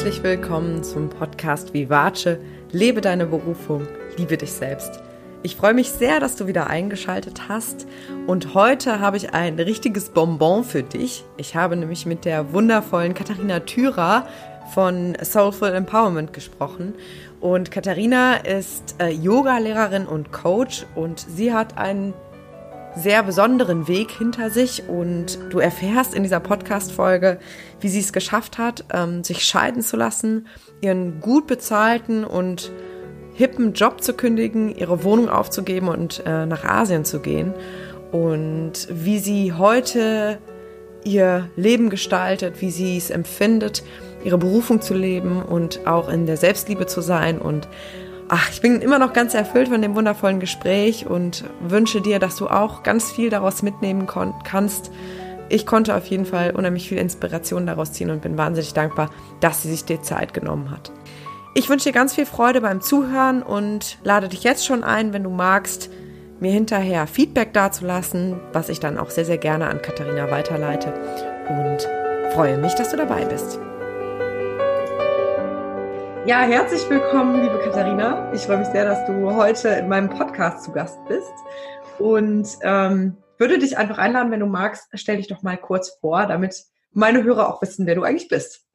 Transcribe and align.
Herzlich 0.00 0.22
willkommen 0.22 0.82
zum 0.82 1.10
Podcast 1.10 1.74
Vivace. 1.74 2.38
Lebe 2.72 3.02
deine 3.02 3.26
Berufung, 3.26 3.86
liebe 4.16 4.38
dich 4.38 4.50
selbst. 4.50 4.98
Ich 5.42 5.56
freue 5.56 5.74
mich 5.74 5.90
sehr, 5.90 6.20
dass 6.20 6.36
du 6.36 6.46
wieder 6.46 6.68
eingeschaltet 6.68 7.50
hast 7.50 7.86
und 8.26 8.54
heute 8.54 9.00
habe 9.00 9.18
ich 9.18 9.34
ein 9.34 9.60
richtiges 9.60 10.08
Bonbon 10.08 10.64
für 10.64 10.82
dich. 10.82 11.22
Ich 11.36 11.54
habe 11.54 11.76
nämlich 11.76 12.06
mit 12.06 12.24
der 12.24 12.54
wundervollen 12.54 13.12
Katharina 13.12 13.60
Thürer 13.60 14.26
von 14.72 15.18
Soulful 15.20 15.68
Empowerment 15.68 16.32
gesprochen 16.32 16.94
und 17.38 17.70
Katharina 17.70 18.36
ist 18.36 18.94
äh, 19.02 19.10
Yoga-Lehrerin 19.10 20.06
und 20.06 20.32
Coach 20.32 20.86
und 20.94 21.20
sie 21.20 21.52
hat 21.52 21.76
einen 21.76 22.14
sehr 22.96 23.22
besonderen 23.22 23.88
Weg 23.88 24.10
hinter 24.10 24.50
sich. 24.50 24.88
Und 24.88 25.38
du 25.50 25.58
erfährst 25.58 26.14
in 26.14 26.22
dieser 26.22 26.40
Podcast-Folge, 26.40 27.38
wie 27.80 27.88
sie 27.88 28.00
es 28.00 28.12
geschafft 28.12 28.58
hat, 28.58 28.84
ähm, 28.92 29.24
sich 29.24 29.44
scheiden 29.44 29.82
zu 29.82 29.96
lassen, 29.96 30.46
ihren 30.80 31.20
gut 31.20 31.46
bezahlten 31.46 32.24
und 32.24 32.70
hippen 33.34 33.72
Job 33.72 34.02
zu 34.02 34.14
kündigen, 34.14 34.74
ihre 34.74 35.04
Wohnung 35.04 35.28
aufzugeben 35.28 35.88
und 35.88 36.22
äh, 36.26 36.46
nach 36.46 36.64
Asien 36.64 37.04
zu 37.04 37.20
gehen. 37.20 37.54
Und 38.12 38.88
wie 38.90 39.18
sie 39.18 39.52
heute 39.52 40.38
ihr 41.04 41.48
Leben 41.56 41.90
gestaltet, 41.90 42.60
wie 42.60 42.70
sie 42.70 42.96
es 42.96 43.10
empfindet, 43.10 43.82
ihre 44.24 44.36
Berufung 44.36 44.82
zu 44.82 44.94
leben 44.94 45.42
und 45.42 45.86
auch 45.86 46.08
in 46.08 46.26
der 46.26 46.36
Selbstliebe 46.36 46.86
zu 46.86 47.00
sein 47.00 47.38
und 47.38 47.68
ach, 48.30 48.48
ich 48.50 48.60
bin 48.60 48.80
immer 48.80 48.98
noch 48.98 49.12
ganz 49.12 49.34
erfüllt 49.34 49.68
von 49.68 49.82
dem 49.82 49.96
wundervollen 49.96 50.38
Gespräch 50.38 51.06
und 51.06 51.44
wünsche 51.60 52.00
dir, 52.00 52.20
dass 52.20 52.36
du 52.36 52.46
auch 52.46 52.84
ganz 52.84 53.10
viel 53.10 53.28
daraus 53.28 53.62
mitnehmen 53.62 54.06
kannst. 54.44 54.92
Ich 55.48 55.66
konnte 55.66 55.96
auf 55.96 56.06
jeden 56.06 56.24
Fall 56.24 56.52
unheimlich 56.52 56.88
viel 56.88 56.98
Inspiration 56.98 57.66
daraus 57.66 57.92
ziehen 57.92 58.10
und 58.10 58.22
bin 58.22 58.38
wahnsinnig 58.38 58.72
dankbar, 58.72 59.10
dass 59.40 59.62
sie 59.62 59.70
sich 59.70 59.84
dir 59.84 60.00
Zeit 60.00 60.32
genommen 60.32 60.70
hat. 60.70 60.92
Ich 61.54 61.68
wünsche 61.68 61.88
dir 61.88 61.92
ganz 61.92 62.14
viel 62.14 62.24
Freude 62.24 62.60
beim 62.60 62.80
Zuhören 62.80 63.42
und 63.42 63.98
lade 64.04 64.28
dich 64.28 64.44
jetzt 64.44 64.64
schon 64.64 64.84
ein, 64.84 65.12
wenn 65.12 65.24
du 65.24 65.30
magst, 65.30 65.90
mir 66.38 66.52
hinterher 66.52 67.08
Feedback 67.08 67.52
dazulassen, 67.52 68.40
was 68.52 68.68
ich 68.68 68.78
dann 68.78 68.96
auch 68.96 69.10
sehr, 69.10 69.24
sehr 69.24 69.38
gerne 69.38 69.66
an 69.66 69.82
Katharina 69.82 70.30
weiterleite 70.30 70.94
und 71.48 71.88
freue 72.32 72.56
mich, 72.56 72.74
dass 72.74 72.90
du 72.90 72.96
dabei 72.96 73.24
bist. 73.24 73.58
Ja, 76.26 76.42
herzlich 76.42 76.88
willkommen, 76.90 77.42
liebe 77.42 77.58
Katharina. 77.60 78.30
Ich 78.34 78.42
freue 78.42 78.58
mich 78.58 78.68
sehr, 78.68 78.84
dass 78.84 79.06
du 79.06 79.34
heute 79.34 79.70
in 79.70 79.88
meinem 79.88 80.10
Podcast 80.10 80.62
zu 80.62 80.70
Gast 80.70 80.98
bist 81.08 81.32
und 81.98 82.46
ähm, 82.62 83.16
würde 83.38 83.58
dich 83.58 83.78
einfach 83.78 83.96
einladen, 83.96 84.30
wenn 84.30 84.40
du 84.40 84.46
magst, 84.46 84.86
stell 84.92 85.16
dich 85.16 85.28
doch 85.28 85.42
mal 85.42 85.56
kurz 85.56 85.96
vor, 85.98 86.26
damit 86.26 86.62
meine 86.92 87.24
Hörer 87.24 87.48
auch 87.48 87.62
wissen, 87.62 87.86
wer 87.86 87.94
du 87.94 88.02
eigentlich 88.02 88.28
bist. 88.28 88.66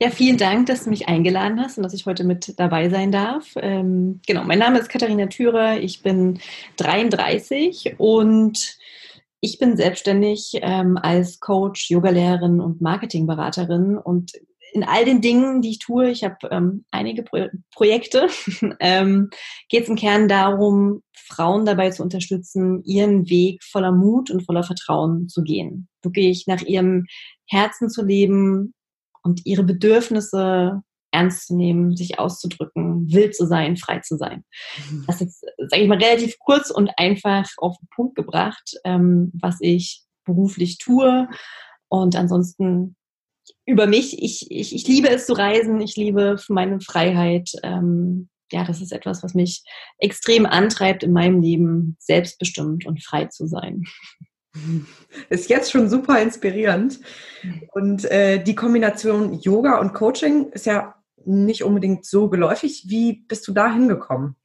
Ja, 0.00 0.10
vielen 0.10 0.36
Dank, 0.36 0.66
dass 0.66 0.84
du 0.84 0.90
mich 0.90 1.08
eingeladen 1.08 1.60
hast 1.60 1.78
und 1.78 1.82
dass 1.82 1.94
ich 1.94 2.06
heute 2.06 2.22
mit 2.22 2.58
dabei 2.60 2.88
sein 2.90 3.10
darf. 3.10 3.54
Ähm, 3.56 4.20
genau, 4.24 4.44
mein 4.44 4.60
Name 4.60 4.78
ist 4.78 4.88
Katharina 4.88 5.26
Thürer, 5.26 5.78
ich 5.78 6.02
bin 6.04 6.38
33 6.76 7.96
und 7.98 8.78
ich 9.40 9.58
bin 9.58 9.76
selbstständig 9.76 10.60
ähm, 10.62 10.96
als 10.96 11.40
Coach, 11.40 11.90
Yogalehrerin 11.90 12.60
und 12.60 12.80
Marketingberaterin 12.80 13.98
und 13.98 14.32
in 14.72 14.84
all 14.84 15.04
den 15.04 15.20
Dingen, 15.20 15.60
die 15.60 15.70
ich 15.70 15.78
tue, 15.78 16.10
ich 16.10 16.24
habe 16.24 16.36
ähm, 16.50 16.84
einige 16.90 17.22
Pro 17.22 17.46
Projekte, 17.70 18.28
ähm, 18.80 19.30
geht 19.68 19.84
es 19.84 19.88
im 19.88 19.96
Kern 19.96 20.28
darum, 20.28 21.02
Frauen 21.14 21.64
dabei 21.64 21.90
zu 21.90 22.02
unterstützen, 22.02 22.82
ihren 22.84 23.28
Weg 23.28 23.62
voller 23.62 23.92
Mut 23.92 24.30
und 24.30 24.44
voller 24.44 24.62
Vertrauen 24.62 25.28
zu 25.28 25.42
gehen. 25.42 25.88
Wirklich 26.02 26.46
nach 26.46 26.62
ihrem 26.62 27.06
Herzen 27.46 27.90
zu 27.90 28.04
leben 28.04 28.74
und 29.22 29.44
ihre 29.44 29.62
Bedürfnisse 29.62 30.82
ernst 31.10 31.48
zu 31.48 31.56
nehmen, 31.56 31.94
sich 31.94 32.18
auszudrücken, 32.18 33.12
wild 33.12 33.36
zu 33.36 33.46
sein, 33.46 33.76
frei 33.76 34.00
zu 34.00 34.16
sein. 34.16 34.44
Mhm. 34.90 35.04
Das 35.06 35.20
ist, 35.20 35.44
sage 35.58 35.82
ich 35.82 35.88
mal, 35.88 35.98
relativ 35.98 36.38
kurz 36.38 36.70
und 36.70 36.90
einfach 36.96 37.46
auf 37.58 37.76
den 37.78 37.88
Punkt 37.94 38.14
gebracht, 38.14 38.74
ähm, 38.84 39.30
was 39.34 39.58
ich 39.60 40.02
beruflich 40.24 40.78
tue. 40.78 41.28
Und 41.88 42.16
ansonsten 42.16 42.96
über 43.66 43.86
mich. 43.86 44.22
Ich, 44.22 44.50
ich, 44.50 44.74
ich 44.74 44.86
liebe 44.86 45.08
es 45.08 45.26
zu 45.26 45.34
reisen, 45.34 45.80
ich 45.80 45.96
liebe 45.96 46.36
meine 46.48 46.80
Freiheit. 46.80 47.52
Ähm, 47.62 48.28
ja, 48.50 48.64
das 48.64 48.80
ist 48.80 48.92
etwas, 48.92 49.22
was 49.22 49.34
mich 49.34 49.62
extrem 49.98 50.46
antreibt 50.46 51.02
in 51.02 51.12
meinem 51.12 51.40
Leben, 51.40 51.96
selbstbestimmt 51.98 52.86
und 52.86 53.02
frei 53.02 53.26
zu 53.26 53.46
sein. 53.46 53.84
Ist 55.30 55.48
jetzt 55.48 55.72
schon 55.72 55.88
super 55.88 56.20
inspirierend. 56.20 57.00
Und 57.72 58.04
äh, 58.04 58.42
die 58.42 58.54
Kombination 58.54 59.40
Yoga 59.40 59.78
und 59.80 59.94
Coaching 59.94 60.50
ist 60.52 60.66
ja 60.66 60.94
nicht 61.24 61.62
unbedingt 61.62 62.04
so 62.04 62.28
geläufig. 62.28 62.84
Wie 62.86 63.24
bist 63.28 63.48
du 63.48 63.52
da 63.52 63.72
hingekommen? 63.72 64.36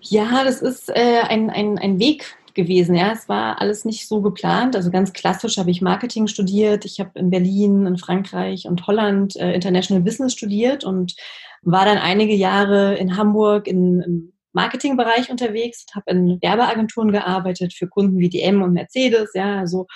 Ja, 0.00 0.42
das 0.42 0.60
ist 0.60 0.88
äh, 0.88 1.20
ein, 1.20 1.50
ein, 1.50 1.78
ein 1.78 2.00
Weg, 2.00 2.36
gewesen. 2.54 2.94
Ja, 2.94 3.12
es 3.12 3.28
war 3.28 3.60
alles 3.60 3.84
nicht 3.84 4.08
so 4.08 4.20
geplant. 4.20 4.76
Also 4.76 4.90
ganz 4.90 5.12
klassisch 5.12 5.58
habe 5.58 5.70
ich 5.70 5.82
Marketing 5.82 6.26
studiert. 6.26 6.84
Ich 6.84 7.00
habe 7.00 7.18
in 7.18 7.30
Berlin, 7.30 7.86
in 7.86 7.98
Frankreich 7.98 8.66
und 8.66 8.86
Holland 8.86 9.36
äh, 9.36 9.52
International 9.52 10.02
Business 10.02 10.32
studiert 10.32 10.84
und 10.84 11.14
war 11.62 11.84
dann 11.84 11.98
einige 11.98 12.34
Jahre 12.34 12.94
in 12.96 13.16
Hamburg 13.16 13.66
in, 13.66 14.00
im 14.00 14.32
Marketingbereich 14.52 15.30
unterwegs, 15.30 15.84
habe 15.94 16.10
in 16.10 16.38
Werbeagenturen 16.40 17.10
gearbeitet 17.10 17.74
für 17.74 17.88
Kunden 17.88 18.18
wie 18.18 18.28
DM 18.28 18.62
und 18.62 18.72
Mercedes. 18.72 19.30
Ja, 19.34 19.58
also 19.58 19.86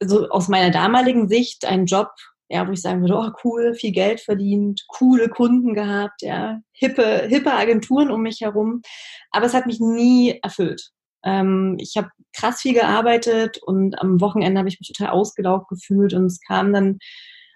so 0.00 0.28
aus 0.28 0.48
meiner 0.48 0.70
damaligen 0.70 1.28
Sicht 1.28 1.64
ein 1.64 1.86
Job, 1.86 2.10
ja, 2.48 2.66
wo 2.68 2.72
ich 2.72 2.80
sagen 2.80 3.00
würde, 3.00 3.16
oh 3.16 3.30
cool, 3.44 3.74
viel 3.74 3.92
Geld 3.92 4.20
verdient, 4.20 4.84
coole 4.88 5.28
Kunden 5.28 5.74
gehabt, 5.74 6.22
ja, 6.22 6.60
hippe, 6.72 7.26
hippe 7.28 7.52
Agenturen 7.52 8.10
um 8.10 8.22
mich 8.22 8.40
herum. 8.42 8.82
Aber 9.30 9.46
es 9.46 9.54
hat 9.54 9.66
mich 9.66 9.80
nie 9.80 10.38
erfüllt. 10.42 10.92
Ähm, 11.24 11.76
ich 11.80 11.96
habe 11.96 12.10
krass 12.36 12.60
viel 12.60 12.74
gearbeitet 12.74 13.58
und 13.62 14.00
am 14.00 14.20
Wochenende 14.20 14.58
habe 14.58 14.68
ich 14.68 14.80
mich 14.80 14.92
total 14.92 15.12
ausgelaugt 15.12 15.68
gefühlt 15.68 16.14
und 16.14 16.26
es 16.26 16.40
kam 16.40 16.72
dann 16.72 16.98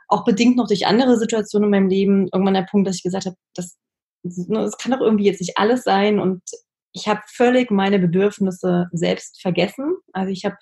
auch 0.08 0.24
bedingt 0.24 0.56
noch 0.56 0.68
durch 0.68 0.86
andere 0.86 1.18
Situationen 1.18 1.66
in 1.66 1.70
meinem 1.70 1.88
Leben 1.88 2.28
irgendwann 2.32 2.54
der 2.54 2.66
Punkt, 2.70 2.86
dass 2.86 2.96
ich 2.96 3.02
gesagt 3.02 3.26
habe, 3.26 3.36
das, 3.54 3.76
ne, 4.22 4.60
das 4.60 4.78
kann 4.78 4.92
doch 4.92 5.00
irgendwie 5.00 5.24
jetzt 5.24 5.40
nicht 5.40 5.58
alles 5.58 5.82
sein 5.82 6.20
und 6.20 6.42
ich 6.92 7.08
habe 7.08 7.20
völlig 7.26 7.70
meine 7.70 7.98
Bedürfnisse 7.98 8.88
selbst 8.92 9.40
vergessen. 9.42 9.96
Also 10.12 10.30
ich 10.30 10.44
habe 10.44 10.56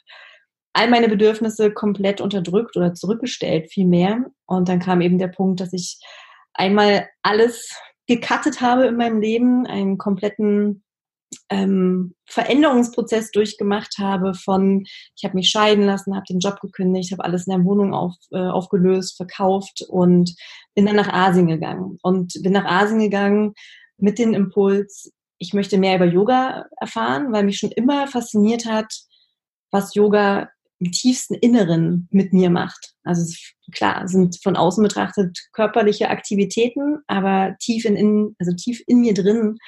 all 0.73 0.91
meine 0.91 1.09
Bedürfnisse 1.09 1.73
komplett 1.73 2.21
unterdrückt 2.21 2.77
oder 2.77 2.95
zurückgestellt, 2.95 3.71
viel 3.73 3.87
mehr. 3.87 4.27
Und 4.47 4.69
dann 4.69 4.81
kam 4.81 5.01
eben 5.01 5.19
der 5.19 5.29
Punkt, 5.29 5.61
dass 5.61 5.73
ich 5.73 6.01
einmal 6.53 7.09
alles 7.23 7.71
gekattet 8.09 8.61
habe 8.61 8.87
in 8.87 8.97
meinem 8.97 9.21
Leben, 9.21 9.67
einen 9.67 9.97
kompletten 9.97 10.84
ähm, 11.49 12.15
Veränderungsprozess 12.27 13.31
durchgemacht 13.31 13.99
habe 13.99 14.35
von, 14.35 14.85
ich 15.17 15.25
habe 15.25 15.35
mich 15.35 15.51
scheiden 15.51 15.85
lassen, 15.85 16.15
habe 16.15 16.25
den 16.29 16.41
Job 16.41 16.61
gekündigt, 16.61 17.13
habe 17.13 17.25
alles 17.25 17.47
in 17.47 17.53
der 17.53 17.65
Wohnung 17.65 17.95
auf, 17.95 18.15
äh, 18.33 18.39
aufgelöst, 18.39 19.17
verkauft 19.17 19.85
und 19.89 20.35
bin 20.75 20.87
dann 20.87 20.97
nach 20.97 21.13
Asien 21.13 21.47
gegangen. 21.47 21.99
Und 22.03 22.33
bin 22.43 22.53
nach 22.53 22.65
Asien 22.65 23.01
gegangen 23.01 23.55
mit 23.97 24.19
dem 24.19 24.35
Impuls, 24.35 25.13
ich 25.39 25.53
möchte 25.53 25.79
mehr 25.79 25.97
über 25.97 26.07
Yoga 26.07 26.67
erfahren, 26.81 27.33
weil 27.33 27.45
mich 27.45 27.59
schon 27.59 27.73
immer 27.73 28.07
fasziniert 28.07 28.67
hat, 28.67 28.93
was 29.71 29.95
Yoga 29.95 30.49
im 30.79 30.93
tiefsten 30.93 31.35
Inneren 31.35 32.09
mit 32.11 32.33
mir 32.33 32.51
macht. 32.51 32.95
Also 33.05 33.33
klar, 33.73 34.09
sind 34.09 34.39
von 34.43 34.57
außen 34.57 34.83
betrachtet 34.83 35.39
körperliche 35.53 36.11
Aktivitäten, 36.11 36.99
aber 37.07 37.57
tief 37.61 37.85
in, 37.85 37.97
in 37.97 38.37
also 38.39 38.53
tief 38.55 38.83
in 38.87 39.01
mir 39.01 39.15
drin 39.15 39.59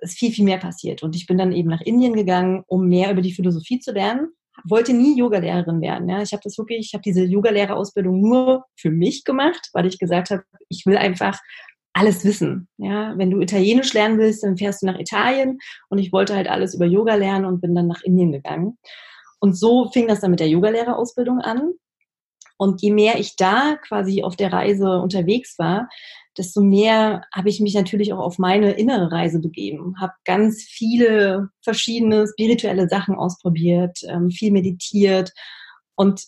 ist 0.00 0.18
viel, 0.18 0.32
viel 0.32 0.44
mehr 0.44 0.58
passiert. 0.58 1.02
Und 1.02 1.16
ich 1.16 1.26
bin 1.26 1.38
dann 1.38 1.52
eben 1.52 1.68
nach 1.68 1.80
Indien 1.80 2.14
gegangen, 2.14 2.64
um 2.66 2.88
mehr 2.88 3.10
über 3.10 3.22
die 3.22 3.32
Philosophie 3.32 3.80
zu 3.80 3.92
lernen. 3.92 4.28
Wollte 4.64 4.92
nie 4.92 5.16
Yogalehrerin 5.16 5.80
werden. 5.80 6.08
Ja. 6.08 6.22
Ich 6.22 6.32
habe 6.32 6.42
das 6.44 6.58
wirklich, 6.58 6.80
ich 6.80 6.94
habe 6.94 7.02
diese 7.02 7.24
Yogalehrerausbildung 7.24 8.20
nur 8.20 8.64
für 8.76 8.90
mich 8.90 9.24
gemacht, 9.24 9.70
weil 9.72 9.86
ich 9.86 9.98
gesagt 9.98 10.30
habe, 10.30 10.42
ich 10.68 10.84
will 10.86 10.96
einfach 10.96 11.38
alles 11.92 12.24
wissen. 12.24 12.68
Ja, 12.78 13.16
wenn 13.16 13.30
du 13.30 13.40
Italienisch 13.40 13.92
lernen 13.94 14.18
willst, 14.18 14.42
dann 14.42 14.56
fährst 14.56 14.82
du 14.82 14.86
nach 14.86 14.98
Italien 14.98 15.58
und 15.88 15.98
ich 15.98 16.12
wollte 16.12 16.36
halt 16.36 16.48
alles 16.48 16.74
über 16.74 16.86
Yoga 16.86 17.14
lernen 17.14 17.46
und 17.46 17.60
bin 17.60 17.74
dann 17.74 17.86
nach 17.86 18.02
Indien 18.02 18.32
gegangen. 18.32 18.78
Und 19.40 19.56
so 19.56 19.90
fing 19.90 20.06
das 20.06 20.20
dann 20.20 20.30
mit 20.30 20.40
der 20.40 20.48
Yogalehrerausbildung 20.48 21.40
an. 21.40 21.72
Und 22.58 22.82
je 22.82 22.92
mehr 22.92 23.18
ich 23.18 23.36
da 23.36 23.76
quasi 23.76 24.22
auf 24.22 24.36
der 24.36 24.52
Reise 24.52 25.00
unterwegs 25.00 25.58
war, 25.58 25.88
desto 26.38 26.60
mehr 26.60 27.24
habe 27.32 27.48
ich 27.48 27.60
mich 27.60 27.74
natürlich 27.74 28.12
auch 28.12 28.18
auf 28.18 28.38
meine 28.38 28.72
innere 28.72 29.10
Reise 29.10 29.40
begeben, 29.40 29.96
habe 30.00 30.12
ganz 30.24 30.62
viele 30.62 31.48
verschiedene 31.62 32.26
spirituelle 32.28 32.88
Sachen 32.88 33.16
ausprobiert, 33.16 33.98
ähm, 34.08 34.30
viel 34.30 34.52
meditiert 34.52 35.32
und 35.96 36.24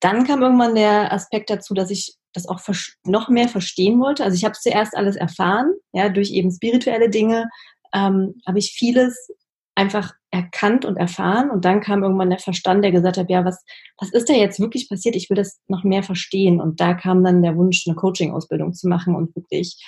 dann 0.00 0.24
kam 0.24 0.42
irgendwann 0.42 0.74
der 0.74 1.12
Aspekt 1.12 1.50
dazu, 1.50 1.74
dass 1.74 1.90
ich 1.90 2.16
das 2.32 2.46
auch 2.46 2.60
noch 3.04 3.28
mehr 3.28 3.48
verstehen 3.48 4.00
wollte. 4.00 4.24
Also 4.24 4.36
ich 4.36 4.44
habe 4.44 4.54
zuerst 4.54 4.96
alles 4.96 5.16
erfahren, 5.16 5.72
ja, 5.92 6.08
durch 6.08 6.30
eben 6.30 6.50
spirituelle 6.50 7.10
Dinge 7.10 7.48
ähm, 7.92 8.40
habe 8.46 8.58
ich 8.58 8.72
vieles 8.72 9.28
einfach 9.74 10.12
erkannt 10.32 10.84
und 10.84 10.96
erfahren. 10.96 11.50
Und 11.50 11.64
dann 11.64 11.80
kam 11.80 12.02
irgendwann 12.02 12.30
der 12.30 12.38
Verstand, 12.38 12.82
der 12.82 12.90
gesagt 12.90 13.18
hat, 13.18 13.30
ja, 13.30 13.44
was, 13.44 13.62
was 13.98 14.10
ist 14.10 14.28
da 14.28 14.32
jetzt 14.32 14.58
wirklich 14.58 14.88
passiert? 14.88 15.14
Ich 15.14 15.28
will 15.30 15.36
das 15.36 15.60
noch 15.68 15.84
mehr 15.84 16.02
verstehen. 16.02 16.60
Und 16.60 16.80
da 16.80 16.94
kam 16.94 17.22
dann 17.22 17.42
der 17.42 17.56
Wunsch, 17.56 17.84
eine 17.86 17.94
Coaching-Ausbildung 17.94 18.72
zu 18.72 18.88
machen 18.88 19.14
und 19.14 19.36
wirklich 19.36 19.78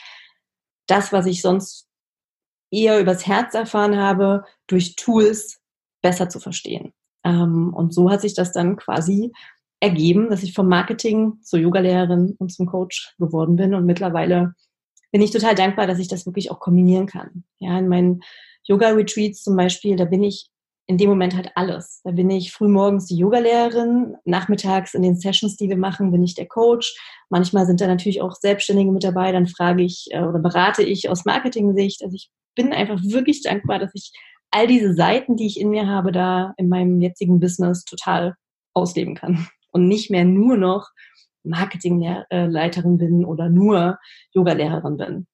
das, 0.87 1.13
was 1.13 1.27
ich 1.27 1.41
sonst 1.41 1.89
eher 2.71 3.01
übers 3.01 3.27
Herz 3.27 3.55
erfahren 3.55 3.97
habe, 3.97 4.45
durch 4.67 4.97
Tools 4.97 5.61
besser 6.03 6.29
zu 6.29 6.39
verstehen. 6.41 6.93
Ähm, 7.25 7.73
und 7.73 7.95
so 7.95 8.11
hat 8.11 8.21
sich 8.21 8.35
das 8.35 8.53
dann 8.53 8.77
quasi 8.77 9.33
ergeben, 9.81 10.29
dass 10.29 10.43
ich 10.43 10.53
vom 10.53 10.69
Marketing 10.69 11.41
zur 11.43 11.59
Yogalehrerin 11.59 12.37
und 12.39 12.53
zum 12.53 12.67
Coach 12.67 13.15
geworden 13.19 13.57
bin. 13.57 13.75
Und 13.75 13.87
mittlerweile 13.87 14.55
bin 15.11 15.23
ich 15.23 15.31
total 15.31 15.55
dankbar, 15.55 15.87
dass 15.87 15.99
ich 15.99 16.09
das 16.09 16.27
wirklich 16.27 16.51
auch 16.51 16.61
kombinieren 16.61 17.07
kann. 17.07 17.45
Ja, 17.61 17.79
in 17.79 17.89
meinen 17.89 18.23
Yoga-Retreats 18.65 19.43
zum 19.43 19.57
Beispiel, 19.57 19.97
da 19.97 20.05
bin 20.05 20.23
ich 20.23 20.49
in 20.87 20.99
dem 20.99 21.09
Moment 21.09 21.35
halt 21.35 21.51
alles. 21.55 22.01
Da 22.05 22.11
bin 22.11 22.29
ich 22.31 22.53
frühmorgens 22.53 23.07
die 23.07 23.17
Yogalehrerin, 23.17 24.17
nachmittags 24.25 24.95
in 24.95 25.03
den 25.03 25.17
Sessions, 25.17 25.57
die 25.57 25.69
wir 25.69 25.79
machen, 25.79 26.13
bin 26.13 26.23
ich 26.23 26.35
der 26.35 26.47
Coach. 26.47 26.95
Manchmal 27.31 27.67
sind 27.67 27.81
da 27.81 27.87
natürlich 27.87 28.21
auch 28.21 28.35
Selbstständige 28.35 28.93
mit 28.93 29.03
dabei, 29.03 29.33
dann 29.33 29.47
frage 29.47 29.83
ich 29.83 30.09
äh, 30.11 30.23
oder 30.23 30.39
berate 30.39 30.83
ich 30.83 31.09
aus 31.09 31.25
Marketing-Sicht. 31.25 32.03
Also 32.03 32.15
ich 32.15 32.31
bin 32.55 32.73
einfach 32.73 33.01
wirklich 33.03 33.43
dankbar, 33.43 33.79
dass 33.79 33.93
ich 33.95 34.13
all 34.51 34.67
diese 34.67 34.95
Seiten, 34.95 35.37
die 35.37 35.47
ich 35.47 35.59
in 35.59 35.71
mir 35.71 35.87
habe, 35.87 36.13
da 36.13 36.55
in 36.59 36.69
meinem 36.69 37.01
jetzigen 37.01 37.41
Business 37.41 37.85
total 37.85 38.35
ausleben 38.75 39.15
kann 39.15 39.49
und 39.73 39.89
nicht 39.89 40.11
mehr 40.11 40.25
nur 40.25 40.57
noch 40.57 40.91
Marketingleiterin 41.45 42.99
bin 42.99 43.25
oder 43.25 43.49
nur 43.49 43.99
Yogalehrerin 44.33 44.97
bin. 44.97 45.27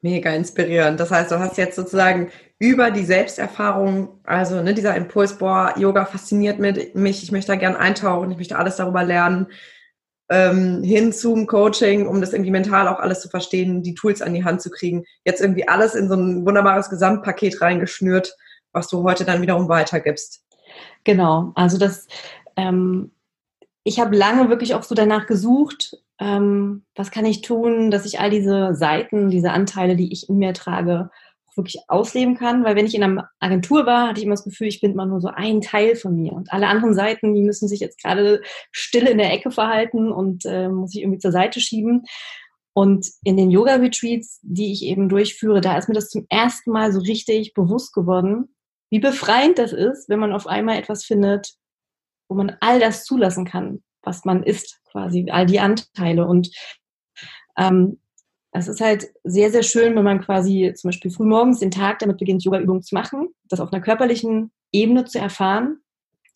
Mega 0.00 0.30
inspirierend. 0.30 1.00
Das 1.00 1.10
heißt, 1.10 1.30
du 1.32 1.38
hast 1.40 1.58
jetzt 1.58 1.74
sozusagen 1.76 2.30
über 2.58 2.90
die 2.90 3.04
Selbsterfahrung, 3.04 4.20
also 4.24 4.62
ne, 4.62 4.74
dieser 4.74 4.94
Impuls, 4.94 5.38
boah, 5.38 5.74
Yoga 5.76 6.04
fasziniert 6.04 6.58
mich, 6.60 7.22
ich 7.22 7.32
möchte 7.32 7.52
da 7.52 7.56
gern 7.56 7.74
eintauchen, 7.74 8.30
ich 8.30 8.36
möchte 8.36 8.58
alles 8.58 8.76
darüber 8.76 9.02
lernen, 9.02 9.48
ähm, 10.30 10.82
hin 10.82 11.12
zum 11.12 11.46
Coaching, 11.46 12.06
um 12.06 12.20
das 12.20 12.32
irgendwie 12.32 12.50
mental 12.50 12.86
auch 12.86 13.00
alles 13.00 13.20
zu 13.20 13.28
verstehen, 13.28 13.82
die 13.82 13.94
Tools 13.94 14.22
an 14.22 14.34
die 14.34 14.44
Hand 14.44 14.60
zu 14.60 14.70
kriegen. 14.70 15.04
Jetzt 15.24 15.40
irgendwie 15.40 15.66
alles 15.66 15.94
in 15.94 16.08
so 16.08 16.14
ein 16.14 16.44
wunderbares 16.44 16.90
Gesamtpaket 16.90 17.60
reingeschnürt, 17.60 18.36
was 18.72 18.88
du 18.88 19.02
heute 19.02 19.24
dann 19.24 19.42
wiederum 19.42 19.68
weitergibst. 19.68 20.44
Genau, 21.04 21.52
also 21.54 21.78
das, 21.78 22.06
ähm, 22.56 23.12
ich 23.84 24.00
habe 24.00 24.16
lange 24.16 24.48
wirklich 24.48 24.74
auch 24.74 24.82
so 24.82 24.94
danach 24.94 25.26
gesucht, 25.26 25.96
ähm, 26.20 26.84
was 26.94 27.10
kann 27.10 27.24
ich 27.24 27.42
tun, 27.42 27.90
dass 27.90 28.04
ich 28.04 28.20
all 28.20 28.30
diese 28.30 28.74
Seiten, 28.74 29.30
diese 29.30 29.52
Anteile, 29.52 29.96
die 29.96 30.12
ich 30.12 30.28
in 30.28 30.38
mir 30.38 30.52
trage, 30.52 31.10
auch 31.48 31.56
wirklich 31.56 31.78
ausleben 31.88 32.36
kann. 32.36 32.64
Weil 32.64 32.76
wenn 32.76 32.86
ich 32.86 32.94
in 32.94 33.02
einer 33.02 33.30
Agentur 33.38 33.86
war, 33.86 34.08
hatte 34.08 34.20
ich 34.20 34.24
immer 34.24 34.34
das 34.34 34.44
Gefühl, 34.44 34.66
ich 34.66 34.80
bin 34.80 34.92
immer 34.92 35.06
nur 35.06 35.20
so 35.20 35.28
ein 35.28 35.60
Teil 35.60 35.96
von 35.96 36.14
mir. 36.16 36.32
Und 36.32 36.52
alle 36.52 36.66
anderen 36.66 36.94
Seiten, 36.94 37.34
die 37.34 37.42
müssen 37.42 37.68
sich 37.68 37.80
jetzt 37.80 38.02
gerade 38.02 38.42
still 38.72 39.06
in 39.06 39.18
der 39.18 39.32
Ecke 39.32 39.50
verhalten 39.50 40.10
und 40.10 40.44
äh, 40.44 40.68
muss 40.68 40.94
ich 40.94 41.02
irgendwie 41.02 41.20
zur 41.20 41.32
Seite 41.32 41.60
schieben. 41.60 42.04
Und 42.72 43.08
in 43.24 43.36
den 43.36 43.50
Yoga-Retreats, 43.50 44.40
die 44.42 44.72
ich 44.72 44.84
eben 44.84 45.08
durchführe, 45.08 45.60
da 45.60 45.76
ist 45.76 45.88
mir 45.88 45.94
das 45.94 46.10
zum 46.10 46.26
ersten 46.28 46.70
Mal 46.70 46.92
so 46.92 47.00
richtig 47.00 47.54
bewusst 47.54 47.92
geworden, 47.92 48.54
wie 48.90 49.00
befreiend 49.00 49.58
das 49.58 49.72
ist, 49.72 50.08
wenn 50.08 50.20
man 50.20 50.32
auf 50.32 50.46
einmal 50.46 50.78
etwas 50.78 51.04
findet, 51.04 51.54
wo 52.28 52.34
man 52.34 52.56
all 52.60 52.80
das 52.80 53.04
zulassen 53.04 53.44
kann, 53.44 53.82
was 54.02 54.24
man 54.24 54.42
ist, 54.42 54.80
quasi, 54.90 55.28
all 55.30 55.46
die 55.46 55.60
Anteile. 55.60 56.26
Und 56.26 56.50
ähm, 57.56 57.98
es 58.52 58.68
ist 58.68 58.80
halt 58.80 59.08
sehr, 59.24 59.50
sehr 59.50 59.62
schön, 59.62 59.94
wenn 59.96 60.04
man 60.04 60.20
quasi 60.20 60.72
zum 60.74 60.88
Beispiel 60.88 61.10
frühmorgens 61.10 61.60
den 61.60 61.70
Tag 61.70 61.98
damit 61.98 62.18
beginnt, 62.18 62.44
Yoga-Übungen 62.44 62.82
zu 62.82 62.94
machen, 62.94 63.28
das 63.48 63.60
auf 63.60 63.72
einer 63.72 63.82
körperlichen 63.82 64.50
Ebene 64.72 65.04
zu 65.04 65.18
erfahren 65.18 65.80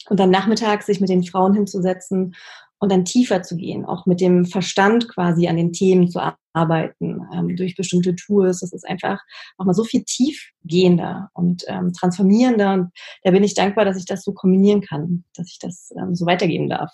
und 0.09 0.21
dann 0.21 0.31
nachmittags 0.31 0.87
sich 0.87 1.01
mit 1.01 1.11
den 1.11 1.25
Frauen 1.25 1.55
hinzusetzen 1.55 2.35
und 2.83 2.91
dann 2.91 3.05
tiefer 3.05 3.45
zu 3.45 3.57
gehen, 3.57 3.85
auch 3.85 4.07
mit 4.07 4.21
dem 4.21 4.45
Verstand 4.45 5.09
quasi 5.09 5.47
an 5.47 5.57
den 5.57 5.73
Themen 5.73 6.09
zu 6.09 6.21
arbeiten, 6.53 7.21
ähm, 7.33 7.55
durch 7.55 7.77
bestimmte 7.77 8.17
Tools. 8.17 8.59
Das 8.59 8.73
ist 8.73 8.85
einfach 8.85 9.21
nochmal 9.57 9.77
so 9.77 9.85
viel 9.85 10.03
tiefgehender 10.03 11.31
und 11.33 11.63
ähm, 11.69 11.93
transformierender. 11.93 12.73
Und 12.73 12.91
da 13.23 13.31
bin 13.31 13.45
ich 13.45 13.55
dankbar, 13.55 13.85
dass 13.85 13.97
ich 13.97 14.05
das 14.05 14.25
so 14.25 14.33
kombinieren 14.33 14.81
kann, 14.81 15.23
dass 15.37 15.49
ich 15.49 15.61
das 15.61 15.93
ähm, 15.97 16.17
so 16.17 16.27
weitergeben 16.27 16.69
darf. 16.69 16.91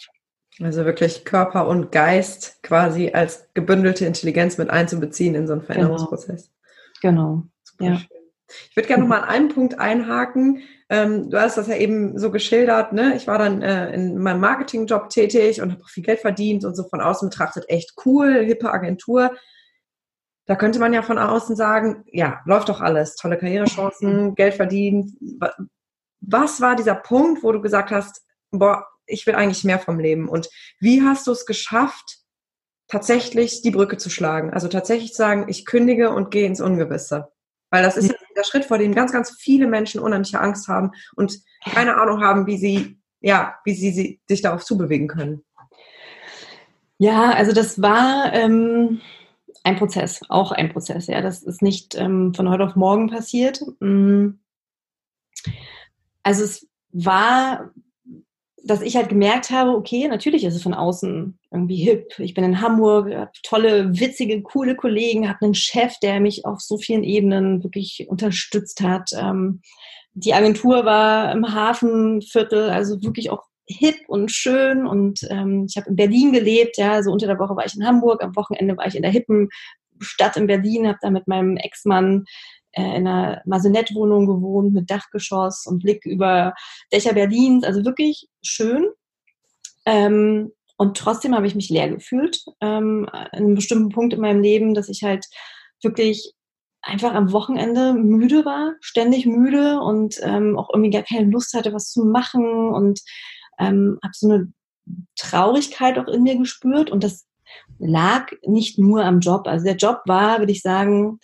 Also 0.60 0.84
wirklich 0.84 1.24
Körper 1.24 1.66
und 1.66 1.90
Geist 1.90 2.62
quasi 2.62 3.12
als 3.14 3.48
gebündelte 3.54 4.04
Intelligenz 4.04 4.58
mit 4.58 4.68
einzubeziehen 4.68 5.34
in 5.34 5.46
so 5.46 5.54
einen 5.54 5.62
Veränderungsprozess. 5.62 6.50
Genau. 7.00 7.44
genau. 7.78 7.94
Ja. 7.94 8.02
Ich 8.70 8.76
würde 8.76 8.88
gerne 8.88 9.02
nochmal 9.02 9.22
an 9.22 9.28
einen 9.28 9.48
Punkt 9.48 9.78
einhaken. 9.78 10.62
Ähm, 10.88 11.30
du 11.30 11.40
hast 11.40 11.58
das 11.58 11.68
ja 11.68 11.76
eben 11.76 12.18
so 12.18 12.30
geschildert, 12.30 12.92
ne? 12.92 13.14
Ich 13.16 13.26
war 13.26 13.38
dann 13.38 13.60
äh, 13.62 13.92
in 13.92 14.18
meinem 14.18 14.40
Marketingjob 14.40 15.10
tätig 15.10 15.60
und 15.60 15.72
habe 15.72 15.84
viel 15.84 16.02
Geld 16.02 16.20
verdient 16.20 16.64
und 16.64 16.74
so 16.74 16.84
von 16.88 17.00
außen 17.00 17.28
betrachtet 17.28 17.66
echt 17.68 17.92
cool, 18.06 18.44
hippe 18.44 18.70
Agentur. 18.70 19.32
Da 20.46 20.56
könnte 20.56 20.78
man 20.78 20.94
ja 20.94 21.02
von 21.02 21.18
außen 21.18 21.56
sagen, 21.56 22.04
ja, 22.06 22.40
läuft 22.46 22.70
doch 22.70 22.80
alles, 22.80 23.16
tolle 23.16 23.36
Karrierechancen, 23.36 24.34
Geld 24.34 24.54
verdient. 24.54 25.12
Was 26.20 26.62
war 26.62 26.74
dieser 26.74 26.94
Punkt, 26.94 27.42
wo 27.42 27.52
du 27.52 27.60
gesagt 27.60 27.90
hast, 27.90 28.22
boah, 28.50 28.86
ich 29.06 29.26
will 29.26 29.34
eigentlich 29.34 29.64
mehr 29.64 29.78
vom 29.78 30.00
Leben? 30.00 30.26
Und 30.26 30.48
wie 30.80 31.02
hast 31.02 31.26
du 31.26 31.32
es 31.32 31.44
geschafft, 31.44 32.20
tatsächlich 32.86 33.60
die 33.60 33.70
Brücke 33.70 33.98
zu 33.98 34.08
schlagen? 34.08 34.54
Also 34.54 34.68
tatsächlich 34.68 35.10
zu 35.10 35.18
sagen, 35.18 35.46
ich 35.48 35.66
kündige 35.66 36.10
und 36.10 36.30
gehe 36.30 36.46
ins 36.46 36.62
Ungewisse. 36.62 37.28
Weil 37.70 37.82
das 37.82 37.98
ist 37.98 38.08
ja 38.08 38.16
der 38.38 38.44
Schritt, 38.44 38.64
vor 38.64 38.78
dem 38.78 38.94
ganz, 38.94 39.12
ganz 39.12 39.36
viele 39.38 39.66
Menschen 39.66 40.00
unheimliche 40.00 40.40
Angst 40.40 40.68
haben 40.68 40.92
und 41.16 41.38
keine 41.64 41.96
Ahnung 41.96 42.22
haben, 42.22 42.46
wie 42.46 42.56
sie, 42.56 42.98
ja, 43.20 43.56
wie 43.64 43.74
sie, 43.74 43.90
sie 43.90 44.20
sich 44.26 44.40
darauf 44.40 44.64
zubewegen 44.64 45.08
können. 45.08 45.44
Ja, 46.98 47.30
also 47.32 47.52
das 47.52 47.80
war 47.82 48.32
ähm, 48.32 49.00
ein 49.62 49.76
Prozess, 49.76 50.20
auch 50.28 50.52
ein 50.52 50.72
Prozess, 50.72 51.06
ja. 51.06 51.20
Das 51.20 51.42
ist 51.42 51.62
nicht 51.62 51.94
ähm, 51.94 52.32
von 52.34 52.48
heute 52.48 52.64
auf 52.64 52.76
morgen 52.76 53.08
passiert. 53.08 53.60
Mm. 53.80 54.30
Also 56.22 56.44
es 56.44 56.66
war 56.90 57.70
dass 58.68 58.82
ich 58.82 58.96
halt 58.96 59.08
gemerkt 59.08 59.50
habe, 59.50 59.70
okay, 59.70 60.08
natürlich 60.08 60.44
ist 60.44 60.54
es 60.54 60.62
von 60.62 60.74
außen 60.74 61.37
irgendwie 61.50 61.76
hip. 61.76 62.18
Ich 62.18 62.34
bin 62.34 62.44
in 62.44 62.60
Hamburg, 62.60 63.12
habe 63.14 63.30
tolle, 63.42 63.98
witzige, 63.98 64.42
coole 64.42 64.76
Kollegen, 64.76 65.28
habe 65.28 65.42
einen 65.42 65.54
Chef, 65.54 65.94
der 66.02 66.20
mich 66.20 66.44
auf 66.44 66.60
so 66.60 66.76
vielen 66.76 67.04
Ebenen 67.04 67.62
wirklich 67.62 68.06
unterstützt 68.08 68.80
hat. 68.82 69.10
Ähm, 69.14 69.62
die 70.12 70.34
Agentur 70.34 70.84
war 70.84 71.32
im 71.32 71.54
Hafenviertel, 71.54 72.70
also 72.70 73.02
wirklich 73.02 73.30
auch 73.30 73.44
hip 73.66 73.96
und 74.08 74.30
schön. 74.30 74.86
Und 74.86 75.20
ähm, 75.30 75.66
ich 75.68 75.76
habe 75.76 75.88
in 75.90 75.96
Berlin 75.96 76.32
gelebt, 76.32 76.76
ja, 76.76 76.92
also 76.92 77.12
unter 77.12 77.26
der 77.26 77.38
Woche 77.38 77.56
war 77.56 77.64
ich 77.64 77.76
in 77.76 77.86
Hamburg, 77.86 78.22
am 78.22 78.36
Wochenende 78.36 78.76
war 78.76 78.86
ich 78.86 78.96
in 78.96 79.02
der 79.02 79.10
hippen 79.10 79.48
Stadt 80.00 80.36
in 80.36 80.46
Berlin, 80.46 80.86
habe 80.86 80.98
da 81.00 81.10
mit 81.10 81.28
meinem 81.28 81.56
Ex-Mann 81.56 82.24
äh, 82.72 82.96
in 82.96 83.06
einer 83.06 83.42
Masonettwohnung 83.46 84.26
gewohnt 84.26 84.72
mit 84.74 84.90
Dachgeschoss 84.90 85.66
und 85.66 85.82
Blick 85.82 86.04
über 86.04 86.54
Dächer 86.92 87.14
Berlins. 87.14 87.64
Also 87.64 87.84
wirklich 87.84 88.28
schön. 88.42 88.86
Ähm, 89.84 90.52
und 90.78 90.96
trotzdem 90.96 91.34
habe 91.34 91.46
ich 91.46 91.56
mich 91.56 91.68
leer 91.68 91.88
gefühlt. 91.88 92.44
Ähm, 92.60 93.08
an 93.10 93.26
einem 93.32 93.54
bestimmten 93.56 93.88
Punkt 93.88 94.14
in 94.14 94.20
meinem 94.20 94.40
Leben, 94.40 94.74
dass 94.74 94.88
ich 94.88 95.02
halt 95.02 95.26
wirklich 95.82 96.32
einfach 96.82 97.14
am 97.14 97.32
Wochenende 97.32 97.94
müde 97.94 98.44
war, 98.44 98.74
ständig 98.80 99.26
müde 99.26 99.80
und 99.80 100.20
ähm, 100.22 100.56
auch 100.56 100.70
irgendwie 100.72 100.90
gar 100.90 101.02
keine 101.02 101.28
Lust 101.30 101.52
hatte, 101.54 101.72
was 101.72 101.90
zu 101.90 102.04
machen 102.04 102.70
und 102.70 103.00
ähm, 103.58 103.98
habe 104.02 104.12
so 104.14 104.30
eine 104.30 104.52
Traurigkeit 105.16 105.98
auch 105.98 106.06
in 106.06 106.22
mir 106.22 106.36
gespürt 106.36 106.90
und 106.90 107.02
das 107.02 107.26
lag 107.80 108.30
nicht 108.46 108.78
nur 108.78 109.04
am 109.04 109.18
Job. 109.18 109.48
Also 109.48 109.64
der 109.64 109.76
Job 109.76 110.02
war, 110.06 110.38
würde 110.38 110.52
ich 110.52 110.62
sagen, 110.62 111.18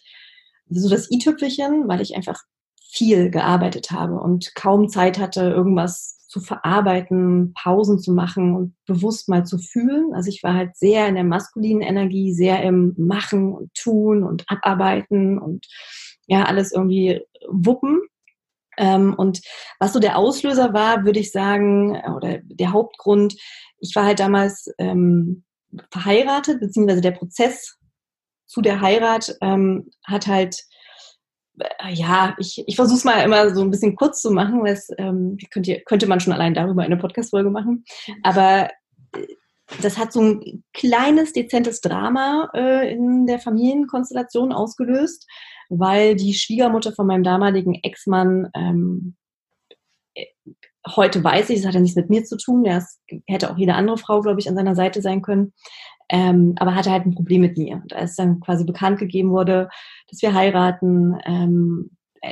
so 0.68 0.88
das 0.88 1.10
i-Tüpfelchen, 1.12 1.86
weil 1.86 2.00
ich 2.00 2.16
einfach 2.16 2.42
viel 2.90 3.30
gearbeitet 3.30 3.92
habe 3.92 4.14
und 4.20 4.52
kaum 4.56 4.88
Zeit 4.88 5.18
hatte, 5.18 5.42
irgendwas 5.42 6.23
zu 6.34 6.40
verarbeiten, 6.40 7.54
Pausen 7.54 8.00
zu 8.00 8.12
machen 8.12 8.56
und 8.56 8.74
bewusst 8.86 9.28
mal 9.28 9.46
zu 9.46 9.56
fühlen. 9.56 10.12
Also 10.14 10.30
ich 10.30 10.42
war 10.42 10.52
halt 10.52 10.76
sehr 10.76 11.06
in 11.06 11.14
der 11.14 11.22
maskulinen 11.22 11.80
Energie, 11.80 12.32
sehr 12.32 12.60
im 12.64 12.92
Machen 12.98 13.52
und 13.52 13.72
Tun 13.74 14.24
und 14.24 14.44
Abarbeiten 14.48 15.38
und 15.38 15.64
ja, 16.26 16.42
alles 16.42 16.72
irgendwie 16.72 17.20
wuppen. 17.48 18.02
Ähm, 18.76 19.14
und 19.14 19.42
was 19.78 19.92
so 19.92 20.00
der 20.00 20.18
Auslöser 20.18 20.74
war, 20.74 21.04
würde 21.04 21.20
ich 21.20 21.30
sagen, 21.30 22.02
oder 22.16 22.40
der 22.42 22.72
Hauptgrund, 22.72 23.36
ich 23.78 23.94
war 23.94 24.04
halt 24.04 24.18
damals 24.18 24.74
ähm, 24.78 25.44
verheiratet, 25.92 26.58
beziehungsweise 26.58 27.00
der 27.00 27.12
Prozess 27.12 27.78
zu 28.46 28.60
der 28.60 28.80
Heirat 28.80 29.36
ähm, 29.40 29.88
hat 30.04 30.26
halt, 30.26 30.56
äh, 30.56 30.73
ja, 31.92 32.34
ich, 32.38 32.62
ich 32.66 32.76
versuche 32.76 32.98
es 32.98 33.04
mal 33.04 33.22
immer 33.22 33.54
so 33.54 33.62
ein 33.62 33.70
bisschen 33.70 33.96
kurz 33.96 34.20
zu 34.20 34.30
machen, 34.30 34.62
weil 34.62 34.72
es 34.72 34.88
ähm, 34.98 35.38
könnte, 35.50 35.80
könnte 35.84 36.06
man 36.06 36.20
schon 36.20 36.32
allein 36.32 36.54
darüber 36.54 36.82
eine 36.82 36.96
Podcast-Folge 36.96 37.50
machen. 37.50 37.84
Aber 38.22 38.70
äh, 39.14 39.26
das 39.82 39.98
hat 39.98 40.12
so 40.12 40.20
ein 40.20 40.64
kleines, 40.72 41.32
dezentes 41.32 41.80
Drama 41.80 42.50
äh, 42.54 42.92
in 42.92 43.26
der 43.26 43.38
Familienkonstellation 43.38 44.52
ausgelöst. 44.52 45.26
weil 45.70 46.14
die 46.16 46.34
Schwiegermutter 46.34 46.92
von 46.92 47.06
meinem 47.06 47.24
damaligen 47.24 47.74
Ex-Mann 47.82 48.50
ähm, 48.54 49.16
äh, 50.14 50.26
heute 50.96 51.22
weiß 51.24 51.50
ich, 51.50 51.58
das 51.58 51.66
hat 51.66 51.74
ja 51.74 51.80
nichts 51.80 51.96
mit 51.96 52.10
mir 52.10 52.24
zu 52.24 52.36
tun, 52.36 52.64
das 52.64 53.00
hätte 53.26 53.50
auch 53.50 53.56
jede 53.56 53.74
andere 53.74 53.96
Frau, 53.96 54.20
glaube 54.20 54.40
ich, 54.40 54.48
an 54.48 54.56
seiner 54.56 54.74
Seite 54.74 55.00
sein 55.02 55.22
können, 55.22 55.52
ähm, 56.08 56.54
aber 56.58 56.74
hatte 56.74 56.90
halt 56.90 57.06
ein 57.06 57.14
Problem 57.14 57.40
mit 57.40 57.56
mir. 57.56 57.76
Und 57.82 57.92
als 57.92 58.16
dann 58.16 58.40
quasi 58.40 58.64
bekannt 58.64 58.98
gegeben 58.98 59.30
wurde, 59.30 59.68
dass 60.08 60.22
wir 60.22 60.34
heiraten, 60.34 61.18
ähm, 61.24 61.90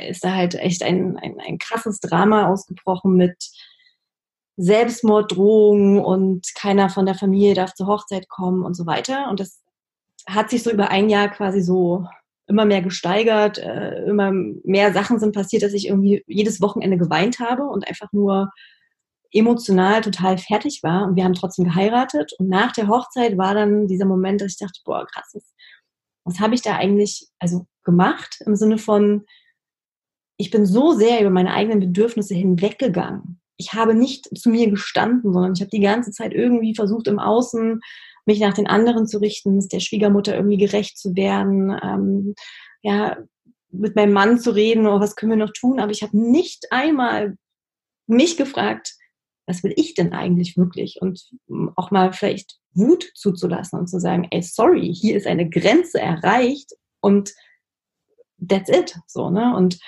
ist 0.09 0.23
da 0.23 0.33
halt 0.33 0.55
echt 0.55 0.83
ein, 0.83 1.17
ein, 1.17 1.39
ein 1.39 1.57
krasses 1.57 1.99
Drama 1.99 2.47
ausgebrochen 2.47 3.15
mit 3.15 3.51
Selbstmorddrohungen 4.57 5.99
und 5.99 6.53
keiner 6.55 6.89
von 6.89 7.05
der 7.05 7.15
Familie 7.15 7.55
darf 7.55 7.73
zur 7.73 7.87
Hochzeit 7.87 8.29
kommen 8.29 8.63
und 8.63 8.75
so 8.75 8.85
weiter. 8.85 9.29
Und 9.29 9.39
das 9.39 9.61
hat 10.27 10.49
sich 10.49 10.63
so 10.63 10.71
über 10.71 10.89
ein 10.89 11.09
Jahr 11.09 11.29
quasi 11.29 11.61
so 11.61 12.05
immer 12.47 12.65
mehr 12.65 12.81
gesteigert, 12.81 13.57
äh, 13.57 14.03
immer 14.05 14.31
mehr 14.31 14.93
Sachen 14.93 15.19
sind 15.19 15.33
passiert, 15.33 15.63
dass 15.63 15.73
ich 15.73 15.87
irgendwie 15.87 16.23
jedes 16.27 16.61
Wochenende 16.61 16.97
geweint 16.97 17.39
habe 17.39 17.63
und 17.63 17.87
einfach 17.87 18.11
nur 18.11 18.51
emotional 19.33 20.01
total 20.01 20.37
fertig 20.37 20.81
war. 20.83 21.07
Und 21.07 21.15
wir 21.15 21.23
haben 21.23 21.33
trotzdem 21.33 21.65
geheiratet. 21.65 22.33
Und 22.37 22.49
nach 22.49 22.71
der 22.71 22.87
Hochzeit 22.87 23.37
war 23.37 23.53
dann 23.55 23.87
dieser 23.87 24.05
Moment, 24.05 24.41
dass 24.41 24.53
ich 24.53 24.57
dachte, 24.57 24.79
boah, 24.85 25.05
krass, 25.05 25.31
was, 25.33 25.53
was 26.25 26.39
habe 26.39 26.55
ich 26.55 26.61
da 26.61 26.75
eigentlich 26.75 27.27
also 27.39 27.65
gemacht? 27.83 28.41
Im 28.45 28.55
Sinne 28.55 28.77
von, 28.77 29.25
ich 30.37 30.51
bin 30.51 30.65
so 30.65 30.93
sehr 30.93 31.21
über 31.21 31.29
meine 31.29 31.53
eigenen 31.53 31.79
Bedürfnisse 31.79 32.35
hinweggegangen. 32.35 33.41
Ich 33.57 33.73
habe 33.73 33.93
nicht 33.93 34.29
zu 34.37 34.49
mir 34.49 34.69
gestanden, 34.69 35.33
sondern 35.33 35.53
ich 35.53 35.61
habe 35.61 35.69
die 35.69 35.79
ganze 35.79 36.11
Zeit 36.11 36.33
irgendwie 36.33 36.75
versucht, 36.75 37.07
im 37.07 37.19
Außen 37.19 37.79
mich 38.25 38.39
nach 38.39 38.53
den 38.53 38.67
anderen 38.67 39.07
zu 39.07 39.19
richten, 39.19 39.59
der 39.67 39.79
Schwiegermutter 39.79 40.35
irgendwie 40.35 40.57
gerecht 40.57 40.97
zu 40.97 41.15
werden, 41.15 41.77
ähm, 41.83 42.35
ja, 42.81 43.17
mit 43.69 43.95
meinem 43.95 44.13
Mann 44.13 44.39
zu 44.39 44.51
reden, 44.51 44.87
oh, 44.87 44.99
was 44.99 45.15
können 45.15 45.31
wir 45.31 45.37
noch 45.37 45.51
tun, 45.51 45.79
aber 45.79 45.91
ich 45.91 46.03
habe 46.03 46.17
nicht 46.17 46.67
einmal 46.71 47.35
mich 48.07 48.37
gefragt, 48.37 48.95
was 49.45 49.63
will 49.63 49.73
ich 49.75 49.93
denn 49.93 50.13
eigentlich 50.13 50.57
wirklich? 50.57 51.01
Und 51.01 51.29
auch 51.75 51.91
mal 51.91 52.13
vielleicht 52.13 52.59
Wut 52.73 53.11
zuzulassen 53.15 53.79
und 53.79 53.87
zu 53.87 53.99
sagen, 53.99 54.27
ey, 54.31 54.41
sorry, 54.41 54.93
hier 54.93 55.17
ist 55.17 55.27
eine 55.27 55.49
Grenze 55.49 55.99
erreicht 55.99 56.71
und 57.01 57.33
that's 58.45 58.69
it. 58.69 58.97
So, 59.07 59.29
ne? 59.29 59.55
Und 59.55 59.79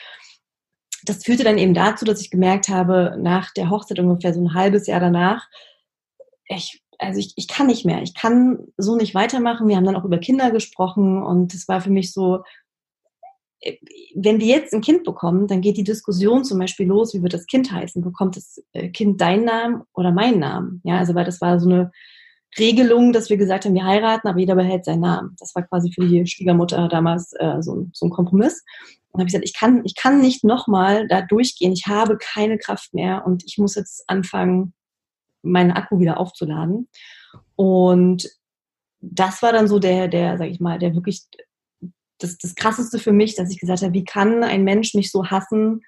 das 1.03 1.24
führte 1.24 1.43
dann 1.43 1.57
eben 1.57 1.74
dazu, 1.74 2.03
dass 2.03 2.21
ich 2.21 2.31
gemerkt 2.31 2.67
habe, 2.69 3.15
nach 3.19 3.51
der 3.53 3.69
Hochzeit 3.69 4.00
ungefähr 4.00 4.33
so 4.33 4.41
ein 4.41 4.53
halbes 4.53 4.88
Jahr 4.88 5.00
danach, 5.00 5.47
ich 6.47 6.81
also 7.00 7.19
ich, 7.19 7.33
ich 7.35 7.47
kann 7.47 7.67
nicht 7.67 7.85
mehr, 7.85 8.01
ich 8.01 8.13
kann 8.13 8.67
so 8.77 8.95
nicht 8.95 9.15
weitermachen. 9.15 9.67
Wir 9.67 9.75
haben 9.75 9.85
dann 9.85 9.95
auch 9.95 10.05
über 10.05 10.17
Kinder 10.17 10.51
gesprochen 10.51 11.21
und 11.21 11.53
es 11.53 11.67
war 11.67 11.81
für 11.81 11.89
mich 11.89 12.13
so, 12.13 12.43
wenn 14.15 14.39
wir 14.39 14.47
jetzt 14.47 14.74
ein 14.74 14.81
Kind 14.81 15.03
bekommen, 15.03 15.47
dann 15.47 15.62
geht 15.62 15.77
die 15.77 15.83
Diskussion 15.83 16.43
zum 16.43 16.59
Beispiel 16.59 16.88
los, 16.88 17.13
wie 17.13 17.24
wird 17.24 17.33
das 17.33 17.47
Kind 17.47 17.71
heißen? 17.71 18.03
Bekommt 18.03 18.35
das 18.35 18.62
äh, 18.74 18.89
Kind 18.89 19.21
deinen 19.21 19.45
Namen 19.45 19.83
oder 19.93 20.12
meinen 20.12 20.39
Namen? 20.39 20.81
Ja, 20.83 20.97
also 20.97 21.15
weil 21.15 21.25
das 21.25 21.41
war 21.41 21.59
so 21.59 21.69
eine 21.69 21.91
Regelung, 22.57 23.12
dass 23.12 23.29
wir 23.29 23.38
gesagt 23.38 23.65
haben, 23.65 23.74
wir 23.74 23.85
heiraten, 23.85 24.27
aber 24.27 24.39
jeder 24.39 24.55
behält 24.55 24.85
seinen 24.85 25.01
Namen. 25.01 25.35
Das 25.39 25.53
war 25.55 25.63
quasi 25.63 25.91
für 25.91 26.07
die 26.07 26.25
Schwiegermutter 26.25 26.88
damals 26.88 27.33
äh, 27.39 27.62
so, 27.62 27.88
so 27.91 28.05
ein 28.05 28.12
Kompromiss. 28.12 28.63
Und 29.12 29.19
habe 29.19 29.27
ich 29.27 29.33
gesagt, 29.33 29.45
ich 29.45 29.53
kann, 29.53 29.81
ich 29.85 29.95
kann 29.95 30.21
nicht 30.21 30.43
nochmal 30.43 31.07
da 31.07 31.21
durchgehen. 31.21 31.74
Ich 31.74 31.88
habe 31.88 32.17
keine 32.17 32.57
Kraft 32.57 32.93
mehr 32.93 33.25
und 33.25 33.43
ich 33.45 33.57
muss 33.57 33.75
jetzt 33.75 34.03
anfangen, 34.07 34.74
meinen 35.41 35.71
Akku 35.71 36.00
wieder 36.00 36.19
aufzuladen. 36.19 36.89
Und 37.55 38.29
das 39.01 39.41
war 39.41 39.51
dann 39.51 39.67
so 39.67 39.79
der, 39.79 40.07
der, 40.07 40.38
sag 40.38 40.47
ich 40.47 40.59
mal, 40.59 40.79
der 40.79 40.95
wirklich 40.95 41.24
das, 42.19 42.38
das 42.38 42.55
krasseste 42.55 43.00
für 43.00 43.12
mich, 43.12 43.36
dass 43.36 43.51
ich 43.51 43.60
gesagt 43.60 43.81
habe, 43.81 43.93
wie 43.93 44.03
kann 44.03 44.43
ein 44.43 44.63
Mensch 44.63 44.93
mich 44.93 45.12
so 45.12 45.25
hassen? 45.25 45.81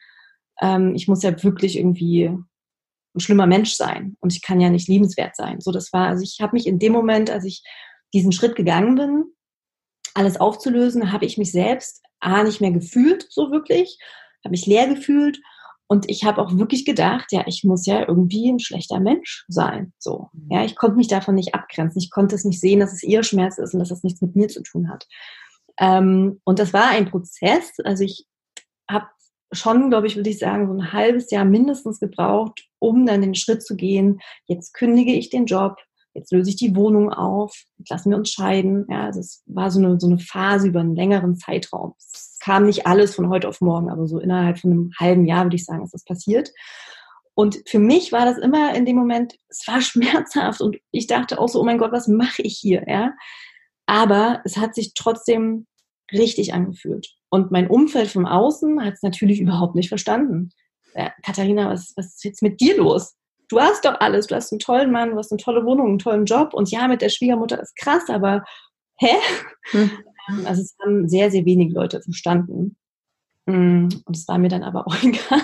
Ähm, 0.61 0.95
ich 0.95 1.07
muss 1.07 1.23
ja 1.23 1.43
wirklich 1.43 1.77
irgendwie 1.77 2.25
ein 2.25 3.19
schlimmer 3.19 3.47
Mensch 3.47 3.73
sein 3.73 4.15
und 4.19 4.33
ich 4.33 4.41
kann 4.41 4.59
ja 4.59 4.69
nicht 4.69 4.87
liebenswert 4.87 5.35
sein. 5.35 5.61
So, 5.61 5.71
das 5.71 5.91
war, 5.93 6.07
also 6.07 6.23
ich 6.23 6.37
habe 6.41 6.53
mich 6.53 6.67
in 6.67 6.79
dem 6.79 6.93
Moment, 6.93 7.29
als 7.29 7.45
ich 7.45 7.63
diesen 8.13 8.31
Schritt 8.31 8.55
gegangen 8.55 8.95
bin, 8.95 9.25
alles 10.13 10.37
aufzulösen, 10.39 11.11
habe 11.11 11.25
ich 11.25 11.37
mich 11.37 11.51
selbst 11.51 12.01
A 12.19 12.43
nicht 12.43 12.61
mehr 12.61 12.71
gefühlt, 12.71 13.27
so 13.29 13.51
wirklich, 13.51 13.99
habe 14.43 14.51
mich 14.51 14.65
leer 14.65 14.87
gefühlt 14.87 15.39
und 15.87 16.09
ich 16.09 16.25
habe 16.25 16.41
auch 16.41 16.57
wirklich 16.57 16.85
gedacht, 16.85 17.31
ja, 17.31 17.43
ich 17.47 17.63
muss 17.63 17.85
ja 17.85 18.05
irgendwie 18.07 18.49
ein 18.51 18.59
schlechter 18.59 18.99
Mensch 18.99 19.45
sein. 19.47 19.93
So, 19.97 20.29
mhm. 20.33 20.51
ja, 20.51 20.65
ich 20.65 20.75
konnte 20.75 20.97
mich 20.97 21.07
davon 21.07 21.35
nicht 21.35 21.55
abgrenzen. 21.55 22.01
Ich 22.01 22.11
konnte 22.11 22.35
es 22.35 22.43
nicht 22.43 22.59
sehen, 22.59 22.81
dass 22.81 22.91
es 22.91 23.03
ihr 23.03 23.23
Schmerz 23.23 23.57
ist 23.57 23.73
und 23.73 23.79
dass 23.79 23.89
das 23.89 24.03
nichts 24.03 24.21
mit 24.21 24.35
mir 24.35 24.49
zu 24.49 24.61
tun 24.63 24.89
hat. 24.89 25.07
Ähm, 25.79 26.41
und 26.43 26.59
das 26.59 26.73
war 26.73 26.89
ein 26.89 27.09
Prozess. 27.09 27.73
Also 27.83 28.03
ich 28.03 28.25
habe 28.89 29.07
schon, 29.51 29.89
glaube 29.89 30.07
ich, 30.07 30.15
würde 30.15 30.29
ich 30.29 30.39
sagen, 30.39 30.67
so 30.67 30.73
ein 30.73 30.91
halbes 30.93 31.31
Jahr 31.31 31.45
mindestens 31.45 31.99
gebraucht, 31.99 32.67
um 32.79 33.05
dann 33.05 33.21
den 33.21 33.35
Schritt 33.35 33.63
zu 33.63 33.75
gehen. 33.75 34.19
Jetzt 34.45 34.73
kündige 34.73 35.13
ich 35.13 35.29
den 35.29 35.45
Job. 35.45 35.77
Jetzt 36.13 36.31
löse 36.31 36.49
ich 36.49 36.55
die 36.55 36.75
Wohnung 36.75 37.13
auf. 37.13 37.55
Jetzt 37.77 37.91
lassen 37.91 38.09
wir 38.09 38.17
uns 38.17 38.31
scheiden. 38.31 38.85
Ja, 38.89 39.05
also 39.05 39.19
es 39.19 39.43
war 39.45 39.69
so 39.69 39.79
eine, 39.79 39.99
so 39.99 40.07
eine 40.07 40.19
Phase 40.19 40.67
über 40.67 40.79
einen 40.79 40.95
längeren 40.95 41.35
Zeitraum. 41.35 41.93
Es 41.99 42.39
kam 42.41 42.65
nicht 42.65 42.87
alles 42.87 43.15
von 43.15 43.29
heute 43.29 43.47
auf 43.47 43.61
morgen, 43.61 43.89
aber 43.89 44.07
so 44.07 44.19
innerhalb 44.19 44.59
von 44.59 44.71
einem 44.71 44.91
halben 44.99 45.25
Jahr 45.25 45.45
würde 45.45 45.55
ich 45.55 45.65
sagen, 45.65 45.83
ist 45.83 45.93
das 45.93 46.03
passiert. 46.03 46.51
Und 47.35 47.61
für 47.67 47.77
mich 47.77 48.11
war 48.11 48.25
das 48.25 48.39
immer 48.39 48.73
in 48.73 48.85
dem 48.85 48.95
Moment, 48.95 49.35
es 49.47 49.67
war 49.67 49.79
schmerzhaft 49.81 50.59
und 50.59 50.77
ich 50.91 51.05
dachte 51.05 51.39
auch 51.39 51.47
so, 51.47 51.61
oh 51.61 51.63
mein 51.63 51.77
Gott, 51.77 51.91
was 51.91 52.07
mache 52.07 52.41
ich 52.41 52.57
hier, 52.57 52.83
ja? 52.87 53.13
Aber 53.87 54.41
es 54.45 54.57
hat 54.57 54.75
sich 54.75 54.93
trotzdem 54.93 55.65
richtig 56.11 56.53
angefühlt. 56.53 57.09
Und 57.29 57.51
mein 57.51 57.67
Umfeld 57.67 58.09
vom 58.09 58.25
Außen 58.25 58.83
hat 58.83 58.93
es 58.93 59.01
natürlich 59.01 59.39
überhaupt 59.39 59.75
nicht 59.75 59.89
verstanden. 59.89 60.51
Ja, 60.93 61.11
Katharina, 61.23 61.69
was, 61.69 61.93
was 61.95 62.15
ist 62.15 62.23
jetzt 62.23 62.41
mit 62.41 62.61
dir 62.61 62.77
los? 62.77 63.15
Du 63.49 63.59
hast 63.59 63.85
doch 63.85 63.99
alles, 63.99 64.27
du 64.27 64.35
hast 64.35 64.51
einen 64.51 64.59
tollen 64.59 64.91
Mann, 64.91 65.11
du 65.11 65.17
hast 65.17 65.31
eine 65.31 65.41
tolle 65.41 65.65
Wohnung, 65.65 65.87
einen 65.87 65.99
tollen 65.99 66.25
Job 66.25 66.53
und 66.53 66.69
ja, 66.69 66.87
mit 66.87 67.01
der 67.01 67.09
Schwiegermutter 67.09 67.61
ist 67.61 67.75
krass, 67.77 68.03
aber 68.09 68.43
hä? 68.99 69.15
Hm. 69.71 69.91
Also 70.45 70.61
es 70.61 70.75
haben 70.83 71.07
sehr, 71.07 71.31
sehr 71.31 71.45
wenig 71.45 71.73
Leute 71.73 72.01
verstanden. 72.01 72.75
Mm, 73.45 73.87
und 74.05 74.17
es 74.17 74.27
war 74.27 74.37
mir 74.37 74.49
dann 74.49 74.63
aber 74.63 74.85
auch 74.87 74.95
egal, 75.01 75.41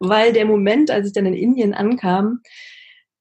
weil 0.00 0.32
der 0.32 0.46
Moment, 0.46 0.90
als 0.90 1.08
ich 1.08 1.12
dann 1.12 1.26
in 1.26 1.34
Indien 1.34 1.74
ankam, 1.74 2.40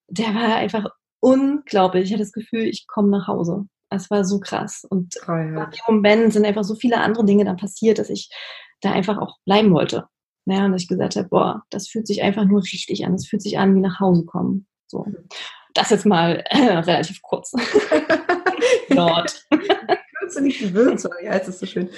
der 0.08 0.34
war 0.34 0.56
einfach 0.56 0.88
unglaublich. 1.20 2.06
Ich 2.06 2.12
hatte 2.12 2.24
das 2.24 2.32
Gefühl, 2.32 2.64
ich 2.64 2.88
komme 2.88 3.10
nach 3.10 3.28
Hause. 3.28 3.66
Es 3.92 4.10
war 4.10 4.24
so 4.24 4.40
krass. 4.40 4.86
Und 4.90 5.16
in 5.28 5.56
dem 5.56 5.70
Moment 5.88 6.34
sind 6.34 6.46
einfach 6.46 6.64
so 6.64 6.76
viele 6.76 6.98
andere 6.98 7.26
Dinge 7.26 7.46
dann 7.46 7.58
passiert, 7.58 8.00
dass 8.00 8.10
ich 8.10 8.30
da 8.82 8.92
einfach 8.92 9.18
auch 9.18 9.38
bleiben 9.46 9.74
wollte. 9.74 10.08
Ja, 10.46 10.66
und 10.66 10.74
ich 10.76 10.88
gesagt 10.88 11.16
habe, 11.16 11.28
boah, 11.28 11.64
das 11.70 11.88
fühlt 11.88 12.08
sich 12.08 12.24
einfach 12.24 12.46
nur 12.46 12.64
richtig 12.64 13.06
an. 13.06 13.14
Es 13.14 13.28
fühlt 13.28 13.44
sich 13.44 13.60
an 13.60 13.76
wie 13.76 13.82
nach 13.82 14.00
Hause 14.00 14.26
kommen. 14.26 14.66
So. 14.88 15.06
Das 15.74 15.92
jetzt 15.92 16.06
mal 16.06 16.44
äh, 16.50 16.58
relativ 16.58 17.22
kurz. 17.22 17.52
Dort. 18.90 19.46
Kürze 20.20 20.42
nicht 20.42 20.62
die 20.62 20.74
Würze, 20.74 21.10
ja, 21.24 21.34
jetzt 21.34 21.50
ist 21.50 21.60
so 21.60 21.66
schön. 21.66 21.90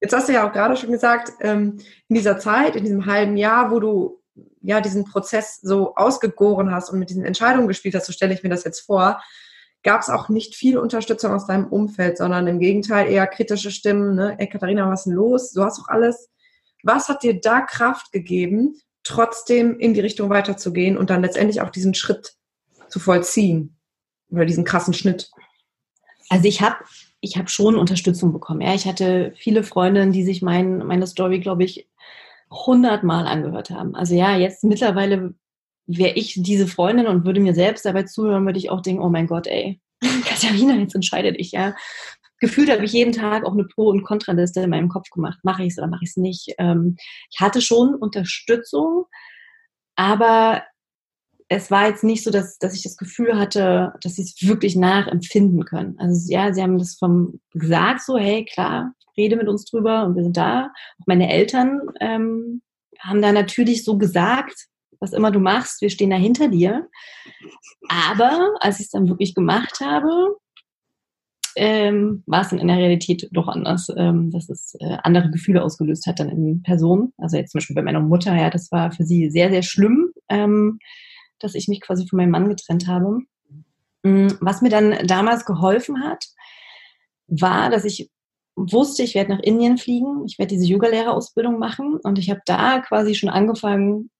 Jetzt 0.00 0.14
hast 0.14 0.28
du 0.28 0.32
ja 0.32 0.48
auch 0.48 0.52
gerade 0.52 0.76
schon 0.76 0.90
gesagt, 0.90 1.32
ähm, 1.40 1.78
in 2.08 2.16
dieser 2.16 2.38
Zeit, 2.38 2.76
in 2.76 2.84
diesem 2.84 3.06
halben 3.06 3.36
Jahr, 3.36 3.70
wo 3.70 3.80
du 3.80 4.22
ja 4.62 4.80
diesen 4.80 5.04
Prozess 5.04 5.60
so 5.60 5.94
ausgegoren 5.94 6.70
hast 6.70 6.90
und 6.90 6.98
mit 6.98 7.10
diesen 7.10 7.24
Entscheidungen 7.24 7.68
gespielt 7.68 7.94
hast, 7.94 8.06
so 8.06 8.12
stelle 8.12 8.34
ich 8.34 8.42
mir 8.42 8.48
das 8.48 8.64
jetzt 8.64 8.80
vor, 8.80 9.20
gab 9.82 10.02
es 10.02 10.08
auch 10.08 10.28
nicht 10.28 10.54
viel 10.54 10.78
Unterstützung 10.78 11.32
aus 11.32 11.46
deinem 11.46 11.66
Umfeld, 11.66 12.18
sondern 12.18 12.46
im 12.46 12.58
Gegenteil 12.58 13.10
eher 13.10 13.26
kritische 13.26 13.70
Stimmen, 13.70 14.14
ne? 14.14 14.36
Ey, 14.38 14.48
Katharina, 14.48 14.90
was 14.90 15.00
ist 15.00 15.04
denn 15.06 15.14
los? 15.14 15.52
Du 15.52 15.62
hast 15.62 15.78
doch 15.78 15.88
alles. 15.88 16.30
Was 16.82 17.08
hat 17.08 17.22
dir 17.22 17.40
da 17.40 17.60
Kraft 17.60 18.12
gegeben, 18.12 18.80
trotzdem 19.04 19.78
in 19.78 19.94
die 19.94 20.00
Richtung 20.00 20.30
weiterzugehen 20.30 20.96
und 20.96 21.10
dann 21.10 21.22
letztendlich 21.22 21.60
auch 21.60 21.70
diesen 21.70 21.94
Schritt 21.94 22.34
zu 22.88 22.98
vollziehen? 22.98 23.76
Oder 24.30 24.44
diesen 24.44 24.64
krassen 24.64 24.94
Schnitt? 24.94 25.30
Also 26.28 26.46
ich 26.46 26.60
habe 26.60 26.76
ich 27.20 27.36
habe 27.36 27.48
schon 27.48 27.76
Unterstützung 27.76 28.32
bekommen. 28.32 28.60
Ja, 28.60 28.74
ich 28.74 28.86
hatte 28.86 29.32
viele 29.36 29.64
Freundinnen, 29.64 30.12
die 30.12 30.24
sich 30.24 30.42
mein, 30.42 30.78
meine 30.78 31.06
Story, 31.06 31.40
glaube 31.40 31.64
ich, 31.64 31.88
hundertmal 32.50 33.26
angehört 33.26 33.70
haben. 33.70 33.94
Also 33.94 34.14
ja, 34.14 34.36
jetzt 34.36 34.64
mittlerweile 34.64 35.34
wäre 35.88 36.14
ich 36.14 36.34
diese 36.36 36.68
Freundin 36.68 37.06
und 37.06 37.24
würde 37.24 37.40
mir 37.40 37.54
selbst 37.54 37.84
dabei 37.84 38.04
zuhören, 38.04 38.44
würde 38.44 38.58
ich 38.58 38.70
auch 38.70 38.82
denken, 38.82 39.02
oh 39.02 39.08
mein 39.08 39.26
Gott, 39.26 39.46
ey, 39.46 39.80
Katharina, 40.24 40.76
jetzt 40.76 40.94
entscheide 40.94 41.32
dich, 41.32 41.52
ja. 41.52 41.74
Gefühlt 42.40 42.70
habe 42.70 42.84
ich 42.84 42.92
jeden 42.92 43.12
Tag 43.12 43.44
auch 43.44 43.52
eine 43.52 43.64
Pro- 43.64 43.88
und 43.88 44.04
Kontraliste 44.04 44.60
in 44.60 44.70
meinem 44.70 44.88
Kopf 44.88 45.10
gemacht. 45.10 45.40
Mache 45.42 45.64
ich 45.64 45.72
es 45.72 45.78
oder 45.78 45.88
mache 45.88 46.04
ich 46.04 46.10
es 46.10 46.16
nicht? 46.16 46.54
Ähm, 46.58 46.96
ich 47.32 47.40
hatte 47.40 47.60
schon 47.60 47.96
Unterstützung, 47.96 49.06
aber 49.96 50.62
es 51.48 51.70
war 51.70 51.88
jetzt 51.88 52.04
nicht 52.04 52.22
so, 52.22 52.30
dass, 52.30 52.58
dass 52.58 52.74
ich 52.74 52.82
das 52.82 52.96
Gefühl 52.96 53.38
hatte, 53.38 53.94
dass 54.02 54.16
sie 54.16 54.22
es 54.22 54.36
wirklich 54.46 54.76
nachempfinden 54.76 55.64
können. 55.64 55.98
Also 55.98 56.30
ja, 56.30 56.52
sie 56.52 56.62
haben 56.62 56.78
das 56.78 56.96
vom 56.96 57.40
gesagt, 57.52 58.02
so, 58.02 58.18
hey, 58.18 58.44
klar, 58.44 58.92
rede 59.16 59.36
mit 59.36 59.48
uns 59.48 59.64
drüber 59.64 60.04
und 60.04 60.14
wir 60.14 60.22
sind 60.22 60.36
da. 60.36 60.70
Auch 61.00 61.06
meine 61.06 61.32
Eltern 61.32 61.80
ähm, 62.00 62.62
haben 63.00 63.22
da 63.22 63.32
natürlich 63.32 63.84
so 63.84 63.96
gesagt, 63.96 64.68
was 65.00 65.12
immer 65.12 65.30
du 65.30 65.40
machst, 65.40 65.80
wir 65.80 65.90
stehen 65.90 66.10
da 66.10 66.16
hinter 66.16 66.48
dir. 66.48 66.88
Aber 67.88 68.54
als 68.60 68.80
ich 68.80 68.86
es 68.86 68.90
dann 68.90 69.08
wirklich 69.08 69.34
gemacht 69.34 69.80
habe, 69.80 70.36
ähm, 71.56 72.22
war 72.26 72.42
es 72.42 72.50
dann 72.50 72.60
in 72.60 72.68
der 72.68 72.76
Realität 72.76 73.28
doch 73.32 73.48
anders, 73.48 73.92
ähm, 73.96 74.30
dass 74.30 74.48
es 74.48 74.76
äh, 74.80 74.96
andere 75.02 75.30
Gefühle 75.30 75.62
ausgelöst 75.62 76.06
hat 76.06 76.20
dann 76.20 76.28
in 76.28 76.62
Personen. 76.62 77.12
Also 77.18 77.36
jetzt 77.36 77.50
zum 77.52 77.58
Beispiel 77.58 77.74
bei 77.74 77.82
meiner 77.82 78.00
Mutter, 78.00 78.34
ja, 78.36 78.48
das 78.48 78.70
war 78.70 78.92
für 78.92 79.04
sie 79.04 79.30
sehr, 79.30 79.50
sehr 79.50 79.62
schlimm, 79.62 80.12
ähm, 80.28 80.78
dass 81.40 81.54
ich 81.54 81.66
mich 81.66 81.80
quasi 81.80 82.06
von 82.06 82.16
meinem 82.16 82.30
Mann 82.30 82.48
getrennt 82.48 82.86
habe. 82.86 83.20
Mm, 84.04 84.28
was 84.40 84.62
mir 84.62 84.70
dann 84.70 85.06
damals 85.06 85.44
geholfen 85.44 86.04
hat, 86.04 86.26
war, 87.26 87.70
dass 87.70 87.84
ich 87.84 88.10
wusste, 88.54 89.02
ich 89.02 89.14
werde 89.14 89.34
nach 89.34 89.40
Indien 89.40 89.78
fliegen, 89.78 90.24
ich 90.26 90.38
werde 90.38 90.54
diese 90.54 90.66
Yogalehrerausbildung 90.66 91.58
machen 91.58 91.98
und 92.02 92.18
ich 92.18 92.30
habe 92.30 92.40
da 92.46 92.80
quasi 92.80 93.14
schon 93.14 93.28
angefangen, 93.28 94.10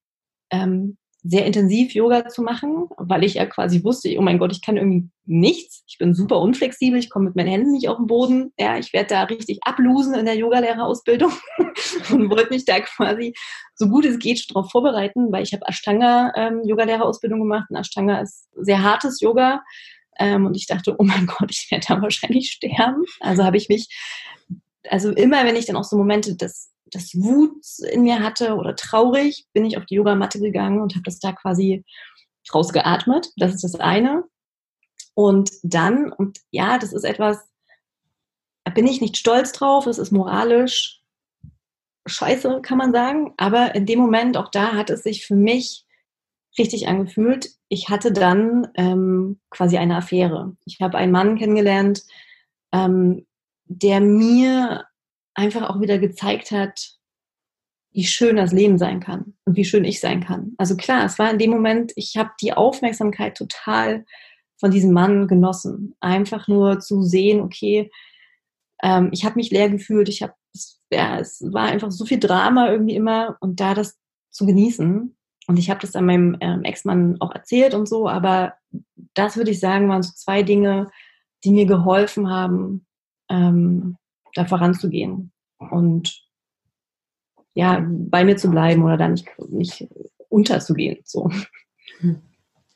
ähm, 0.51 0.97
sehr 1.25 1.45
intensiv 1.45 1.93
Yoga 1.93 2.29
zu 2.29 2.43
machen, 2.43 2.89
weil 2.97 3.25
ich 3.25 3.35
ja 3.35 3.45
quasi 3.45 3.83
wusste, 3.83 4.15
oh 4.17 4.23
mein 4.23 4.39
Gott, 4.39 4.53
ich 4.53 4.63
kann 4.63 4.77
irgendwie 4.77 5.09
nichts. 5.27 5.83
Ich 5.89 5.99
bin 5.99 6.15
super 6.15 6.41
unflexibel, 6.41 6.99
ich 6.99 7.11
komme 7.11 7.27
mit 7.27 7.37
meinen 7.37 7.49
Händen 7.49 7.73
nicht 7.73 7.89
auf 7.89 7.97
den 7.97 8.07
Boden. 8.07 8.53
Ja, 8.59 8.79
ich 8.79 8.93
werde 8.93 9.09
da 9.09 9.23
richtig 9.25 9.59
ablosen 9.63 10.15
in 10.15 10.27
der 10.27 10.37
Yogalehrerausbildung 10.37 11.33
und 12.11 12.31
wollte 12.31 12.51
mich 12.51 12.65
da 12.65 12.81
quasi 12.81 13.35
so 13.75 13.89
gut 13.89 14.05
es 14.05 14.19
geht 14.19 14.45
darauf 14.49 14.71
vorbereiten, 14.71 15.33
weil 15.33 15.43
ich 15.43 15.53
habe 15.53 15.67
Ashtanga 15.67 16.33
ähm, 16.37 16.63
Yogalehrerausbildung 16.65 17.41
gemacht 17.41 17.67
und 17.69 17.77
Ashtanga 17.77 18.21
ist 18.21 18.49
sehr 18.57 18.83
hartes 18.83 19.21
Yoga. 19.21 19.63
Ähm, 20.19 20.47
und 20.47 20.57
ich 20.57 20.67
dachte, 20.67 20.97
oh 20.99 21.05
mein 21.05 21.27
Gott, 21.27 21.51
ich 21.51 21.69
werde 21.71 21.87
da 21.89 22.01
wahrscheinlich 22.01 22.51
sterben. 22.53 23.05
Also 23.21 23.45
habe 23.45 23.57
ich 23.57 23.69
mich, 23.69 23.89
also 24.89 25.11
immer, 25.11 25.45
wenn 25.45 25.57
ich 25.57 25.67
dann 25.67 25.77
auch 25.77 25.85
so 25.85 25.97
Momente 25.97 26.37
des 26.37 26.71
das 26.91 27.15
Wut 27.15 27.63
in 27.91 28.03
mir 28.03 28.23
hatte 28.23 28.55
oder 28.57 28.77
traurig, 28.77 29.47
bin 29.53 29.65
ich 29.65 29.77
auf 29.77 29.87
die 29.87 29.97
Yogamatte 29.97 30.41
gegangen 30.41 30.81
und 30.81 30.95
habe 30.95 31.05
das 31.05 31.19
da 31.19 31.33
quasi 31.33 31.85
rausgeatmet. 32.53 33.31
Das 33.37 33.55
ist 33.55 33.65
das 33.65 33.77
eine. 33.77 34.25
Und 35.15 35.51
dann, 35.63 36.13
und 36.13 36.39
ja, 36.51 36.79
das 36.79 36.93
ist 36.93 37.05
etwas, 37.05 37.39
da 38.65 38.73
bin 38.73 38.87
ich 38.87 39.01
nicht 39.01 39.17
stolz 39.17 39.53
drauf, 39.53 39.87
es 39.87 39.99
ist 39.99 40.13
moralisch 40.13 41.03
scheiße, 42.07 42.61
kann 42.63 42.79
man 42.79 42.93
sagen. 42.93 43.35
Aber 43.37 43.75
in 43.75 43.87
dem 43.87 43.99
Moment, 43.99 44.37
auch 44.37 44.51
da 44.51 44.75
hat 44.75 44.91
es 44.91 45.03
sich 45.03 45.27
für 45.27 45.37
mich 45.37 45.85
richtig 46.59 46.89
angefühlt. 46.89 47.51
Ich 47.69 47.89
hatte 47.89 48.13
dann 48.13 48.69
ähm, 48.75 49.41
quasi 49.51 49.79
eine 49.79 49.97
Affäre. 49.97 50.57
Ich 50.65 50.81
habe 50.81 50.99
einen 50.99 51.13
Mann 51.13 51.39
kennengelernt, 51.39 52.03
ähm, 52.73 53.27
der 53.67 54.01
mir 54.01 54.85
einfach 55.39 55.71
auch 55.71 55.81
wieder 55.81 55.99
gezeigt 55.99 56.51
hat, 56.51 56.99
wie 57.93 58.05
schön 58.05 58.37
das 58.37 58.53
Leben 58.53 58.77
sein 58.77 59.01
kann 59.01 59.35
und 59.45 59.57
wie 59.57 59.65
schön 59.65 59.85
ich 59.85 60.01
sein 60.01 60.21
kann. 60.23 60.53
Also 60.59 60.77
klar, 60.77 61.05
es 61.05 61.19
war 61.19 61.31
in 61.31 61.39
dem 61.39 61.51
Moment, 61.51 61.93
ich 61.97 62.17
habe 62.17 62.31
die 62.43 62.53
Aufmerksamkeit 62.53 63.37
total 63.37 64.05
von 64.59 64.71
diesem 64.71 64.93
Mann 64.93 65.29
genossen. 65.29 65.95
Einfach 66.01 66.49
nur 66.49 66.81
zu 66.81 67.03
sehen, 67.03 67.41
okay, 67.41 67.91
ähm, 68.83 69.11
ich 69.13 69.25
habe 69.25 69.37
mich 69.37 69.51
leer 69.51 69.71
gefühlt, 69.71 70.09
ich 70.09 70.23
habe, 70.23 70.35
ja, 70.91 71.19
es 71.19 71.41
war 71.53 71.67
einfach 71.69 71.91
so 71.91 72.05
viel 72.05 72.19
Drama 72.19 72.71
irgendwie 72.71 72.97
immer 72.97 73.37
und 73.41 73.61
da 73.61 73.75
das 73.75 73.97
zu 74.31 74.45
genießen. 74.45 75.17
Und 75.47 75.57
ich 75.57 75.71
habe 75.71 75.81
das 75.81 75.97
an 75.97 76.05
meinem 76.05 76.37
ähm, 76.41 76.65
Ex-Mann 76.65 77.17
auch 77.21 77.33
erzählt 77.33 77.75
und 77.75 77.89
so, 77.89 78.09
aber 78.09 78.55
das 79.15 79.37
würde 79.37 79.53
ich 79.53 79.61
sagen, 79.61 79.89
waren 79.89 80.03
so 80.03 80.13
zwei 80.15 80.43
Dinge, 80.43 80.91
die 81.45 81.53
mir 81.53 81.65
geholfen 81.65 82.29
haben, 82.29 82.87
ähm, 83.31 83.97
da 84.39 84.45
voranzugehen 84.45 85.33
und 85.59 86.23
ja, 87.55 87.85
bei 87.85 88.25
mir 88.25 88.37
zu 88.37 88.51
bleiben 88.51 88.85
oder 88.85 88.97
da 88.97 89.09
nicht, 89.09 89.27
nicht 89.49 89.89
unterzugehen. 90.29 90.99
So. 91.05 91.31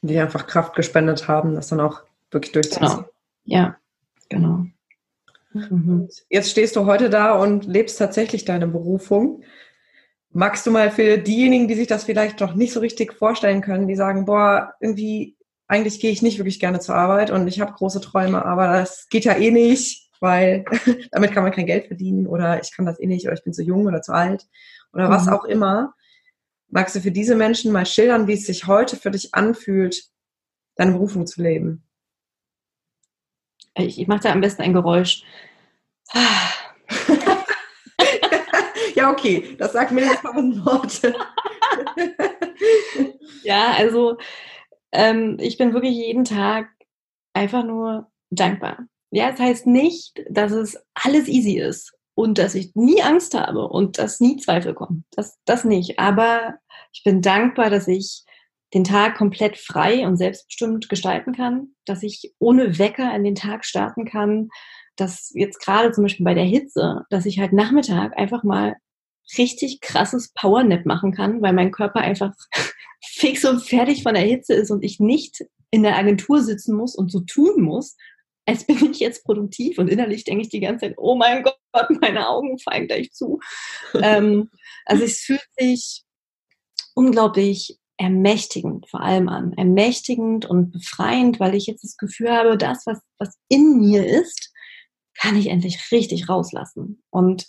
Die 0.02 0.18
einfach 0.18 0.48
Kraft 0.48 0.74
gespendet 0.74 1.28
haben, 1.28 1.54
das 1.54 1.68
dann 1.68 1.80
auch 1.80 2.02
wirklich 2.32 2.52
durchzuziehen. 2.52 2.88
Genau. 2.88 3.08
Ja, 3.44 3.76
genau. 4.28 4.66
Mhm. 5.52 6.08
Jetzt 6.28 6.50
stehst 6.50 6.74
du 6.74 6.86
heute 6.86 7.10
da 7.10 7.34
und 7.34 7.64
lebst 7.66 7.98
tatsächlich 7.98 8.44
deine 8.44 8.66
Berufung. 8.66 9.44
Magst 10.30 10.66
du 10.66 10.72
mal 10.72 10.90
für 10.90 11.18
diejenigen, 11.18 11.68
die 11.68 11.74
sich 11.74 11.86
das 11.86 12.04
vielleicht 12.04 12.40
noch 12.40 12.54
nicht 12.54 12.72
so 12.72 12.80
richtig 12.80 13.12
vorstellen 13.12 13.60
können, 13.60 13.86
die 13.86 13.96
sagen, 13.96 14.24
boah, 14.24 14.72
irgendwie, 14.80 15.36
eigentlich 15.68 16.00
gehe 16.00 16.10
ich 16.10 16.22
nicht 16.22 16.38
wirklich 16.38 16.58
gerne 16.58 16.80
zur 16.80 16.96
Arbeit 16.96 17.30
und 17.30 17.46
ich 17.46 17.60
habe 17.60 17.72
große 17.72 18.00
Träume, 18.00 18.44
aber 18.44 18.78
das 18.78 19.08
geht 19.10 19.24
ja 19.24 19.36
eh 19.36 19.50
nicht 19.50 20.10
weil 20.22 20.64
damit 21.10 21.32
kann 21.32 21.42
man 21.42 21.52
kein 21.52 21.66
Geld 21.66 21.88
verdienen 21.88 22.26
oder 22.28 22.62
ich 22.62 22.74
kann 22.74 22.86
das 22.86 23.00
eh 23.00 23.06
nicht 23.06 23.26
oder 23.26 23.34
ich 23.34 23.42
bin 23.42 23.52
zu 23.52 23.62
jung 23.62 23.86
oder 23.86 24.00
zu 24.02 24.12
alt 24.12 24.46
oder 24.92 25.10
was 25.10 25.26
mhm. 25.26 25.32
auch 25.32 25.44
immer. 25.44 25.94
Magst 26.68 26.94
du 26.94 27.00
für 27.00 27.10
diese 27.10 27.34
Menschen 27.34 27.72
mal 27.72 27.84
schildern, 27.84 28.28
wie 28.28 28.34
es 28.34 28.46
sich 28.46 28.66
heute 28.66 28.96
für 28.96 29.10
dich 29.10 29.34
anfühlt, 29.34 30.04
deine 30.76 30.92
Berufung 30.92 31.26
zu 31.26 31.42
leben? 31.42 31.82
Ich, 33.74 34.00
ich 34.00 34.06
mache 34.06 34.20
da 34.20 34.32
am 34.32 34.40
besten 34.40 34.62
ein 34.62 34.72
Geräusch. 34.72 35.24
ja, 38.94 39.10
okay, 39.10 39.56
das 39.58 39.72
sagt 39.72 39.90
mir 39.90 40.04
jetzt 40.04 40.22
tausend 40.22 40.64
Worte. 40.64 41.14
ja, 43.42 43.72
also 43.72 44.18
ähm, 44.92 45.36
ich 45.40 45.58
bin 45.58 45.74
wirklich 45.74 45.96
jeden 45.96 46.24
Tag 46.24 46.68
einfach 47.32 47.64
nur 47.64 48.10
dankbar. 48.30 48.86
Ja, 49.12 49.28
es 49.28 49.36
das 49.36 49.46
heißt 49.46 49.66
nicht, 49.66 50.24
dass 50.30 50.52
es 50.52 50.78
alles 50.94 51.28
easy 51.28 51.58
ist 51.58 51.92
und 52.14 52.38
dass 52.38 52.54
ich 52.54 52.74
nie 52.74 53.02
Angst 53.02 53.34
habe 53.34 53.68
und 53.68 53.98
dass 53.98 54.20
nie 54.20 54.38
Zweifel 54.38 54.72
kommen. 54.72 55.04
Das, 55.10 55.38
das 55.44 55.64
nicht. 55.64 55.98
Aber 55.98 56.56
ich 56.94 57.04
bin 57.04 57.20
dankbar, 57.20 57.68
dass 57.68 57.88
ich 57.88 58.24
den 58.72 58.84
Tag 58.84 59.16
komplett 59.16 59.58
frei 59.58 60.06
und 60.06 60.16
selbstbestimmt 60.16 60.88
gestalten 60.88 61.34
kann, 61.34 61.74
dass 61.84 62.02
ich 62.02 62.32
ohne 62.38 62.78
Wecker 62.78 63.14
in 63.14 63.22
den 63.22 63.34
Tag 63.34 63.66
starten 63.66 64.06
kann, 64.06 64.48
dass 64.96 65.30
jetzt 65.34 65.60
gerade 65.60 65.92
zum 65.92 66.04
Beispiel 66.04 66.24
bei 66.24 66.34
der 66.34 66.44
Hitze, 66.44 67.04
dass 67.10 67.26
ich 67.26 67.38
halt 67.38 67.52
Nachmittag 67.52 68.16
einfach 68.16 68.44
mal 68.44 68.76
richtig 69.36 69.82
krasses 69.82 70.32
Powernap 70.32 70.86
machen 70.86 71.12
kann, 71.12 71.42
weil 71.42 71.52
mein 71.52 71.70
Körper 71.70 72.00
einfach 72.00 72.32
fix 73.04 73.44
und 73.44 73.62
fertig 73.62 74.02
von 74.02 74.14
der 74.14 74.24
Hitze 74.24 74.54
ist 74.54 74.70
und 74.70 74.82
ich 74.82 75.00
nicht 75.00 75.44
in 75.70 75.82
der 75.82 75.98
Agentur 75.98 76.42
sitzen 76.42 76.76
muss 76.76 76.94
und 76.94 77.10
so 77.10 77.20
tun 77.20 77.62
muss, 77.62 77.96
als 78.46 78.64
bin 78.66 78.90
ich 78.90 79.00
jetzt 79.00 79.24
produktiv 79.24 79.78
und 79.78 79.88
innerlich 79.88 80.24
denke 80.24 80.42
ich 80.42 80.48
die 80.48 80.60
ganze 80.60 80.86
Zeit, 80.86 80.94
oh 80.98 81.14
mein 81.14 81.42
Gott, 81.42 81.58
meine 82.00 82.28
Augen 82.28 82.58
fallen 82.58 82.86
gleich 82.86 83.12
zu. 83.12 83.40
ähm, 83.94 84.50
also 84.84 85.04
es 85.04 85.20
fühlt 85.20 85.46
sich 85.56 86.02
unglaublich 86.94 87.78
ermächtigend 87.98 88.88
vor 88.88 89.00
allem 89.00 89.28
an. 89.28 89.52
Ermächtigend 89.52 90.44
und 90.44 90.72
befreiend, 90.72 91.38
weil 91.38 91.54
ich 91.54 91.66
jetzt 91.66 91.84
das 91.84 91.96
Gefühl 91.96 92.32
habe, 92.32 92.58
das, 92.58 92.84
was, 92.84 92.98
was 93.18 93.38
in 93.48 93.78
mir 93.78 94.04
ist, 94.06 94.52
kann 95.14 95.36
ich 95.36 95.48
endlich 95.48 95.92
richtig 95.92 96.28
rauslassen. 96.28 97.02
Und 97.10 97.46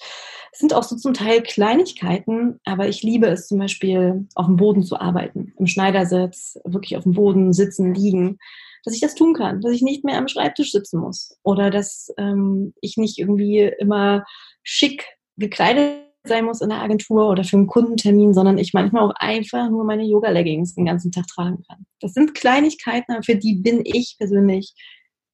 es 0.52 0.60
sind 0.60 0.74
auch 0.74 0.84
so 0.84 0.96
zum 0.96 1.14
Teil 1.14 1.42
Kleinigkeiten, 1.42 2.60
aber 2.66 2.88
ich 2.88 3.02
liebe 3.02 3.28
es 3.28 3.48
zum 3.48 3.58
Beispiel, 3.58 4.28
auf 4.36 4.46
dem 4.46 4.58
Boden 4.58 4.84
zu 4.84 5.00
arbeiten, 5.00 5.54
im 5.58 5.66
Schneidersitz, 5.66 6.60
wirklich 6.66 6.98
auf 6.98 7.04
dem 7.04 7.14
Boden 7.14 7.54
sitzen, 7.54 7.96
liegen 7.96 8.38
dass 8.84 8.94
ich 8.94 9.02
das 9.02 9.16
tun 9.16 9.34
kann, 9.34 9.62
dass 9.62 9.72
ich 9.72 9.82
nicht 9.82 10.04
mehr 10.04 10.18
am 10.18 10.28
Schreibtisch 10.28 10.72
sitzen 10.72 11.00
muss 11.00 11.38
oder 11.44 11.70
dass 11.70 12.14
ähm, 12.18 12.74
ich 12.82 12.98
nicht 12.98 13.18
irgendwie 13.18 13.72
immer 13.80 14.26
schick 14.64 15.06
gekleidet 15.38 16.04
sein 16.26 16.46
muss 16.46 16.62
in 16.62 16.70
der 16.70 16.82
Agentur 16.82 17.30
oder 17.30 17.44
für 17.44 17.58
einen 17.58 17.68
Kundentermin, 17.68 18.34
sondern 18.34 18.58
ich 18.58 18.74
manchmal 18.74 19.04
auch 19.04 19.14
einfach 19.16 19.70
nur 19.70 19.84
meine 19.84 20.06
Yoga-Leggings 20.06 20.76
den 20.76 20.86
ganzen 20.86 21.12
Tag 21.12 21.28
tragen 21.28 21.64
kann. 21.68 21.86
Das 22.00 22.14
sind 22.14 22.34
Kleinigkeiten, 22.34 23.24
für 23.24 23.36
die 23.36 23.56
bin 23.56 23.82
ich 23.84 24.16
persönlich 24.18 24.74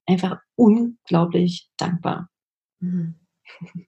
einfach 0.08 0.40
unglaublich 0.56 1.70
dankbar. 1.78 2.30
Mhm. 2.80 3.19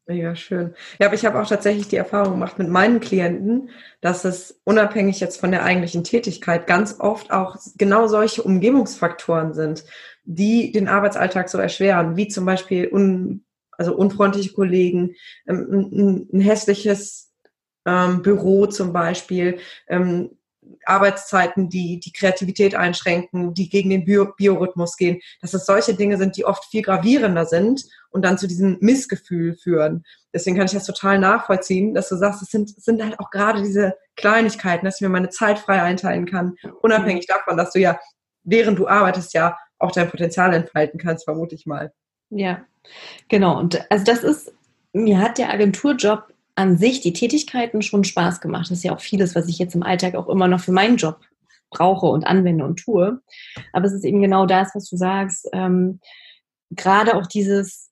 Mega 0.06 0.36
schön. 0.36 0.74
Ja, 1.00 1.08
aber 1.08 1.16
ich 1.16 1.26
habe 1.26 1.40
auch 1.40 1.48
tatsächlich 1.48 1.88
die 1.88 1.96
Erfahrung 1.96 2.34
gemacht 2.34 2.58
mit 2.58 2.70
meinen 2.70 3.00
Klienten, 3.00 3.70
dass 4.02 4.26
es 4.26 4.60
unabhängig 4.64 5.20
jetzt 5.20 5.40
von 5.40 5.52
der 5.52 5.64
eigentlichen 5.64 6.04
Tätigkeit 6.04 6.68
ganz 6.68 7.00
oft 7.00 7.32
auch 7.32 7.58
genau 7.78 8.08
solche 8.08 8.44
Umgebungsfaktoren 8.44 9.54
sind, 9.54 9.86
die 10.24 10.72
den 10.72 10.88
Arbeitsalltag 10.88 11.50
so 11.50 11.58
erschweren, 11.58 12.16
wie 12.18 12.28
zum 12.28 12.46
Beispiel 12.46 12.90
un, 12.92 13.46
also 13.72 13.96
unfreundliche 13.96 14.54
Kollegen, 14.54 15.16
ähm, 15.48 15.68
ein, 15.72 16.28
ein, 16.34 16.42
hässliches 16.42 17.32
ähm, 17.86 18.22
Büro 18.22 18.68
zum 18.68 18.94
Beispiel, 18.94 19.60
ähm, 19.88 20.32
Arbeitszeiten, 20.86 21.70
die 21.70 22.00
die 22.00 22.12
Kreativität 22.12 22.76
einschränken, 22.76 23.54
die 23.54 23.70
gegen 23.70 23.90
den 23.90 24.06
Bio 24.06 24.34
Biorhythmus 24.36 24.98
gehen, 24.98 25.20
dass 25.42 25.54
es 25.54 25.66
solche 25.66 25.94
Dinge 25.94 26.18
sind, 26.18 26.38
die 26.38 26.46
oft 26.46 26.66
viel 26.66 26.82
gravierender 26.82 27.46
sind 27.46 27.84
und 28.12 28.24
dann 28.24 28.38
zu 28.38 28.48
diesem 28.48 28.78
Missgefühl 28.82 29.56
führen. 29.56 30.04
Deswegen 30.34 30.58
kann 30.58 30.66
ich 30.66 30.74
das 30.74 30.86
total 30.86 31.20
nachvollziehen, 31.20 31.94
dass 31.94 32.10
du 32.10 32.16
sagst, 32.16 32.42
es 32.42 32.50
sind, 32.50 32.70
sind 32.82 33.04
halt 33.04 33.20
auch 33.20 33.32
gerade 33.32 33.62
diese 33.62 33.96
Kleinigkeiten, 34.16 34.86
dass 34.86 34.96
ich 34.98 35.02
mir 35.02 35.10
meine 35.10 35.30
Zeit 35.30 35.60
frei 35.60 35.82
einteilen 35.82 36.26
kann, 36.26 36.56
unabhängig 36.82 37.26
davon, 37.26 37.58
dass 37.58 37.72
du 37.72 37.80
ja, 37.80 38.00
während 38.44 38.78
du 38.80 38.88
arbeitest, 38.88 39.34
ja 39.34 39.58
auch 39.80 39.92
dein 39.92 40.10
Potenzial 40.10 40.54
entfalten 40.54 41.00
kannst, 41.00 41.26
vermute 41.26 41.56
ich 41.56 41.66
mal. 41.66 41.92
Ja, 42.30 42.62
genau. 43.28 43.58
Und 43.60 43.90
also 43.90 44.06
das 44.06 44.24
ist, 44.24 44.54
mir 44.94 45.20
hat 45.20 45.38
der 45.38 45.52
Agenturjob 45.52 46.34
an 46.56 46.78
sich 46.78 47.02
die 47.02 47.14
Tätigkeiten 47.14 47.82
schon 47.82 48.04
Spaß 48.04 48.42
gemacht. 48.42 48.70
Das 48.70 48.78
ist 48.78 48.84
ja 48.84 48.94
auch 48.94 49.02
vieles, 49.02 49.36
was 49.36 49.48
ich 49.48 49.58
jetzt 49.58 49.76
im 49.76 49.84
Alltag 49.84 50.16
auch 50.16 50.30
immer 50.30 50.48
noch 50.48 50.60
für 50.60 50.72
meinen 50.72 50.98
Job 50.98 51.20
brauche 51.70 52.08
und 52.08 52.26
anwende 52.26 52.66
und 52.66 52.78
tue. 52.78 53.22
Aber 53.74 53.86
es 53.86 53.94
ist 53.94 54.04
eben 54.04 54.22
genau 54.22 54.46
das, 54.46 54.76
was 54.76 54.90
du 54.90 54.98
sagst. 54.98 55.48
Ähm, 55.54 56.00
gerade 56.70 57.16
auch 57.16 57.28
dieses, 57.28 57.91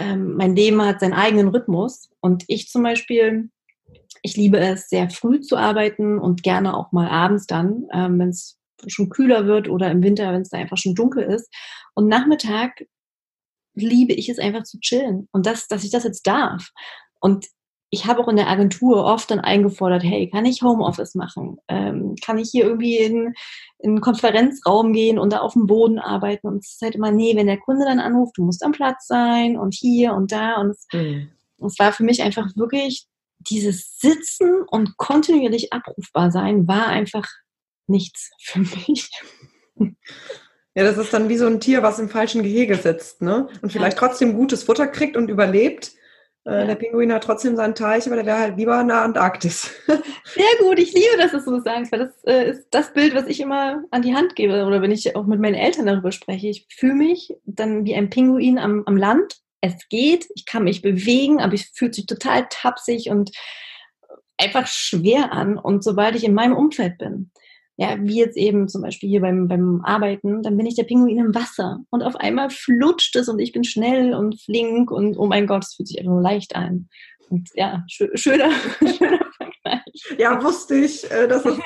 ähm, 0.00 0.36
mein 0.36 0.56
Leben 0.56 0.82
hat 0.82 1.00
seinen 1.00 1.12
eigenen 1.12 1.48
Rhythmus 1.48 2.10
und 2.20 2.44
ich 2.48 2.68
zum 2.68 2.82
Beispiel, 2.82 3.50
ich 4.22 4.36
liebe 4.36 4.58
es, 4.58 4.88
sehr 4.88 5.10
früh 5.10 5.40
zu 5.40 5.56
arbeiten 5.56 6.18
und 6.18 6.42
gerne 6.42 6.76
auch 6.76 6.92
mal 6.92 7.08
abends 7.08 7.46
dann, 7.46 7.86
ähm, 7.92 8.18
wenn 8.18 8.30
es 8.30 8.58
schon 8.86 9.10
kühler 9.10 9.46
wird 9.46 9.68
oder 9.68 9.90
im 9.90 10.02
Winter, 10.02 10.32
wenn 10.32 10.42
es 10.42 10.48
da 10.48 10.58
einfach 10.58 10.78
schon 10.78 10.94
dunkel 10.94 11.24
ist. 11.24 11.54
Und 11.94 12.08
Nachmittag 12.08 12.82
liebe 13.74 14.14
ich 14.14 14.28
es 14.28 14.38
einfach 14.38 14.64
zu 14.64 14.80
chillen 14.80 15.28
und 15.32 15.46
das, 15.46 15.68
dass 15.68 15.84
ich 15.84 15.90
das 15.90 16.04
jetzt 16.04 16.26
darf. 16.26 16.70
Und 17.20 17.46
ich 17.90 18.06
habe 18.06 18.20
auch 18.20 18.28
in 18.28 18.36
der 18.36 18.48
Agentur 18.48 19.04
oft 19.04 19.30
dann 19.30 19.40
eingefordert, 19.40 20.04
hey, 20.04 20.30
kann 20.30 20.46
ich 20.46 20.62
Homeoffice 20.62 21.14
machen? 21.14 21.58
Ähm, 21.68 22.14
kann 22.24 22.38
ich 22.38 22.50
hier 22.50 22.64
irgendwie 22.64 22.98
in, 22.98 23.34
in 23.82 23.90
einen 23.90 24.00
Konferenzraum 24.00 24.92
gehen 24.92 25.18
und 25.18 25.32
da 25.32 25.38
auf 25.38 25.54
dem 25.54 25.66
Boden 25.66 25.98
arbeiten? 25.98 26.46
Und 26.46 26.64
es 26.64 26.72
ist 26.72 26.82
halt 26.82 26.94
immer, 26.94 27.10
nee, 27.10 27.36
wenn 27.36 27.46
der 27.46 27.58
Kunde 27.58 27.84
dann 27.84 28.00
anruft, 28.00 28.36
du 28.36 28.44
musst 28.44 28.64
am 28.64 28.72
Platz 28.72 29.06
sein 29.06 29.58
und 29.58 29.74
hier 29.74 30.14
und 30.14 30.32
da. 30.32 30.60
Und 30.60 30.70
es, 30.70 30.86
mhm. 30.92 31.30
es 31.66 31.78
war 31.78 31.92
für 31.92 32.04
mich 32.04 32.22
einfach 32.22 32.48
wirklich 32.56 33.06
dieses 33.38 33.98
Sitzen 33.98 34.62
und 34.68 34.96
kontinuierlich 34.96 35.72
abrufbar 35.72 36.30
sein 36.30 36.68
war 36.68 36.86
einfach 36.86 37.26
nichts 37.86 38.30
für 38.40 38.60
mich. 38.60 39.10
Ja, 40.74 40.84
das 40.84 40.98
ist 40.98 41.12
dann 41.12 41.28
wie 41.28 41.36
so 41.36 41.46
ein 41.46 41.58
Tier, 41.58 41.82
was 41.82 41.98
im 41.98 42.08
falschen 42.08 42.42
Gehege 42.42 42.76
sitzt, 42.76 43.22
ne? 43.22 43.48
Und 43.60 43.72
vielleicht 43.72 43.98
trotzdem 43.98 44.34
gutes 44.34 44.62
Futter 44.62 44.86
kriegt 44.86 45.16
und 45.16 45.28
überlebt. 45.28 45.92
Äh, 46.44 46.60
ja. 46.60 46.66
Der 46.66 46.74
Pinguin 46.74 47.12
hat 47.12 47.24
trotzdem 47.24 47.56
seinen 47.56 47.74
Teich, 47.74 48.06
aber 48.06 48.16
der 48.16 48.26
wäre 48.26 48.38
halt 48.38 48.56
lieber 48.56 48.80
in 48.80 48.88
der 48.88 49.02
Antarktis. 49.02 49.70
Sehr 49.86 50.44
gut, 50.58 50.78
ich 50.78 50.92
liebe, 50.92 51.16
dass 51.18 51.32
du 51.32 51.40
so 51.40 51.60
sagst, 51.60 51.92
weil 51.92 51.98
das 52.00 52.24
äh, 52.24 52.50
ist 52.50 52.68
das 52.70 52.92
Bild, 52.92 53.14
was 53.14 53.26
ich 53.26 53.40
immer 53.40 53.82
an 53.90 54.02
die 54.02 54.14
Hand 54.14 54.36
gebe 54.36 54.64
oder 54.64 54.80
wenn 54.80 54.90
ich 54.90 55.14
auch 55.16 55.26
mit 55.26 55.40
meinen 55.40 55.54
Eltern 55.54 55.86
darüber 55.86 56.12
spreche. 56.12 56.48
Ich 56.48 56.66
fühle 56.70 56.94
mich 56.94 57.34
dann 57.44 57.84
wie 57.84 57.94
ein 57.94 58.10
Pinguin 58.10 58.58
am, 58.58 58.82
am 58.86 58.96
Land. 58.96 59.36
Es 59.60 59.88
geht, 59.90 60.26
ich 60.34 60.46
kann 60.46 60.64
mich 60.64 60.80
bewegen, 60.80 61.40
aber 61.40 61.52
ich 61.52 61.70
fühle 61.74 61.92
sich 61.92 62.06
total 62.06 62.46
tapsig 62.48 63.10
und 63.10 63.30
einfach 64.38 64.66
schwer 64.66 65.32
an. 65.32 65.58
Und 65.58 65.84
sobald 65.84 66.16
ich 66.16 66.24
in 66.24 66.32
meinem 66.32 66.56
Umfeld 66.56 66.96
bin, 66.96 67.30
ja, 67.80 67.96
wie 67.98 68.18
jetzt 68.18 68.36
eben 68.36 68.68
zum 68.68 68.82
Beispiel 68.82 69.08
hier 69.08 69.22
beim, 69.22 69.48
beim 69.48 69.80
Arbeiten, 69.82 70.42
dann 70.42 70.58
bin 70.58 70.66
ich 70.66 70.74
der 70.74 70.84
Pinguin 70.84 71.18
im 71.18 71.34
Wasser 71.34 71.80
und 71.88 72.02
auf 72.02 72.14
einmal 72.14 72.50
flutscht 72.50 73.16
es 73.16 73.26
und 73.26 73.38
ich 73.38 73.52
bin 73.52 73.64
schnell 73.64 74.12
und 74.12 74.38
flink 74.38 74.90
und 74.90 75.16
oh 75.16 75.26
mein 75.26 75.46
Gott, 75.46 75.64
es 75.64 75.74
fühlt 75.74 75.88
sich 75.88 75.98
einfach 75.98 76.12
nur 76.12 76.20
leicht 76.20 76.54
an. 76.54 76.90
Und 77.30 77.48
ja, 77.54 77.82
schöner, 77.88 78.12
schöner 78.80 79.20
Vergleich. 79.34 80.18
Ja, 80.18 80.42
wusste 80.42 80.74
ich, 80.74 81.10
äh, 81.10 81.26
dass 81.26 81.46
es 81.46 81.56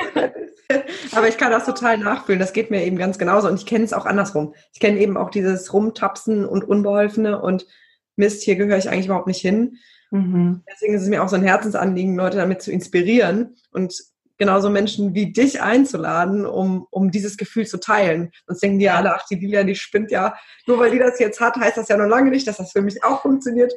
Aber 1.17 1.27
ich 1.27 1.37
kann 1.37 1.51
das 1.51 1.67
total 1.67 1.99
nachfühlen. 1.99 2.39
Das 2.39 2.53
geht 2.53 2.71
mir 2.71 2.85
eben 2.85 2.97
ganz 2.97 3.19
genauso. 3.19 3.49
Und 3.49 3.59
ich 3.59 3.67
kenne 3.67 3.85
es 3.85 3.93
auch 3.93 4.07
andersrum. 4.07 4.55
Ich 4.73 4.79
kenne 4.79 5.01
eben 5.01 5.17
auch 5.17 5.31
dieses 5.31 5.73
Rumtapsen 5.73 6.47
und 6.47 6.63
Unbeholfene 6.63 7.41
und 7.41 7.67
Mist, 8.15 8.45
hier 8.45 8.55
gehöre 8.55 8.79
ich 8.79 8.89
eigentlich 8.89 9.07
überhaupt 9.07 9.27
nicht 9.27 9.41
hin. 9.41 9.79
Mhm. 10.13 10.63
Deswegen 10.71 10.95
ist 10.95 11.03
es 11.03 11.09
mir 11.09 11.25
auch 11.25 11.29
so 11.29 11.35
ein 11.35 11.43
Herzensanliegen, 11.43 12.15
Leute 12.15 12.37
damit 12.37 12.63
zu 12.63 12.71
inspirieren 12.71 13.57
und 13.73 14.14
genauso 14.39 14.71
Menschen 14.71 15.15
wie 15.15 15.33
dich 15.33 15.63
einzuladen, 15.63 16.47
um, 16.47 16.87
um 16.91 17.11
dieses 17.11 17.37
Gefühl 17.37 17.67
zu 17.67 17.79
teilen. 17.79 18.31
Sonst 18.47 18.63
denken 18.63 18.79
die 18.79 18.87
ja 18.87 18.97
alle, 18.97 19.15
ach, 19.15 19.25
die 19.31 19.37
Lilia, 19.37 19.65
die 19.65 19.75
spinnt 19.75 20.11
ja. 20.11 20.35
Nur 20.67 20.79
weil 20.79 20.91
die 20.91 20.99
das 20.99 21.19
jetzt 21.19 21.41
hat, 21.41 21.57
heißt 21.57 21.77
das 21.77 21.89
ja 21.89 21.97
noch 21.97 22.09
lange 22.09 22.31
nicht, 22.31 22.47
dass 22.47 22.57
das 22.57 22.73
für 22.73 22.83
mich 22.83 23.03
auch 23.05 23.23
funktioniert. 23.23 23.73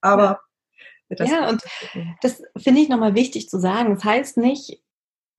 Aber 0.00 0.40
ja, 1.10 1.24
ja 1.24 1.48
und 1.48 1.62
das 2.22 2.42
finde 2.56 2.80
ich 2.80 2.88
nochmal 2.88 3.14
wichtig 3.14 3.48
zu 3.48 3.58
sagen. 3.58 3.94
Das 3.94 4.04
heißt 4.04 4.36
nicht, 4.36 4.82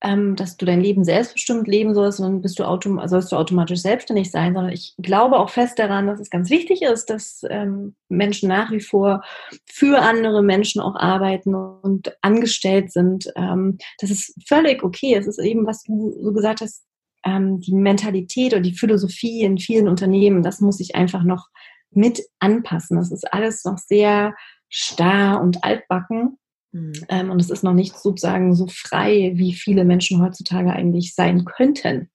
ähm, 0.02 0.34
dass 0.34 0.56
du 0.56 0.66
dein 0.66 0.80
Leben 0.80 1.04
selbstbestimmt 1.04 1.68
leben 1.68 1.94
sollst, 1.94 2.18
sondern 2.18 2.42
bist 2.42 2.58
du 2.58 2.64
sollst 3.06 3.32
du 3.32 3.36
automatisch 3.36 3.80
selbstständig 3.80 4.30
sein, 4.30 4.54
sondern 4.54 4.72
ich 4.72 4.94
glaube 4.98 5.38
auch 5.38 5.50
fest 5.50 5.78
daran, 5.78 6.08
dass 6.08 6.20
es 6.20 6.30
ganz 6.30 6.50
wichtig 6.50 6.82
ist, 6.82 7.08
dass 7.08 7.42
ähm, 7.48 7.94
Menschen 8.08 8.48
nach 8.48 8.72
wie 8.72 8.80
vor 8.80 9.22
für 9.70 10.00
andere 10.00 10.42
Menschen 10.42 10.80
auch 10.80 10.96
arbeiten 10.96 11.54
und 11.54 12.16
angestellt 12.20 12.92
sind. 12.92 13.32
Ähm, 13.36 13.78
das 14.00 14.10
ist 14.10 14.34
völlig 14.46 14.82
okay. 14.82 15.14
Es 15.14 15.26
ist 15.26 15.38
eben, 15.38 15.66
was 15.66 15.82
du 15.84 16.12
so 16.20 16.32
gesagt 16.32 16.60
hast, 16.60 16.84
ähm, 17.24 17.60
die 17.60 17.74
Mentalität 17.74 18.52
oder 18.52 18.62
die 18.62 18.76
Philosophie 18.76 19.42
in 19.42 19.58
vielen 19.58 19.86
Unternehmen, 19.86 20.42
das 20.42 20.60
muss 20.60 20.78
sich 20.78 20.96
einfach 20.96 21.22
noch 21.22 21.46
mit 21.90 22.22
anpassen. 22.40 22.96
Das 22.96 23.12
ist 23.12 23.32
alles 23.32 23.64
noch 23.64 23.78
sehr 23.78 24.34
starr 24.68 25.40
und 25.40 25.62
altbacken. 25.62 26.38
Mhm. 26.72 26.92
Ähm, 27.08 27.30
und 27.30 27.40
es 27.40 27.50
ist 27.50 27.62
noch 27.62 27.74
nicht 27.74 27.96
sozusagen 27.96 28.54
so 28.54 28.66
frei, 28.66 29.32
wie 29.34 29.54
viele 29.54 29.84
Menschen 29.84 30.22
heutzutage 30.22 30.72
eigentlich 30.72 31.14
sein 31.14 31.44
könnten. 31.44 32.10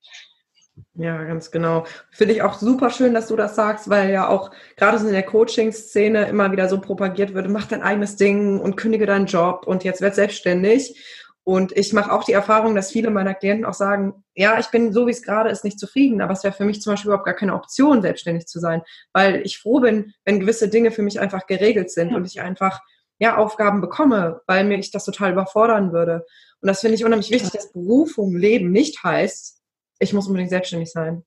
Ja, 0.93 1.23
ganz 1.23 1.51
genau. 1.51 1.85
Finde 2.11 2.33
ich 2.33 2.41
auch 2.41 2.55
super 2.55 2.89
schön, 2.89 3.13
dass 3.13 3.27
du 3.27 3.35
das 3.35 3.55
sagst, 3.55 3.89
weil 3.89 4.11
ja 4.11 4.27
auch 4.27 4.51
gerade 4.75 4.99
so 4.99 5.07
in 5.07 5.13
der 5.13 5.23
Coaching-Szene 5.23 6.25
immer 6.25 6.51
wieder 6.51 6.69
so 6.69 6.79
propagiert 6.79 7.33
wird, 7.33 7.49
mach 7.49 7.67
dein 7.67 7.81
eigenes 7.81 8.15
Ding 8.15 8.59
und 8.59 8.77
kündige 8.77 9.05
deinen 9.05 9.27
Job 9.27 9.65
und 9.65 9.83
jetzt 9.83 10.01
werd 10.01 10.15
selbstständig. 10.15 10.99
Und 11.43 11.71
ich 11.77 11.93
mache 11.93 12.11
auch 12.11 12.25
die 12.25 12.33
Erfahrung, 12.33 12.75
dass 12.75 12.91
viele 12.91 13.09
meiner 13.09 13.33
Klienten 13.33 13.65
auch 13.65 13.73
sagen, 13.73 14.25
ja, 14.35 14.59
ich 14.59 14.67
bin 14.67 14.91
so 14.91 15.07
wie 15.07 15.11
es 15.11 15.23
gerade 15.23 15.49
ist 15.49 15.63
nicht 15.63 15.79
zufrieden, 15.79 16.19
aber 16.19 16.33
es 16.33 16.43
wäre 16.43 16.53
für 16.53 16.65
mich 16.65 16.81
zum 16.81 16.93
Beispiel 16.93 17.07
überhaupt 17.07 17.25
gar 17.25 17.35
keine 17.35 17.53
Option, 17.53 18.01
selbstständig 18.01 18.47
zu 18.47 18.59
sein, 18.59 18.81
weil 19.13 19.41
ich 19.45 19.59
froh 19.59 19.79
bin, 19.79 20.13
wenn 20.25 20.41
gewisse 20.41 20.67
Dinge 20.67 20.91
für 20.91 21.03
mich 21.03 21.19
einfach 21.21 21.47
geregelt 21.47 21.89
sind 21.89 22.09
ja. 22.11 22.17
und 22.17 22.25
ich 22.25 22.41
einfach 22.41 22.81
ja, 23.19 23.37
Aufgaben 23.37 23.81
bekomme, 23.81 24.41
weil 24.47 24.63
mir 24.63 24.77
ich 24.77 24.91
das 24.91 25.05
total 25.05 25.31
überfordern 25.31 25.91
würde. 25.91 26.25
Und 26.61 26.67
das 26.67 26.81
finde 26.81 26.95
ich 26.95 27.05
unheimlich 27.05 27.31
wichtig, 27.31 27.51
dass 27.51 27.71
Berufung, 27.71 28.35
Leben 28.35 28.71
nicht 28.71 29.03
heißt, 29.03 29.61
ich 29.99 30.13
muss 30.13 30.27
unbedingt 30.27 30.49
selbstständig 30.49 30.91
sein. 30.91 31.23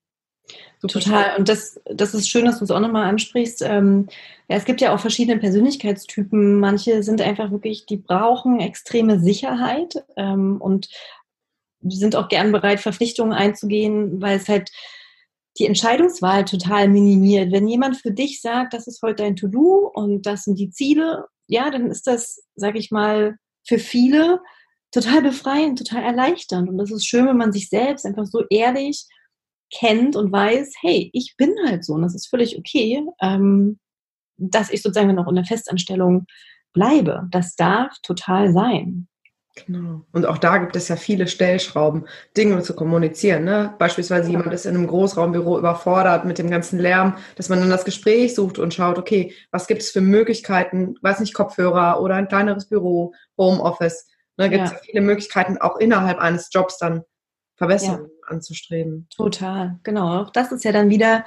Super 0.79 1.01
Total. 1.01 1.25
Schön. 1.25 1.39
Und 1.39 1.49
das, 1.49 1.81
das 1.85 2.15
ist 2.15 2.29
schön, 2.29 2.45
dass 2.45 2.59
du 2.59 2.65
es 2.65 2.71
auch 2.71 2.81
nochmal 2.81 3.09
ansprichst. 3.09 3.63
Ähm, 3.63 4.09
ja, 4.49 4.57
es 4.57 4.65
gibt 4.65 4.81
ja 4.81 4.95
auch 4.95 5.01
verschiedene 5.01 5.39
Persönlichkeitstypen. 5.39 6.59
Manche 6.59 7.03
sind 7.03 7.21
einfach 7.21 7.51
wirklich, 7.51 7.87
die 7.87 7.99
brauchen 7.99 8.61
extreme 8.61 9.21
Sicherheit 9.21 10.03
ähm, 10.17 10.61
und 10.61 10.89
sind 11.83 12.17
auch 12.17 12.29
gern 12.29 12.53
bereit, 12.53 12.81
Verpflichtungen 12.81 13.33
einzugehen, 13.33 14.21
weil 14.21 14.37
es 14.37 14.49
halt 14.49 14.71
die 15.59 15.67
Entscheidungswahl 15.67 16.45
total 16.45 16.89
minimiert. 16.89 17.53
Wenn 17.53 17.69
jemand 17.69 17.97
für 17.97 18.11
dich 18.11 18.41
sagt, 18.41 18.73
das 18.73 18.87
ist 18.87 19.03
heute 19.03 19.23
dein 19.23 19.37
To-Do 19.37 19.91
und 19.93 20.27
das 20.27 20.45
sind 20.45 20.59
die 20.59 20.71
Ziele 20.71 21.27
ja, 21.51 21.71
dann 21.71 21.91
ist 21.91 22.07
das, 22.07 22.43
sage 22.55 22.79
ich 22.79 22.91
mal, 22.91 23.37
für 23.67 23.79
viele 23.79 24.41
total 24.93 25.21
befreiend, 25.23 25.79
total 25.79 26.03
erleichternd. 26.03 26.69
Und 26.69 26.79
das 26.79 26.91
ist 26.91 27.07
schön, 27.07 27.27
wenn 27.27 27.37
man 27.37 27.53
sich 27.53 27.69
selbst 27.69 28.07
einfach 28.07 28.25
so 28.27 28.45
ehrlich 28.51 29.07
kennt 29.73 30.17
und 30.17 30.33
weiß, 30.33 30.75
hey, 30.81 31.11
ich 31.13 31.35
bin 31.37 31.55
halt 31.67 31.85
so 31.85 31.95
und 31.95 32.03
das 32.03 32.15
ist 32.15 32.29
völlig 32.29 32.59
okay, 32.59 33.05
ähm, 33.21 33.79
dass 34.37 34.71
ich 34.71 34.83
sozusagen 34.83 35.15
noch 35.15 35.29
in 35.29 35.35
der 35.35 35.45
Festanstellung 35.45 36.27
bleibe. 36.73 37.29
Das 37.31 37.57
darf 37.57 37.93
total 38.03 38.53
sein. 38.53 39.09
Genau. 39.57 40.03
Und 40.13 40.27
auch 40.27 40.39
da 40.39 40.59
gibt 40.59 40.77
es 40.77 40.89
ja 40.89 40.97
viele 40.97 41.27
Stellschrauben, 41.27 42.07
Dinge 42.37 42.63
zu 42.63 42.75
kommunizieren. 42.75 43.45
Ne? 43.45 43.75
Beispielsweise 43.79 44.31
jemand 44.31 44.53
ist 44.53 44.65
in 44.65 44.77
einem 44.77 44.87
Großraumbüro 44.87 45.59
überfordert 45.59 46.25
mit 46.25 46.39
dem 46.39 46.51
ganzen 46.51 46.79
Lärm, 46.79 47.17
dass 47.37 47.49
man 47.49 47.59
dann 47.61 47.71
das 47.71 47.85
Gespräch 47.85 48.35
sucht 48.35 48.59
und 48.59 48.73
schaut, 48.73 48.99
okay, 48.99 49.35
was 49.51 49.67
gibt 49.67 49.83
es 49.83 49.91
für 49.91 50.01
Möglichkeiten, 50.01 50.95
weiß 51.03 51.21
nicht, 51.21 51.35
Kopfhörer 51.35 52.01
oder 52.01 52.15
ein 52.15 52.29
kleineres 52.29 52.69
Büro, 52.69 53.13
Homeoffice. 53.37 54.07
Ne? 54.37 54.51
Gibt 54.51 54.65
es 54.65 54.71
ja. 54.71 54.77
ja. 54.77 54.83
viele 54.83 55.01
Möglichkeiten, 55.01 55.59
auch 55.59 55.77
innerhalb 55.77 56.19
eines 56.19 56.51
Jobs 56.53 56.79
dann 56.79 57.03
Verbesserungen 57.57 58.07
ja. 58.07 58.29
anzustreben. 58.29 59.09
Total, 59.15 59.79
genau. 59.83 60.23
Auch 60.23 60.31
das 60.31 60.53
ist 60.53 60.65
ja 60.65 60.73
dann 60.73 60.91
wieder 60.91 61.25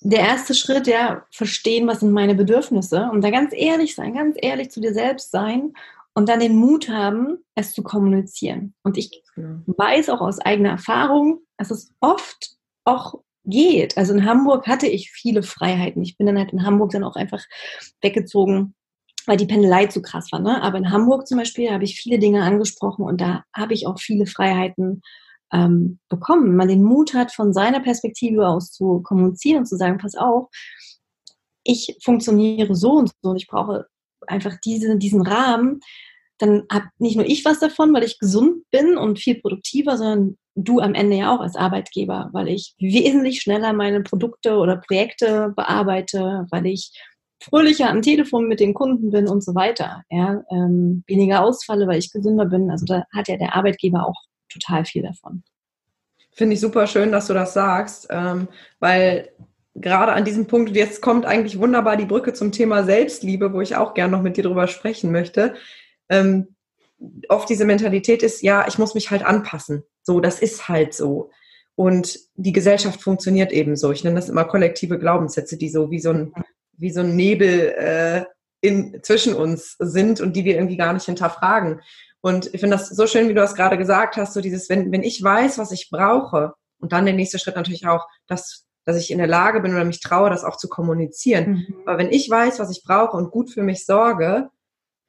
der 0.00 0.20
erste 0.20 0.54
Schritt, 0.54 0.86
ja, 0.86 1.24
verstehen, 1.30 1.86
was 1.86 2.00
sind 2.00 2.12
meine 2.12 2.34
Bedürfnisse 2.34 3.08
und 3.10 3.22
da 3.22 3.30
ganz 3.30 3.52
ehrlich 3.54 3.94
sein, 3.94 4.14
ganz 4.14 4.36
ehrlich 4.40 4.70
zu 4.70 4.80
dir 4.80 4.92
selbst 4.92 5.30
sein 5.30 5.72
und 6.14 6.28
dann 6.28 6.40
den 6.40 6.56
Mut 6.56 6.88
haben, 6.88 7.38
es 7.54 7.72
zu 7.72 7.82
kommunizieren. 7.82 8.74
Und 8.82 8.96
ich 8.96 9.10
ja. 9.36 9.60
weiß 9.66 10.08
auch 10.08 10.20
aus 10.20 10.38
eigener 10.38 10.70
Erfahrung, 10.70 11.40
dass 11.58 11.70
es 11.70 11.92
oft 12.00 12.56
auch 12.84 13.20
geht. 13.44 13.96
Also 13.98 14.14
in 14.14 14.24
Hamburg 14.24 14.66
hatte 14.66 14.86
ich 14.86 15.10
viele 15.10 15.42
Freiheiten. 15.42 16.02
Ich 16.02 16.16
bin 16.16 16.26
dann 16.26 16.38
halt 16.38 16.52
in 16.52 16.64
Hamburg 16.64 16.92
dann 16.92 17.04
auch 17.04 17.16
einfach 17.16 17.42
weggezogen, 18.00 18.74
weil 19.26 19.36
die 19.36 19.46
Pendelei 19.46 19.86
zu 19.86 20.02
krass 20.02 20.30
war. 20.32 20.40
Ne? 20.40 20.62
Aber 20.62 20.78
in 20.78 20.90
Hamburg 20.90 21.26
zum 21.26 21.38
Beispiel 21.38 21.70
habe 21.70 21.84
ich 21.84 22.00
viele 22.00 22.18
Dinge 22.18 22.42
angesprochen 22.42 23.04
und 23.04 23.20
da 23.20 23.42
habe 23.54 23.74
ich 23.74 23.86
auch 23.86 23.98
viele 23.98 24.26
Freiheiten 24.26 25.02
ähm, 25.52 25.98
bekommen. 26.08 26.46
Wenn 26.46 26.56
man 26.56 26.68
den 26.68 26.84
Mut 26.84 27.14
hat, 27.14 27.32
von 27.32 27.52
seiner 27.52 27.80
Perspektive 27.80 28.46
aus 28.46 28.70
zu 28.70 29.00
kommunizieren 29.02 29.60
und 29.60 29.66
zu 29.66 29.76
sagen, 29.76 29.98
pass 29.98 30.14
auf, 30.14 30.48
ich 31.64 31.96
funktioniere 32.02 32.74
so 32.74 32.92
und 32.92 33.10
so 33.22 33.30
und 33.30 33.36
ich 33.36 33.46
brauche 33.46 33.86
einfach 34.26 34.56
diese, 34.64 34.96
diesen 34.98 35.22
Rahmen, 35.26 35.80
dann 36.38 36.64
habe 36.70 36.86
nicht 36.98 37.16
nur 37.16 37.26
ich 37.26 37.44
was 37.44 37.60
davon, 37.60 37.94
weil 37.94 38.02
ich 38.02 38.18
gesund 38.18 38.64
bin 38.70 38.96
und 38.96 39.18
viel 39.18 39.40
produktiver, 39.40 39.96
sondern 39.96 40.36
du 40.56 40.80
am 40.80 40.94
Ende 40.94 41.16
ja 41.16 41.34
auch 41.34 41.40
als 41.40 41.56
Arbeitgeber, 41.56 42.30
weil 42.32 42.48
ich 42.48 42.74
wesentlich 42.78 43.40
schneller 43.40 43.72
meine 43.72 44.02
Produkte 44.02 44.56
oder 44.56 44.76
Projekte 44.76 45.52
bearbeite, 45.56 46.46
weil 46.50 46.66
ich 46.66 46.92
fröhlicher 47.40 47.90
am 47.90 48.02
Telefon 48.02 48.48
mit 48.48 48.60
den 48.60 48.74
Kunden 48.74 49.10
bin 49.10 49.28
und 49.28 49.44
so 49.44 49.54
weiter. 49.54 50.02
Ja, 50.10 50.42
ähm, 50.50 51.04
weniger 51.06 51.42
Ausfalle, 51.42 51.86
weil 51.86 51.98
ich 51.98 52.12
gesünder 52.12 52.46
bin. 52.46 52.70
Also 52.70 52.86
da 52.86 53.04
hat 53.12 53.28
ja 53.28 53.36
der 53.36 53.54
Arbeitgeber 53.54 54.06
auch 54.06 54.20
total 54.48 54.84
viel 54.84 55.02
davon. 55.02 55.42
Finde 56.32 56.54
ich 56.54 56.60
super 56.60 56.86
schön, 56.86 57.12
dass 57.12 57.28
du 57.28 57.34
das 57.34 57.54
sagst, 57.54 58.08
ähm, 58.10 58.48
weil 58.80 59.30
gerade 59.74 60.12
an 60.12 60.24
diesem 60.24 60.46
Punkt, 60.46 60.74
jetzt 60.74 61.00
kommt 61.02 61.26
eigentlich 61.26 61.58
wunderbar 61.58 61.96
die 61.96 62.06
Brücke 62.06 62.32
zum 62.32 62.52
Thema 62.52 62.84
Selbstliebe, 62.84 63.52
wo 63.52 63.60
ich 63.60 63.76
auch 63.76 63.94
gerne 63.94 64.12
noch 64.16 64.22
mit 64.22 64.36
dir 64.36 64.44
drüber 64.44 64.66
sprechen 64.68 65.10
möchte. 65.10 65.54
Ähm, 66.08 66.54
oft 67.28 67.48
diese 67.48 67.64
Mentalität 67.64 68.22
ist, 68.22 68.42
ja, 68.42 68.66
ich 68.68 68.78
muss 68.78 68.94
mich 68.94 69.10
halt 69.10 69.24
anpassen. 69.24 69.82
So, 70.02 70.20
das 70.20 70.40
ist 70.40 70.68
halt 70.68 70.94
so. 70.94 71.30
Und 71.74 72.18
die 72.36 72.52
Gesellschaft 72.52 73.02
funktioniert 73.02 73.52
eben 73.52 73.76
so. 73.76 73.90
Ich 73.90 74.04
nenne 74.04 74.16
das 74.16 74.28
immer 74.28 74.44
kollektive 74.44 74.98
Glaubenssätze, 74.98 75.56
die 75.56 75.68
so 75.68 75.90
wie 75.90 75.98
so 75.98 76.10
ein, 76.10 76.32
wie 76.76 76.90
so 76.90 77.00
ein 77.00 77.16
Nebel 77.16 77.74
äh, 77.76 78.24
in, 78.60 79.02
zwischen 79.02 79.34
uns 79.34 79.76
sind 79.78 80.20
und 80.20 80.36
die 80.36 80.44
wir 80.44 80.54
irgendwie 80.54 80.76
gar 80.76 80.92
nicht 80.92 81.06
hinterfragen. 81.06 81.80
Und 82.20 82.46
ich 82.54 82.60
finde 82.60 82.76
das 82.76 82.88
so 82.88 83.06
schön, 83.06 83.28
wie 83.28 83.34
du 83.34 83.40
das 83.40 83.54
gerade 83.54 83.76
gesagt 83.76 84.16
hast, 84.16 84.34
so 84.34 84.40
dieses, 84.40 84.70
wenn, 84.70 84.92
wenn 84.92 85.02
ich 85.02 85.22
weiß, 85.22 85.58
was 85.58 85.72
ich 85.72 85.90
brauche, 85.90 86.54
und 86.78 86.92
dann 86.92 87.06
der 87.06 87.14
nächste 87.14 87.38
Schritt 87.38 87.56
natürlich 87.56 87.86
auch, 87.86 88.06
dass, 88.26 88.66
dass 88.84 88.96
ich 88.96 89.10
in 89.10 89.18
der 89.18 89.26
Lage 89.26 89.60
bin 89.60 89.74
oder 89.74 89.84
mich 89.84 90.00
traue, 90.00 90.30
das 90.30 90.44
auch 90.44 90.56
zu 90.56 90.68
kommunizieren. 90.68 91.50
Mhm. 91.50 91.76
Aber 91.86 91.98
wenn 91.98 92.12
ich 92.12 92.28
weiß, 92.28 92.58
was 92.58 92.70
ich 92.70 92.82
brauche 92.84 93.16
und 93.16 93.30
gut 93.30 93.50
für 93.50 93.62
mich 93.62 93.86
sorge, 93.86 94.50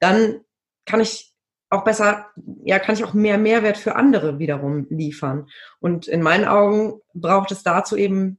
dann 0.00 0.40
kann 0.86 1.00
ich 1.00 1.32
auch 1.68 1.84
besser, 1.84 2.26
ja, 2.64 2.78
kann 2.78 2.94
ich 2.94 3.04
auch 3.04 3.12
mehr 3.12 3.38
Mehrwert 3.38 3.76
für 3.76 3.96
andere 3.96 4.38
wiederum 4.38 4.86
liefern. 4.88 5.48
Und 5.80 6.06
in 6.06 6.22
meinen 6.22 6.46
Augen 6.46 7.00
braucht 7.12 7.50
es 7.50 7.62
dazu 7.62 7.96
eben, 7.96 8.38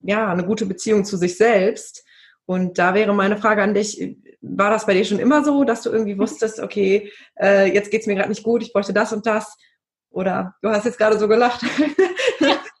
ja, 0.00 0.28
eine 0.30 0.44
gute 0.44 0.66
Beziehung 0.66 1.04
zu 1.04 1.16
sich 1.16 1.36
selbst. 1.36 2.04
Und 2.44 2.78
da 2.78 2.94
wäre 2.94 3.14
meine 3.14 3.36
Frage 3.36 3.62
an 3.62 3.74
dich, 3.74 4.16
war 4.40 4.70
das 4.70 4.86
bei 4.86 4.94
dir 4.94 5.04
schon 5.04 5.20
immer 5.20 5.44
so, 5.44 5.62
dass 5.62 5.82
du 5.82 5.90
irgendwie 5.90 6.18
wusstest, 6.18 6.58
okay, 6.58 7.12
äh, 7.40 7.72
jetzt 7.72 7.92
geht's 7.92 8.08
mir 8.08 8.16
gerade 8.16 8.28
nicht 8.28 8.42
gut, 8.42 8.62
ich 8.62 8.72
bräuchte 8.72 8.92
das 8.92 9.12
und 9.12 9.24
das? 9.24 9.56
Oder 10.10 10.56
du 10.60 10.68
hast 10.68 10.84
jetzt 10.84 10.98
gerade 10.98 11.18
so 11.18 11.28
gelacht, 11.28 11.64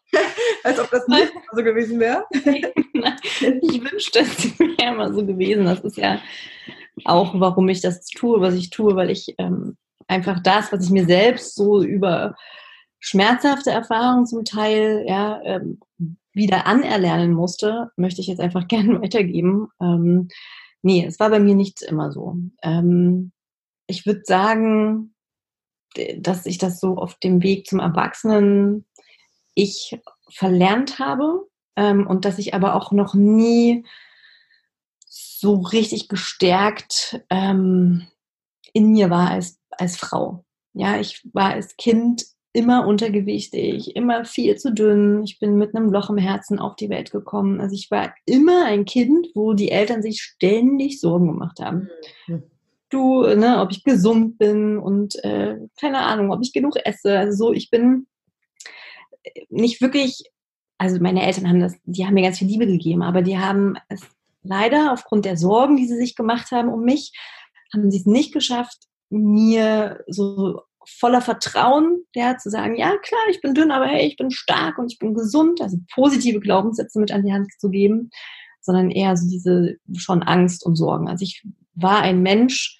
als 0.64 0.78
ob 0.78 0.90
das 0.90 1.06
nicht 1.08 1.32
so 1.52 1.62
gewesen 1.62 1.98
wäre. 2.00 2.24
ich 2.32 3.82
wünschte, 3.82 4.20
es 4.20 4.58
wäre 4.58 4.94
immer 4.94 5.12
so 5.12 5.24
gewesen. 5.24 5.64
Das 5.64 5.80
ist 5.80 5.96
ja 5.96 6.20
auch, 7.04 7.38
warum 7.38 7.68
ich 7.68 7.80
das 7.80 8.06
tue, 8.06 8.40
was 8.40 8.54
ich 8.54 8.70
tue, 8.70 8.96
weil 8.96 9.10
ich 9.10 9.34
ähm, 9.38 9.76
einfach 10.08 10.40
das, 10.42 10.72
was 10.72 10.84
ich 10.84 10.90
mir 10.90 11.06
selbst 11.06 11.54
so 11.54 11.82
über 11.82 12.36
schmerzhafte 13.00 13.70
Erfahrungen 13.70 14.26
zum 14.26 14.44
Teil 14.44 15.04
ja, 15.06 15.40
ähm, 15.44 15.80
wieder 16.32 16.66
anerlernen 16.66 17.32
musste, 17.32 17.90
möchte 17.96 18.20
ich 18.20 18.28
jetzt 18.28 18.40
einfach 18.40 18.68
gerne 18.68 19.00
weitergeben. 19.02 19.68
Ähm, 19.80 20.28
nee, 20.82 21.04
es 21.06 21.18
war 21.18 21.30
bei 21.30 21.40
mir 21.40 21.54
nicht 21.54 21.82
immer 21.82 22.12
so. 22.12 22.36
Ähm, 22.62 23.32
ich 23.86 24.06
würde 24.06 24.22
sagen, 24.24 25.14
dass 26.18 26.46
ich 26.46 26.58
das 26.58 26.80
so 26.80 26.96
auf 26.96 27.16
dem 27.18 27.42
Weg 27.42 27.66
zum 27.66 27.80
Erwachsenen 27.80 28.86
ich 29.54 29.98
verlernt 30.34 30.98
habe 30.98 31.46
ähm, 31.76 32.06
und 32.06 32.24
dass 32.24 32.38
ich 32.38 32.54
aber 32.54 32.74
auch 32.74 32.92
noch 32.92 33.14
nie 33.14 33.84
so 35.06 35.56
richtig 35.56 36.08
gestärkt 36.08 37.20
ähm, 37.28 38.06
in 38.72 38.92
mir 38.92 39.10
war 39.10 39.30
als, 39.30 39.58
als 39.70 39.96
Frau. 39.96 40.44
Ja, 40.72 40.98
ich 40.98 41.28
war 41.32 41.50
als 41.50 41.76
Kind 41.76 42.24
immer 42.52 42.86
untergewichtig, 42.86 43.96
immer 43.96 44.24
viel 44.24 44.56
zu 44.56 44.72
dünn. 44.72 45.22
Ich 45.24 45.38
bin 45.38 45.56
mit 45.56 45.74
einem 45.74 45.90
Loch 45.90 46.10
im 46.10 46.18
Herzen 46.18 46.58
auf 46.58 46.76
die 46.76 46.90
Welt 46.90 47.10
gekommen. 47.10 47.60
Also 47.60 47.74
ich 47.74 47.90
war 47.90 48.14
immer 48.26 48.66
ein 48.66 48.84
Kind, 48.84 49.28
wo 49.34 49.54
die 49.54 49.70
Eltern 49.70 50.02
sich 50.02 50.22
ständig 50.22 51.00
Sorgen 51.00 51.28
gemacht 51.28 51.60
haben. 51.60 51.88
Mhm. 52.26 52.42
Du, 52.90 53.22
ne, 53.22 53.60
ob 53.60 53.70
ich 53.70 53.84
gesund 53.84 54.36
bin 54.36 54.76
und 54.76 55.22
äh, 55.24 55.56
keine 55.80 56.00
Ahnung, 56.00 56.30
ob 56.30 56.40
ich 56.42 56.52
genug 56.52 56.76
esse. 56.84 57.18
Also 57.18 57.46
so, 57.46 57.52
ich 57.52 57.70
bin 57.70 58.06
nicht 59.48 59.80
wirklich, 59.80 60.24
also 60.78 60.98
meine 61.00 61.24
Eltern 61.24 61.48
haben 61.48 61.60
das, 61.60 61.74
die 61.84 62.06
haben 62.06 62.14
mir 62.14 62.22
ganz 62.22 62.38
viel 62.38 62.48
Liebe 62.48 62.66
gegeben, 62.66 63.02
aber 63.02 63.22
die 63.22 63.38
haben 63.38 63.76
es 63.88 64.02
leider 64.42 64.92
aufgrund 64.92 65.24
der 65.24 65.36
Sorgen, 65.36 65.76
die 65.76 65.86
sie 65.86 65.96
sich 65.96 66.16
gemacht 66.16 66.50
haben 66.50 66.68
um 66.68 66.82
mich, 66.82 67.12
haben 67.72 67.90
sie 67.90 67.98
es 67.98 68.06
nicht 68.06 68.32
geschafft, 68.32 68.86
mir 69.10 70.02
so 70.08 70.60
voller 70.84 71.20
Vertrauen, 71.20 72.04
ja, 72.14 72.36
zu 72.38 72.50
sagen, 72.50 72.76
ja 72.76 72.96
klar, 72.98 73.20
ich 73.30 73.40
bin 73.40 73.54
dünn, 73.54 73.70
aber 73.70 73.86
hey, 73.86 74.06
ich 74.06 74.16
bin 74.16 74.30
stark 74.30 74.78
und 74.78 74.90
ich 74.90 74.98
bin 74.98 75.14
gesund, 75.14 75.60
also 75.60 75.76
positive 75.94 76.40
Glaubenssätze 76.40 76.98
mit 76.98 77.12
an 77.12 77.24
die 77.24 77.32
Hand 77.32 77.48
zu 77.58 77.70
geben, 77.70 78.10
sondern 78.60 78.90
eher 78.90 79.16
so 79.16 79.28
diese 79.28 79.76
schon 79.96 80.22
Angst 80.22 80.64
und 80.66 80.76
Sorgen. 80.76 81.08
Also 81.08 81.22
ich 81.22 81.44
war 81.74 82.00
ein 82.00 82.22
Mensch, 82.22 82.78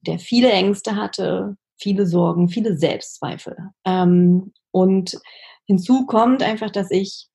der 0.00 0.18
viele 0.18 0.50
Ängste 0.50 0.96
hatte, 0.96 1.56
viele 1.78 2.06
Sorgen, 2.06 2.48
viele 2.48 2.76
Selbstzweifel. 2.76 3.56
Ähm, 3.84 4.52
und 4.70 5.18
hinzu 5.66 6.06
kommt 6.06 6.42
einfach, 6.42 6.70
dass 6.70 6.90
ich 6.90 7.28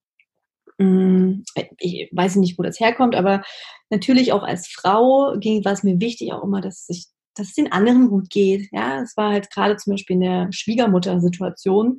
Mm, 0.82 1.44
ich 1.78 2.10
weiß 2.12 2.38
nicht, 2.38 2.58
wo 2.58 2.64
das 2.64 2.80
herkommt, 2.80 3.16
aber 3.16 3.44
natürlich 3.90 4.34
auch 4.34 4.44
als 4.44 4.68
Frau 4.68 5.36
ging, 5.38 5.64
war 5.64 5.74
es 5.74 5.84
mir 5.84 6.00
wichtig 6.00 6.34
auch 6.34 6.44
immer, 6.44 6.62
dass 6.62 6.86
ich 6.90 7.08
dass 7.36 7.48
es 7.48 7.54
den 7.54 7.72
anderen 7.72 8.10
gut 8.10 8.30
geht. 8.30 8.68
Ja, 8.74 9.02
es 9.02 9.16
war 9.16 9.32
halt 9.32 9.50
gerade 9.52 9.78
zum 9.78 9.94
Beispiel 9.94 10.16
in 10.16 10.22
der 10.22 10.48
Schwiegermutter-Situation, 10.52 11.98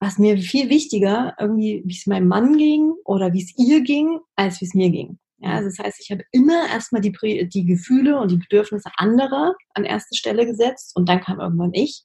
was 0.00 0.18
mir 0.18 0.36
viel 0.38 0.68
wichtiger, 0.68 1.36
irgendwie, 1.38 1.82
wie 1.86 1.94
es 1.94 2.06
meinem 2.06 2.26
Mann 2.26 2.56
ging 2.58 2.92
oder 3.04 3.32
wie 3.32 3.42
es 3.42 3.56
ihr 3.56 3.82
ging, 3.82 4.18
als 4.34 4.60
wie 4.60 4.64
es 4.64 4.74
mir 4.74 4.90
ging. 4.90 5.18
Ja, 5.38 5.52
also 5.52 5.68
das 5.68 5.78
heißt, 5.78 6.00
ich 6.00 6.10
habe 6.10 6.24
immer 6.32 6.68
erstmal 6.68 7.02
die, 7.02 7.12
die 7.48 7.66
Gefühle 7.66 8.18
und 8.18 8.32
die 8.32 8.38
Bedürfnisse 8.38 8.90
anderer 8.96 9.54
an 9.74 9.84
erste 9.84 10.16
Stelle 10.16 10.44
gesetzt 10.44 10.96
und 10.96 11.08
dann 11.08 11.20
kam 11.20 11.38
irgendwann 11.38 11.72
ich. 11.72 12.02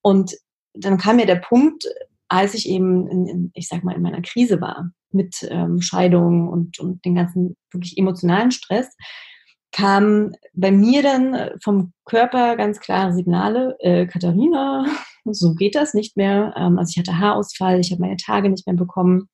Und 0.00 0.36
dann 0.74 0.98
kam 0.98 1.16
mir 1.16 1.26
der 1.26 1.36
Punkt, 1.36 1.88
als 2.28 2.54
ich 2.54 2.68
eben, 2.68 3.08
in, 3.08 3.26
in, 3.26 3.50
ich 3.54 3.68
sag 3.68 3.84
mal, 3.84 3.94
in 3.94 4.02
meiner 4.02 4.22
Krise 4.22 4.60
war, 4.60 4.90
mit 5.10 5.46
ähm, 5.50 5.80
Scheidung 5.80 6.48
und, 6.48 6.78
und 6.78 7.04
den 7.04 7.14
ganzen 7.14 7.56
wirklich 7.72 7.96
emotionalen 7.96 8.50
Stress, 8.50 8.88
kam 9.72 10.32
bei 10.54 10.70
mir 10.70 11.02
dann 11.02 11.34
äh, 11.34 11.54
vom 11.62 11.92
Körper 12.04 12.56
ganz 12.56 12.80
klare 12.80 13.12
Signale, 13.12 13.76
äh, 13.80 14.06
Katharina, 14.06 14.86
so 15.24 15.54
geht 15.54 15.74
das 15.74 15.94
nicht 15.94 16.16
mehr. 16.16 16.54
Ähm, 16.56 16.78
also 16.78 16.90
ich 16.90 16.98
hatte 16.98 17.18
Haarausfall, 17.18 17.80
ich 17.80 17.90
habe 17.90 18.00
meine 18.00 18.16
Tage 18.16 18.48
nicht 18.48 18.66
mehr 18.66 18.76
bekommen. 18.76 19.28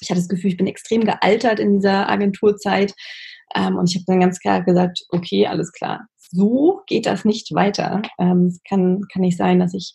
Ich 0.00 0.10
hatte 0.10 0.20
das 0.20 0.28
Gefühl, 0.28 0.50
ich 0.50 0.56
bin 0.56 0.66
extrem 0.66 1.04
gealtert 1.04 1.60
in 1.60 1.74
dieser 1.74 2.08
Agenturzeit. 2.08 2.94
Ähm, 3.54 3.76
und 3.76 3.90
ich 3.90 3.96
habe 3.96 4.04
dann 4.06 4.20
ganz 4.20 4.38
klar 4.40 4.62
gesagt, 4.62 5.04
okay, 5.10 5.46
alles 5.46 5.72
klar, 5.72 6.06
so 6.16 6.80
geht 6.86 7.06
das 7.06 7.24
nicht 7.24 7.54
weiter. 7.54 8.02
Ähm, 8.18 8.46
es 8.46 8.60
kann, 8.68 9.02
kann 9.12 9.22
nicht 9.22 9.36
sein, 9.36 9.60
dass 9.60 9.74
ich 9.74 9.94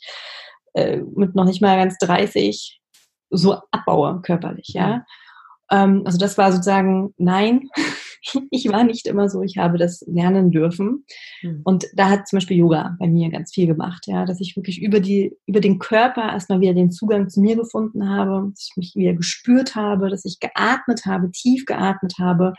äh, 0.78 1.02
mit 1.16 1.36
noch 1.36 1.46
nicht 1.46 1.62
mal 1.62 1.76
ganz 1.78 1.98
30 1.98 2.80
so 3.30 3.58
abbaue 3.72 4.22
körperlich, 4.22 4.70
ja. 4.70 5.04
Ähm, 5.72 6.04
also 6.06 6.18
das 6.18 6.38
war 6.38 6.52
sozusagen, 6.52 7.14
nein, 7.18 7.70
ich 8.52 8.70
war 8.70 8.84
nicht 8.84 9.08
immer 9.08 9.28
so, 9.28 9.42
ich 9.42 9.58
habe 9.58 9.78
das 9.78 10.04
lernen 10.08 10.52
dürfen. 10.52 11.04
Mhm. 11.42 11.62
Und 11.64 11.86
da 11.96 12.10
hat 12.10 12.28
zum 12.28 12.38
Beispiel 12.38 12.58
Yoga 12.58 12.96
bei 13.00 13.08
mir 13.08 13.30
ganz 13.30 13.54
viel 13.54 13.68
gemacht, 13.68 14.06
ja, 14.08 14.26
dass 14.26 14.40
ich 14.40 14.56
wirklich 14.56 14.82
über 14.82 15.00
die, 15.00 15.36
über 15.46 15.60
den 15.60 15.80
Körper 15.80 16.32
erstmal 16.32 16.62
wieder 16.62 16.74
den 16.74 16.92
Zugang 16.92 17.28
zu 17.30 17.42
mir 17.42 17.56
gefunden 17.56 18.08
habe, 18.08 18.50
dass 18.52 18.70
ich 18.70 18.78
mich 18.78 18.96
wieder 18.96 19.14
gespürt 19.14 19.76
habe, 19.76 20.10
dass 20.10 20.26
ich 20.26 20.40
geatmet 20.40 21.06
habe, 21.06 21.32
tief 21.32 21.66
geatmet 21.66 22.14
habe, 22.20 22.54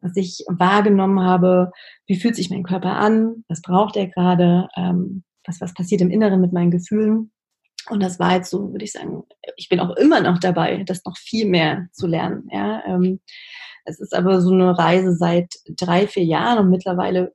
dass 0.00 0.16
ich 0.16 0.44
wahrgenommen 0.48 1.20
habe, 1.20 1.72
wie 2.06 2.20
fühlt 2.20 2.36
sich 2.36 2.50
mein 2.50 2.62
Körper 2.62 2.96
an, 2.96 3.44
was 3.48 3.62
braucht 3.62 3.96
er 3.96 4.06
gerade, 4.06 4.68
ähm, 4.76 5.24
was, 5.44 5.60
was 5.60 5.74
passiert 5.74 6.02
im 6.02 6.10
Inneren 6.10 6.40
mit 6.40 6.52
meinen 6.52 6.70
Gefühlen. 6.70 7.32
Und 7.90 8.02
das 8.02 8.18
war 8.18 8.36
jetzt 8.36 8.50
so, 8.50 8.72
würde 8.72 8.84
ich 8.84 8.92
sagen, 8.92 9.22
ich 9.56 9.68
bin 9.68 9.80
auch 9.80 9.96
immer 9.96 10.20
noch 10.20 10.38
dabei, 10.38 10.82
das 10.84 11.04
noch 11.04 11.16
viel 11.16 11.46
mehr 11.46 11.88
zu 11.92 12.06
lernen. 12.06 12.48
Ja, 12.52 12.82
ähm, 12.86 13.20
es 13.84 14.00
ist 14.00 14.14
aber 14.14 14.40
so 14.40 14.52
eine 14.52 14.76
Reise 14.76 15.14
seit 15.14 15.54
drei, 15.68 16.06
vier 16.06 16.24
Jahren 16.24 16.58
und 16.58 16.70
mittlerweile 16.70 17.32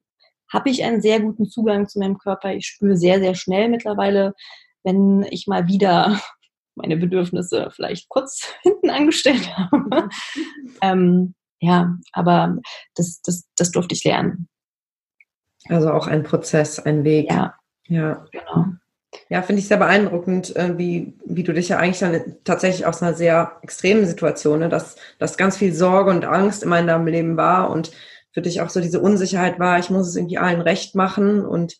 habe 0.52 0.70
ich 0.70 0.84
einen 0.84 1.02
sehr 1.02 1.20
guten 1.20 1.50
Zugang 1.50 1.88
zu 1.88 2.00
meinem 2.00 2.20
Körper. 2.20 2.54
Ich 2.54 2.68
spüre 2.68 2.96
sehr, 2.96 3.20
sehr 3.20 3.34
schnell 3.34 3.70
mittlerweile, 3.70 4.36
wenn 4.84 5.26
ich 5.32 5.48
mal 5.48 5.68
wieder 5.68 6.20
meine 6.76 6.98
Bedürfnisse 6.98 7.70
vielleicht 7.72 8.10
kurz 8.10 8.54
hinten 8.62 8.90
angestellt 8.90 9.50
habe. 9.58 10.10
ähm, 10.82 11.34
ja, 11.60 11.96
aber 12.12 12.58
das, 12.96 13.22
das, 13.24 13.48
das 13.56 13.72
durfte 13.72 13.96
ich 13.96 14.04
lernen. 14.04 14.50
Also 15.70 15.92
auch 15.92 16.08
ein 16.08 16.24
Prozess, 16.24 16.78
ein 16.78 17.04
Weg. 17.04 17.32
Ja. 17.32 17.56
Ja. 17.88 18.26
Genau. 18.32 18.66
Ja, 19.30 19.42
finde 19.42 19.62
ich 19.62 19.68
sehr 19.68 19.78
beeindruckend, 19.78 20.56
äh, 20.56 20.78
wie, 20.78 21.14
wie 21.26 21.44
du 21.44 21.54
dich 21.54 21.70
ja 21.70 21.78
eigentlich 21.78 22.00
dann 22.00 22.36
tatsächlich 22.44 22.86
aus 22.86 23.02
einer 23.02 23.14
sehr 23.14 23.58
extremen 23.62 24.06
Situation, 24.06 24.60
ne, 24.60 24.70
dass, 24.70 24.96
dass 25.20 25.38
ganz 25.38 25.58
viel 25.58 25.74
Sorge 25.74 26.12
und 26.12 26.26
Angst 26.26 26.64
immer 26.64 26.80
in 26.80 26.88
deinem 26.88 27.08
Leben 27.08 27.38
war 27.38 27.70
und 27.70 27.92
für 28.32 28.42
dich 28.42 28.62
auch 28.62 28.70
so 28.70 28.82
diese 28.82 29.00
Unsicherheit 29.00 29.60
war, 29.60 29.80
ich 29.80 29.90
muss 29.90 30.08
es 30.08 30.16
irgendwie 30.16 30.40
allen 30.40 30.62
recht 30.62 30.96
machen 30.96 31.46
und 31.46 31.78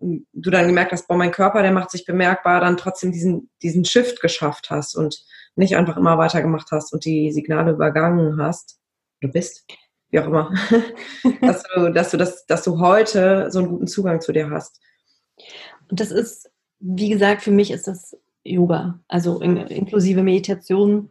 du 0.00 0.50
dann 0.50 0.66
gemerkt 0.66 0.92
hast, 0.92 1.08
boah, 1.08 1.16
mein 1.16 1.30
Körper, 1.30 1.62
der 1.62 1.72
macht 1.72 1.90
sich 1.90 2.04
bemerkbar, 2.04 2.60
dann 2.60 2.76
trotzdem 2.76 3.12
diesen, 3.12 3.50
diesen 3.62 3.84
Shift 3.84 4.20
geschafft 4.20 4.70
hast 4.70 4.94
und 4.94 5.24
nicht 5.54 5.76
einfach 5.76 5.96
immer 5.96 6.18
weitergemacht 6.18 6.70
hast 6.70 6.92
und 6.92 7.04
die 7.04 7.32
Signale 7.32 7.72
übergangen 7.72 8.40
hast. 8.40 8.78
Du 9.20 9.28
bist, 9.28 9.64
wie 10.10 10.20
auch 10.20 10.26
immer, 10.26 10.52
dass 11.40 11.62
du, 11.62 11.92
dass 11.92 12.10
du 12.10 12.16
das, 12.18 12.44
dass 12.46 12.62
du 12.62 12.78
heute 12.78 13.50
so 13.50 13.60
einen 13.60 13.68
guten 13.68 13.86
Zugang 13.86 14.20
zu 14.20 14.32
dir 14.32 14.50
hast. 14.50 14.80
Und 15.90 16.00
das 16.00 16.10
ist, 16.10 16.50
wie 16.80 17.08
gesagt, 17.08 17.42
für 17.42 17.50
mich 17.50 17.70
ist 17.70 17.86
das 17.86 18.16
Yoga, 18.44 19.00
also 19.08 19.40
in, 19.40 19.56
inklusive 19.56 20.22
Meditation. 20.22 21.10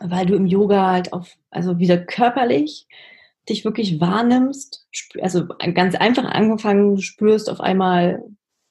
weil 0.00 0.26
du 0.26 0.34
im 0.34 0.46
Yoga 0.46 0.90
halt 0.90 1.12
auf, 1.12 1.36
also 1.50 1.78
wieder 1.78 1.98
körperlich 1.98 2.86
dich 3.48 3.64
wirklich 3.64 4.00
wahrnimmst, 4.00 4.86
also 5.20 5.46
ganz 5.74 5.94
einfach 5.94 6.24
angefangen, 6.24 6.96
du 6.96 7.02
spürst 7.02 7.48
auf 7.50 7.60
einmal, 7.60 8.22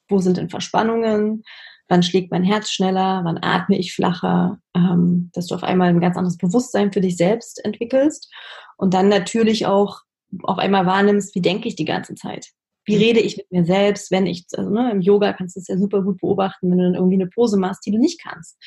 wo 0.08 0.18
sind 0.18 0.36
denn 0.36 0.48
Verspannungen, 0.48 1.42
wann 1.88 2.02
schlägt 2.02 2.30
mein 2.30 2.44
Herz 2.44 2.70
schneller, 2.70 3.22
wann 3.24 3.42
atme 3.42 3.76
ich 3.76 3.94
flacher, 3.94 4.60
ähm, 4.74 5.30
dass 5.34 5.48
du 5.48 5.56
auf 5.56 5.64
einmal 5.64 5.88
ein 5.88 6.00
ganz 6.00 6.16
anderes 6.16 6.38
Bewusstsein 6.38 6.92
für 6.92 7.00
dich 7.00 7.16
selbst 7.16 7.62
entwickelst 7.64 8.32
und 8.76 8.94
dann 8.94 9.08
natürlich 9.08 9.66
auch 9.66 10.02
auf 10.44 10.58
einmal 10.58 10.86
wahrnimmst, 10.86 11.34
wie 11.34 11.42
denke 11.42 11.66
ich 11.68 11.74
die 11.74 11.84
ganze 11.84 12.14
Zeit. 12.14 12.52
Wie 12.84 12.96
mhm. 12.96 13.02
rede 13.02 13.20
ich 13.20 13.36
mit 13.36 13.50
mir 13.50 13.64
selbst, 13.64 14.10
wenn 14.10 14.26
ich, 14.26 14.46
also 14.56 14.70
ne, 14.70 14.90
im 14.90 15.00
Yoga 15.00 15.32
kannst 15.32 15.56
du 15.56 15.60
es 15.60 15.68
ja 15.68 15.76
super 15.76 16.02
gut 16.02 16.20
beobachten, 16.20 16.70
wenn 16.70 16.78
du 16.78 16.84
dann 16.84 16.94
irgendwie 16.94 17.16
eine 17.16 17.28
Pose 17.28 17.56
machst, 17.56 17.84
die 17.86 17.92
du 17.92 17.98
nicht 17.98 18.22
kannst. 18.22 18.58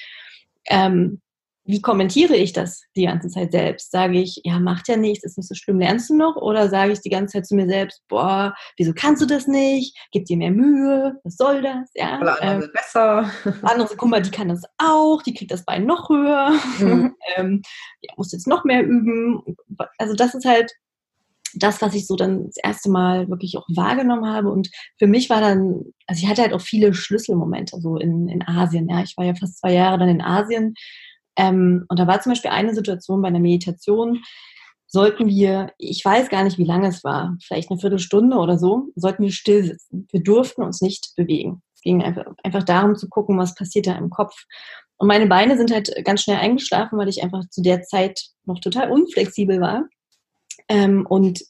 Ähm, 0.68 1.22
wie 1.66 1.82
kommentiere 1.82 2.36
ich 2.36 2.52
das 2.52 2.84
die 2.96 3.06
ganze 3.06 3.30
Zeit 3.30 3.54
selbst? 3.54 3.92
Sage 3.92 4.20
ich, 4.20 4.42
ja, 4.44 4.60
macht 4.60 4.90
ja 4.90 4.98
nichts, 4.98 5.24
ist 5.24 5.38
nicht 5.38 5.48
so 5.48 5.56
schlimm, 5.56 5.80
lernst 5.80 6.10
du 6.10 6.16
noch? 6.16 6.36
Oder 6.36 6.70
sage 6.70 6.92
ich 6.92 7.00
die 7.00 7.10
ganze 7.10 7.34
Zeit 7.34 7.48
zu 7.48 7.56
mir 7.56 7.68
selbst, 7.68 8.04
boah, 8.10 8.54
wieso 8.78 8.92
kannst 8.94 9.22
du 9.22 9.26
das 9.26 9.48
nicht? 9.48 9.98
Gib 10.12 10.26
dir 10.26 10.36
mehr 10.36 10.52
Mühe, 10.52 11.20
was 11.24 11.38
soll 11.38 11.62
das? 11.62 11.90
Ja, 11.94 12.20
Alle 12.20 12.42
andere 12.42 12.66
ähm, 12.66 12.72
besser. 12.74 13.32
Andere, 13.62 13.96
guck 13.96 14.10
mal, 14.10 14.22
die 14.22 14.32
kann 14.32 14.50
das 14.50 14.64
auch, 14.78 15.22
die 15.22 15.34
kriegt 15.34 15.52
das 15.52 15.64
Bein 15.64 15.86
noch 15.86 16.10
höher, 16.10 16.52
mhm. 16.80 17.16
ähm, 17.38 17.62
ja, 18.02 18.14
muss 18.18 18.34
jetzt 18.34 18.48
noch 18.48 18.66
mehr 18.66 18.84
üben. 18.84 19.42
Also 19.98 20.16
das 20.16 20.36
ist 20.36 20.46
halt 20.46 20.70
das, 21.56 21.82
was 21.82 21.96
ich 21.96 22.08
so 22.08 22.16
dann 22.16 22.46
das 22.46 22.58
erste 22.58 22.90
Mal 22.90 23.30
wirklich 23.30 23.58
auch 23.58 23.66
wahrgenommen 23.76 24.28
habe. 24.28 24.52
Und 24.52 24.70
für 24.98 25.08
mich 25.08 25.30
war 25.30 25.42
dann, 25.42 25.82
also 26.08 26.24
ich 26.24 26.30
hatte 26.30 26.42
halt 26.42 26.54
auch 26.54 26.62
viele 26.62 26.94
Schlüsselmomente 26.94 27.80
so 27.80 27.98
in, 27.98 28.28
in 28.28 28.48
Asien. 28.48 28.90
Ja, 28.90 29.02
ich 29.02 29.16
war 29.18 29.26
ja 29.26 29.36
fast 29.36 29.60
zwei 29.60 29.74
Jahre 29.74 29.98
dann 29.98 30.10
in 30.10 30.22
Asien 30.22 30.76
ähm, 31.38 31.86
und 31.88 32.00
da 32.00 32.08
war 32.08 32.22
zum 32.22 32.32
Beispiel 32.32 32.52
eine 32.52 32.74
Situation 32.74 33.22
bei 33.22 33.28
einer 33.28 33.40
Meditation, 33.40 34.22
sollten 34.88 35.28
wir, 35.28 35.72
ich 35.80 36.04
weiß 36.06 36.30
gar 36.30 36.44
nicht, 36.44 36.60
wie 36.60 36.66
lange 36.66 36.88
es 36.88 37.04
war, 37.04 37.36
vielleicht 37.44 37.72
eine 37.72 37.80
Viertelstunde 37.80 38.38
oder 38.38 38.60
so, 38.60 38.90
sollten 38.96 39.24
wir 39.24 39.32
still 39.32 39.64
sitzen. 39.64 40.08
Wir 40.12 40.22
durften 40.22 40.62
uns 40.62 40.82
nicht 40.82 41.14
bewegen. 41.16 41.64
Es 41.74 41.82
ging 41.82 42.04
einfach, 42.04 42.26
einfach 42.44 42.64
darum 42.64 42.96
zu 42.96 43.10
gucken, 43.10 43.38
was 43.40 43.56
passiert 43.56 43.88
da 43.88 43.96
im 43.98 44.12
Kopf. 44.12 44.36
Und 44.98 45.08
meine 45.08 45.26
Beine 45.26 45.58
sind 45.58 45.72
halt 45.72 45.92
ganz 46.06 46.22
schnell 46.22 46.38
eingeschlafen, 46.38 47.00
weil 47.00 47.10
ich 47.10 47.24
einfach 47.24 47.42
zu 47.50 47.64
der 47.64 47.82
Zeit 47.82 48.22
noch 48.46 48.60
total 48.60 48.92
unflexibel 48.92 49.60
war. 49.60 49.86
Ähm, 50.70 51.06
und 51.06 51.44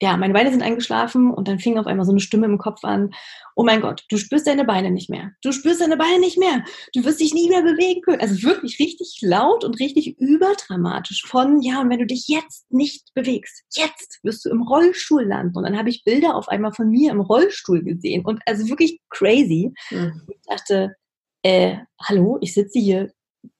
ja, 0.00 0.16
meine 0.16 0.32
Beine 0.32 0.50
sind 0.50 0.62
eingeschlafen 0.62 1.32
und 1.32 1.48
dann 1.48 1.58
fing 1.58 1.76
auf 1.76 1.86
einmal 1.86 2.06
so 2.06 2.12
eine 2.12 2.20
Stimme 2.20 2.46
im 2.46 2.58
Kopf 2.58 2.84
an, 2.84 3.10
oh 3.56 3.64
mein 3.64 3.80
Gott, 3.80 4.04
du 4.10 4.16
spürst 4.16 4.46
deine 4.46 4.64
Beine 4.64 4.92
nicht 4.92 5.10
mehr. 5.10 5.32
Du 5.42 5.50
spürst 5.50 5.80
deine 5.80 5.96
Beine 5.96 6.20
nicht 6.20 6.38
mehr. 6.38 6.62
Du 6.94 7.04
wirst 7.04 7.18
dich 7.20 7.34
nie 7.34 7.48
mehr 7.48 7.62
bewegen 7.62 8.02
können. 8.02 8.20
Also 8.20 8.40
wirklich 8.44 8.78
richtig 8.78 9.18
laut 9.22 9.64
und 9.64 9.80
richtig 9.80 10.16
überdramatisch 10.20 11.24
von, 11.26 11.60
ja, 11.62 11.80
und 11.80 11.90
wenn 11.90 11.98
du 11.98 12.06
dich 12.06 12.28
jetzt 12.28 12.70
nicht 12.70 13.12
bewegst, 13.14 13.64
jetzt 13.74 14.20
wirst 14.22 14.44
du 14.44 14.50
im 14.50 14.62
Rollstuhl 14.62 15.24
landen. 15.24 15.56
Und 15.56 15.64
dann 15.64 15.76
habe 15.76 15.90
ich 15.90 16.04
Bilder 16.04 16.36
auf 16.36 16.48
einmal 16.48 16.72
von 16.72 16.88
mir 16.88 17.10
im 17.10 17.20
Rollstuhl 17.20 17.82
gesehen 17.82 18.24
und 18.24 18.40
also 18.46 18.68
wirklich 18.68 19.00
crazy. 19.10 19.72
Mhm. 19.90 20.22
Ich 20.28 20.46
dachte, 20.46 20.94
äh, 21.42 21.78
hallo, 22.00 22.38
ich 22.40 22.54
sitze 22.54 22.78
hier 22.78 23.10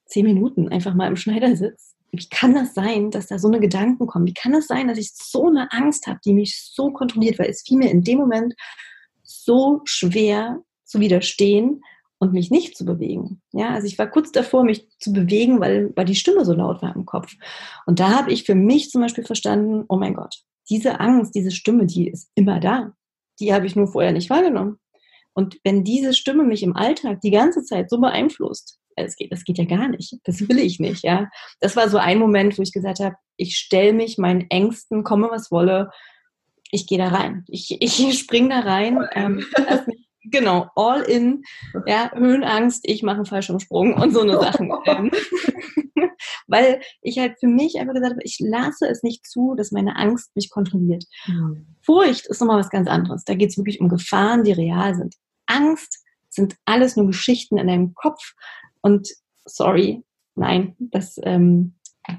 zehn 0.07 0.25
Minuten 0.25 0.69
einfach 0.69 0.95
mal 0.95 1.09
im 1.09 1.17
Schneidersitz 1.17 1.98
wie 2.11 2.29
kann 2.29 2.55
das 2.55 2.75
sein, 2.75 3.11
dass 3.11 3.27
da 3.27 3.39
so 3.39 3.49
eine 3.49 3.61
Gedanken 3.61 4.07
kommen? 4.07 4.27
Wie 4.27 4.35
kann 4.35 4.55
es 4.55 4.67
das 4.67 4.79
sein, 4.79 4.89
dass 4.89 4.99
ich 4.99 5.13
so 5.13 5.47
eine 5.47 5.71
Angst 5.73 6.07
habe, 6.07 6.21
die 6.25 6.33
mich 6.33 6.57
so 6.73 6.91
kontrolliert, 6.91 7.39
weil 7.39 7.51
es 7.51 7.63
fiel 7.63 7.79
mir 7.79 7.91
in 7.91 8.03
dem 8.03 8.19
Moment 8.19 8.55
so 9.23 9.83
schwer 9.85 10.61
zu 10.85 11.01
widerstehen 11.01 11.83
und 12.19 12.33
mich 12.33 12.51
nicht 12.51 12.77
zu 12.77 12.85
bewegen. 12.85 13.41
Ja, 13.53 13.71
also 13.71 13.87
ich 13.87 13.99
war 13.99 14.09
kurz 14.09 14.33
davor, 14.33 14.65
mich 14.65 14.89
zu 14.99 15.13
bewegen, 15.13 15.61
weil, 15.61 15.93
weil 15.95 16.05
die 16.05 16.17
Stimme 16.17 16.45
so 16.45 16.53
laut 16.53 16.83
war 16.83 16.95
im 16.95 17.07
Kopf. 17.07 17.33
Und 17.87 18.01
da 18.01 18.11
habe 18.11 18.33
ich 18.33 18.45
für 18.45 18.55
mich 18.55 18.91
zum 18.91 19.03
Beispiel 19.03 19.25
verstanden, 19.25 19.85
oh 19.89 19.97
mein 19.97 20.15
Gott, 20.15 20.43
diese 20.69 21.01
Angst, 21.01 21.35
diese 21.35 21.51
Stimme, 21.51 21.87
die 21.87 22.09
ist 22.09 22.31
immer 22.35 22.59
da. 22.59 22.93
Die 23.41 23.55
habe 23.55 23.67
ich 23.67 23.77
nur 23.77 23.87
vorher 23.87 24.13
nicht 24.13 24.31
wahrgenommen. 24.31 24.79
Und 25.39 25.57
wenn 25.63 25.85
diese 25.85 26.15
Stimme 26.15 26.43
mich 26.43 26.65
im 26.65 26.75
Alltag 26.75 27.21
die 27.21 27.31
ganze 27.31 27.63
Zeit 27.63 27.91
so 27.91 28.01
beeinflusst, 28.01 28.81
es 28.97 29.15
geht, 29.15 29.31
das 29.31 29.45
geht 29.45 29.57
ja 29.57 29.67
gar 29.67 29.87
nicht. 29.87 30.17
Das 30.25 30.49
will 30.49 30.59
ich 30.59 30.81
nicht, 30.81 31.05
ja. 31.05 31.31
Das 31.61 31.77
war 31.77 31.89
so 31.89 31.97
ein 31.97 32.19
Moment, 32.19 32.59
wo 32.59 32.63
ich 32.63 32.73
gesagt 32.73 32.99
habe, 32.99 33.15
ich 33.37 33.57
stelle 33.57 33.93
mich 33.93 34.19
meinen 34.19 34.51
Ängsten, 34.51 35.05
komme 35.05 35.29
was 35.31 35.53
wolle, 35.53 35.93
ich 36.73 36.89
gehe 36.89 36.99
da 36.99 37.07
rein. 37.07 37.45
Ich, 37.47 37.77
ich 37.79 38.19
spring 38.19 38.49
da 38.49 38.59
rein. 38.59 38.99
Ähm, 39.13 39.47
genau, 40.25 40.67
all 40.75 41.03
in, 41.03 41.45
ja, 41.87 42.11
Höhenangst, 42.13 42.81
ich 42.83 43.05
mache 43.05 43.19
einen 43.19 43.27
falschen 43.27 43.61
Sprung 43.61 43.95
und 43.95 44.13
so 44.13 44.23
eine 44.23 44.33
Sachen. 44.41 44.73
Ähm, 44.87 45.13
weil 46.49 46.81
ich 47.01 47.21
halt 47.21 47.39
für 47.39 47.47
mich 47.47 47.79
einfach 47.79 47.95
gesagt 47.95 48.15
habe, 48.15 48.25
ich 48.25 48.41
lasse 48.41 48.89
es 48.89 49.05
nicht 49.05 49.25
zu, 49.25 49.55
dass 49.57 49.71
meine 49.71 49.95
Angst 49.95 50.35
mich 50.35 50.51
kontrolliert. 50.51 51.05
Mhm. 51.29 51.77
Furcht 51.83 52.27
ist 52.27 52.41
nochmal 52.41 52.59
was 52.59 52.71
ganz 52.71 52.89
anderes. 52.89 53.23
Da 53.23 53.35
geht 53.35 53.51
es 53.51 53.57
wirklich 53.57 53.81
um 53.81 53.89
Gefahren, 53.89 54.43
die 54.43 54.51
real 54.51 54.97
sind. 54.97 55.15
Angst 55.49 56.05
sind 56.29 56.57
alles 56.65 56.97
nur 56.97 57.07
Geschichten 57.07 57.59
in 57.59 57.67
deinem 57.67 57.95
Kopf, 57.95 58.35
und 58.83 59.09
sorry, 59.45 60.05
nein, 60.35 60.75
das 60.79 61.21
ähm, 61.25 61.75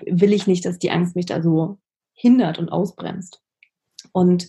will 0.06 0.34
ich 0.34 0.48
nicht, 0.48 0.66
dass 0.66 0.80
die 0.80 0.92
Angst 0.92 1.16
mich 1.16 1.26
da 1.26 1.42
so 1.42 1.80
hindert 2.14 2.60
und 2.60 2.70
ausbremst. 2.70 3.42
Und 4.12 4.48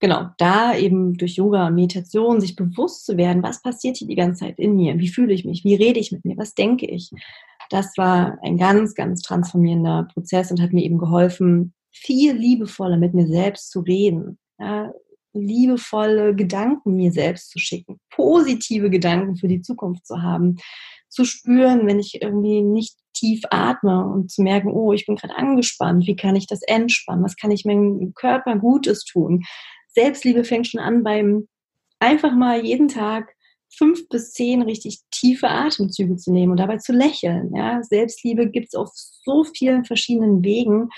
genau, 0.00 0.26
da 0.38 0.76
eben 0.76 1.14
durch 1.14 1.36
Yoga 1.36 1.68
und 1.68 1.74
Meditation 1.74 2.40
sich 2.40 2.56
bewusst 2.56 3.06
zu 3.06 3.16
werden, 3.16 3.42
was 3.42 3.62
passiert 3.62 3.96
hier 3.96 4.08
die 4.08 4.16
ganze 4.16 4.44
Zeit 4.44 4.58
in 4.58 4.76
mir, 4.76 4.98
wie 4.98 5.08
fühle 5.08 5.32
ich 5.32 5.44
mich, 5.44 5.64
wie 5.64 5.74
rede 5.74 6.00
ich 6.00 6.12
mit 6.12 6.24
mir, 6.24 6.36
was 6.36 6.54
denke 6.54 6.86
ich. 6.86 7.10
Das 7.70 7.96
war 7.96 8.38
ein 8.42 8.58
ganz, 8.58 8.94
ganz 8.94 9.22
transformierender 9.22 10.08
Prozess 10.12 10.50
und 10.50 10.60
hat 10.60 10.72
mir 10.72 10.84
eben 10.84 10.98
geholfen, 10.98 11.72
viel 11.90 12.34
liebevoller 12.34 12.96
mit 12.96 13.14
mir 13.14 13.26
selbst 13.26 13.70
zu 13.70 13.80
reden. 13.80 14.38
Ja, 14.58 14.92
liebevolle 15.34 16.34
Gedanken 16.34 16.96
mir 16.96 17.12
selbst 17.12 17.50
zu 17.50 17.58
schicken, 17.58 18.00
positive 18.10 18.90
Gedanken 18.90 19.36
für 19.36 19.48
die 19.48 19.60
Zukunft 19.60 20.06
zu 20.06 20.22
haben, 20.22 20.56
zu 21.08 21.24
spüren, 21.24 21.86
wenn 21.86 21.98
ich 21.98 22.22
irgendwie 22.22 22.62
nicht 22.62 22.96
tief 23.12 23.42
atme 23.50 24.04
und 24.06 24.30
zu 24.30 24.42
merken, 24.42 24.72
oh, 24.72 24.92
ich 24.92 25.06
bin 25.06 25.16
gerade 25.16 25.36
angespannt, 25.36 26.06
wie 26.06 26.16
kann 26.16 26.36
ich 26.36 26.46
das 26.46 26.62
entspannen, 26.62 27.24
was 27.24 27.36
kann 27.36 27.50
ich 27.50 27.64
meinem 27.64 28.12
Körper 28.14 28.56
Gutes 28.56 29.04
tun. 29.04 29.44
Selbstliebe 29.88 30.44
fängt 30.44 30.66
schon 30.66 30.80
an 30.80 31.04
beim 31.04 31.48
einfach 32.00 32.34
mal 32.34 32.64
jeden 32.64 32.88
Tag 32.88 33.32
fünf 33.76 34.08
bis 34.08 34.32
zehn 34.32 34.62
richtig 34.62 35.00
tiefe 35.10 35.48
Atemzüge 35.48 36.16
zu 36.16 36.32
nehmen 36.32 36.52
und 36.52 36.58
dabei 36.58 36.78
zu 36.78 36.92
lächeln. 36.92 37.54
Ja? 37.54 37.82
Selbstliebe 37.82 38.50
gibt 38.50 38.68
es 38.68 38.74
auf 38.74 38.90
so 38.94 39.44
vielen 39.44 39.84
verschiedenen 39.84 40.44
Wegen. 40.44 40.90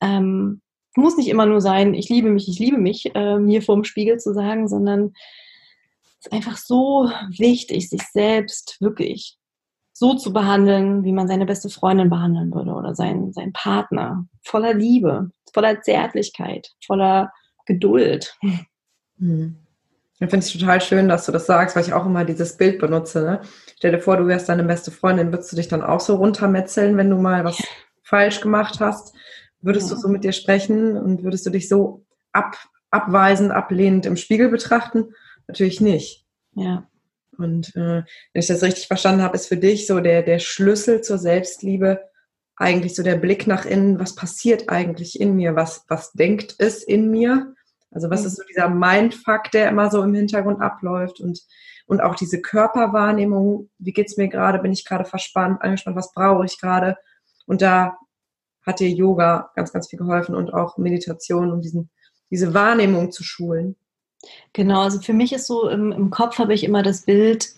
Ähm, 0.00 0.60
muss 0.96 1.16
nicht 1.16 1.28
immer 1.28 1.46
nur 1.46 1.60
sein, 1.60 1.94
ich 1.94 2.08
liebe 2.08 2.30
mich, 2.30 2.48
ich 2.48 2.58
liebe 2.58 2.78
mich, 2.78 3.14
äh, 3.14 3.38
mir 3.38 3.62
vorm 3.62 3.84
Spiegel 3.84 4.18
zu 4.18 4.34
sagen, 4.34 4.68
sondern 4.68 5.12
es 6.18 6.26
ist 6.26 6.32
einfach 6.32 6.56
so 6.56 7.10
wichtig, 7.30 7.88
sich 7.88 8.02
selbst 8.12 8.76
wirklich 8.80 9.38
so 9.92 10.14
zu 10.14 10.32
behandeln, 10.32 11.04
wie 11.04 11.12
man 11.12 11.28
seine 11.28 11.46
beste 11.46 11.68
Freundin 11.68 12.10
behandeln 12.10 12.54
würde 12.54 12.72
oder 12.72 12.94
seinen, 12.94 13.32
seinen 13.32 13.52
Partner. 13.52 14.26
Voller 14.42 14.74
Liebe, 14.74 15.30
voller 15.52 15.80
Zärtlichkeit, 15.82 16.70
voller 16.86 17.32
Geduld. 17.66 18.34
Hm. 19.18 19.56
Ich 20.22 20.30
finde 20.30 20.38
es 20.38 20.52
total 20.52 20.80
schön, 20.80 21.08
dass 21.08 21.26
du 21.26 21.32
das 21.32 21.46
sagst, 21.46 21.76
weil 21.76 21.84
ich 21.84 21.92
auch 21.92 22.06
immer 22.06 22.24
dieses 22.24 22.56
Bild 22.56 22.78
benutze. 22.78 23.22
Ne? 23.22 23.40
Stell 23.76 23.92
dir 23.92 24.00
vor, 24.00 24.16
du 24.16 24.26
wärst 24.26 24.48
deine 24.48 24.64
beste 24.64 24.90
Freundin, 24.90 25.32
würdest 25.32 25.52
du 25.52 25.56
dich 25.56 25.68
dann 25.68 25.82
auch 25.82 26.00
so 26.00 26.16
runtermetzeln, 26.16 26.96
wenn 26.96 27.10
du 27.10 27.16
mal 27.16 27.44
was 27.44 27.62
falsch 28.02 28.40
gemacht 28.40 28.80
hast? 28.80 29.14
Würdest 29.62 29.90
du 29.90 29.96
so 29.96 30.08
mit 30.08 30.24
dir 30.24 30.32
sprechen 30.32 30.96
und 30.96 31.22
würdest 31.22 31.44
du 31.46 31.50
dich 31.50 31.68
so 31.68 32.04
ab, 32.32 32.56
abweisend, 32.90 33.52
ablehnend 33.52 34.06
im 34.06 34.16
Spiegel 34.16 34.48
betrachten? 34.48 35.14
Natürlich 35.46 35.80
nicht. 35.80 36.24
Ja. 36.54 36.88
Und 37.36 37.74
äh, 37.76 38.02
wenn 38.32 38.40
ich 38.40 38.46
das 38.46 38.62
richtig 38.62 38.86
verstanden 38.86 39.22
habe, 39.22 39.34
ist 39.34 39.48
für 39.48 39.56
dich 39.56 39.86
so 39.86 40.00
der, 40.00 40.22
der 40.22 40.38
Schlüssel 40.38 41.00
zur 41.00 41.18
Selbstliebe 41.18 42.00
eigentlich 42.56 42.94
so 42.94 43.02
der 43.02 43.16
Blick 43.16 43.46
nach 43.46 43.64
innen, 43.64 43.98
was 43.98 44.14
passiert 44.14 44.68
eigentlich 44.68 45.18
in 45.18 45.34
mir, 45.34 45.56
was, 45.56 45.86
was 45.88 46.12
denkt 46.12 46.56
es 46.58 46.82
in 46.82 47.10
mir? 47.10 47.54
Also 47.90 48.10
was 48.10 48.24
ist 48.24 48.36
so 48.36 48.42
dieser 48.48 48.68
Mindfuck, 48.68 49.50
der 49.50 49.70
immer 49.70 49.90
so 49.90 50.02
im 50.02 50.14
Hintergrund 50.14 50.60
abläuft 50.60 51.20
und, 51.20 51.40
und 51.86 52.02
auch 52.02 52.14
diese 52.14 52.40
Körperwahrnehmung, 52.40 53.70
wie 53.78 53.92
geht's 53.92 54.16
mir 54.16 54.28
gerade, 54.28 54.58
bin 54.58 54.72
ich 54.72 54.84
gerade 54.84 55.06
verspannt, 55.06 55.62
angespannt, 55.62 55.96
was 55.96 56.12
brauche 56.12 56.44
ich 56.44 56.60
gerade? 56.60 56.96
Und 57.46 57.62
da 57.62 57.96
hat 58.62 58.80
dir 58.80 58.88
Yoga 58.88 59.50
ganz, 59.54 59.72
ganz 59.72 59.88
viel 59.88 59.98
geholfen 59.98 60.34
und 60.34 60.52
auch 60.52 60.78
Meditation, 60.78 61.52
um 61.52 61.60
diesen, 61.60 61.90
diese 62.30 62.54
Wahrnehmung 62.54 63.12
zu 63.12 63.22
schulen. 63.22 63.76
Genau, 64.52 64.82
also 64.82 65.00
für 65.00 65.14
mich 65.14 65.32
ist 65.32 65.46
so 65.46 65.68
im, 65.68 65.92
im 65.92 66.10
Kopf 66.10 66.38
habe 66.38 66.52
ich 66.52 66.64
immer 66.64 66.82
das 66.82 67.02
Bild, 67.02 67.54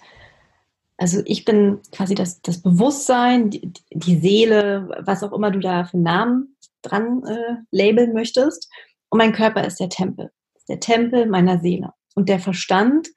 also 0.96 1.20
ich 1.24 1.44
bin 1.44 1.80
quasi 1.90 2.14
das, 2.14 2.42
das 2.42 2.62
Bewusstsein, 2.62 3.50
die, 3.50 3.72
die 3.90 4.20
Seele, 4.20 4.88
was 5.00 5.24
auch 5.24 5.32
immer 5.32 5.50
du 5.50 5.58
da 5.58 5.84
für 5.84 5.98
Namen 5.98 6.56
dran 6.82 7.24
äh, 7.26 7.56
labeln 7.70 8.12
möchtest. 8.12 8.70
Und 9.08 9.18
mein 9.18 9.32
Körper 9.32 9.64
ist 9.64 9.80
der 9.80 9.88
Tempel, 9.88 10.30
der 10.68 10.80
Tempel 10.80 11.26
meiner 11.26 11.58
Seele. 11.58 11.92
Und 12.14 12.28
der 12.28 12.38
Verstand 12.38 13.08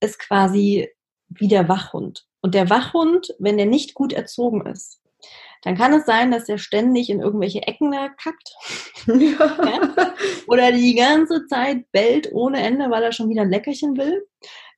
ist 0.00 0.18
quasi 0.18 0.88
wie 1.28 1.48
der 1.48 1.68
Wachhund. 1.68 2.26
Und 2.40 2.54
der 2.54 2.70
Wachhund, 2.70 3.34
wenn 3.38 3.56
der 3.56 3.66
nicht 3.66 3.94
gut 3.94 4.12
erzogen 4.12 4.64
ist, 4.66 5.00
dann 5.62 5.76
kann 5.76 5.92
es 5.92 6.06
sein, 6.06 6.30
dass 6.30 6.44
der 6.44 6.58
ständig 6.58 7.10
in 7.10 7.20
irgendwelche 7.20 7.62
Ecken 7.62 7.92
da 7.92 8.08
kackt. 8.08 8.54
Ja. 9.06 10.14
Oder 10.46 10.72
die 10.72 10.94
ganze 10.94 11.46
Zeit 11.46 11.90
bellt 11.92 12.32
ohne 12.32 12.62
Ende, 12.62 12.90
weil 12.90 13.02
er 13.02 13.12
schon 13.12 13.28
wieder 13.28 13.42
ein 13.42 13.50
Leckerchen 13.50 13.96
will. 13.96 14.26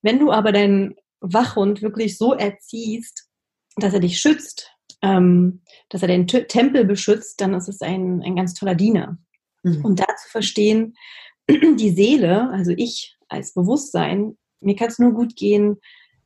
Wenn 0.03 0.19
du 0.19 0.31
aber 0.31 0.53
deinen 0.53 0.97
Wachhund 1.21 1.83
wirklich 1.83 2.17
so 2.17 2.35
erziehst, 2.35 3.29
dass 3.77 3.95
er 3.95 4.01
dich 4.01 4.19
schützt, 4.19 4.73
ähm, 5.03 5.63
dass 5.89 6.03
er 6.03 6.09
den 6.09 6.27
T 6.27 6.45
Tempel 6.45 6.85
beschützt, 6.85 7.41
dann 7.41 7.55
ist 7.55 7.69
es 7.69 7.81
ein, 7.81 8.23
ein 8.23 8.37
ganz 8.37 8.55
toller 8.55 8.75
Diener. 8.75 9.19
Mhm. 9.63 9.85
Und 9.85 10.01
da 10.01 10.07
zu 10.07 10.29
verstehen, 10.31 10.95
die 11.51 11.91
Seele, 11.91 12.51
also 12.51 12.73
ich 12.77 13.17
als 13.29 13.55
Bewusstsein, 13.55 14.37
mir 14.61 14.77
kann 14.77 14.89
es 14.89 14.99
nur 14.99 15.13
gut 15.13 15.37
gehen, 15.37 15.79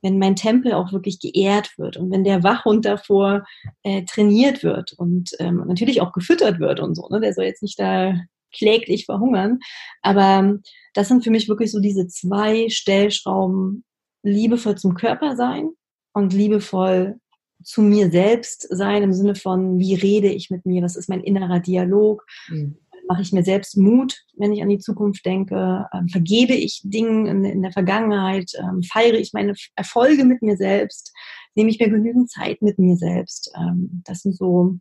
wenn 0.03 0.19
mein 0.19 0.37
Tempel 0.37 0.73
auch 0.73 0.93
wirklich 0.93 1.21
geehrt 1.21 1.79
wird 1.79 1.97
und 1.97 2.11
wenn 2.11 2.25
der 2.25 2.43
Wachhund 2.43 2.85
davor 2.85 3.45
äh, 3.83 4.05
trainiert 4.05 4.63
wird 4.63 4.93
und 4.93 5.31
ähm, 5.39 5.65
natürlich 5.67 6.01
auch 6.01 6.13
gefüttert 6.13 6.59
wird 6.59 6.81
und 6.81 6.97
so. 6.97 7.09
Ne? 7.09 7.21
Der 7.21 7.33
soll 7.33 7.45
jetzt 7.45 7.63
nicht 7.63 7.79
da 7.79 8.15
kläglich 8.55 9.07
verhungern. 9.07 9.61
Aber 10.03 10.41
ähm, 10.41 10.63
das 10.93 11.09
sind 11.09 11.25
für 11.25 11.31
mich 11.31 11.49
wirklich 11.49 11.71
so 11.71 11.81
diese 11.81 12.07
zwei 12.09 12.69
Stellschrauben, 12.69 13.85
liebevoll 14.23 14.77
zum 14.77 14.95
Körper 14.95 15.37
sein 15.37 15.71
und 16.13 16.33
liebevoll 16.33 17.17
zu 17.65 17.81
mir 17.81 18.11
selbst 18.11 18.67
sein 18.71 19.03
im 19.03 19.13
Sinne 19.13 19.35
von, 19.35 19.79
wie 19.79 19.95
rede 19.95 20.29
ich 20.29 20.51
mit 20.51 20.67
mir, 20.67 20.83
was 20.83 20.97
ist 20.97 21.09
mein 21.09 21.23
innerer 21.23 21.61
Dialog, 21.61 22.25
mhm 22.49 22.77
mache 23.13 23.21
ich 23.21 23.33
mir 23.33 23.45
selbst 23.45 23.77
Mut, 23.77 24.17
wenn 24.39 24.55
ich 24.55 24.63
an 24.63 24.71
die 24.71 24.79
Zukunft 24.79 25.27
denke, 25.27 25.87
ähm, 25.93 26.09
vergebe 26.09 26.55
ich 26.55 26.81
Dinge 26.83 27.29
in, 27.29 27.45
in 27.45 27.61
der 27.61 27.71
Vergangenheit, 27.71 28.53
ähm, 28.59 28.83
feiere 28.83 29.19
ich 29.19 29.35
meine 29.35 29.53
Erfolge 29.77 30.25
mit 30.25 30.41
mir 30.41 30.57
selbst, 30.57 31.13
nehme 31.55 31.69
ich 31.69 31.79
mir 31.79 31.91
genügend 31.91 32.31
Zeit 32.31 32.63
mit 32.63 32.79
mir 32.79 32.97
selbst. 32.97 33.53
Ähm, 33.55 34.03
das 34.07 34.21
sind 34.21 34.35
so, 34.35 34.79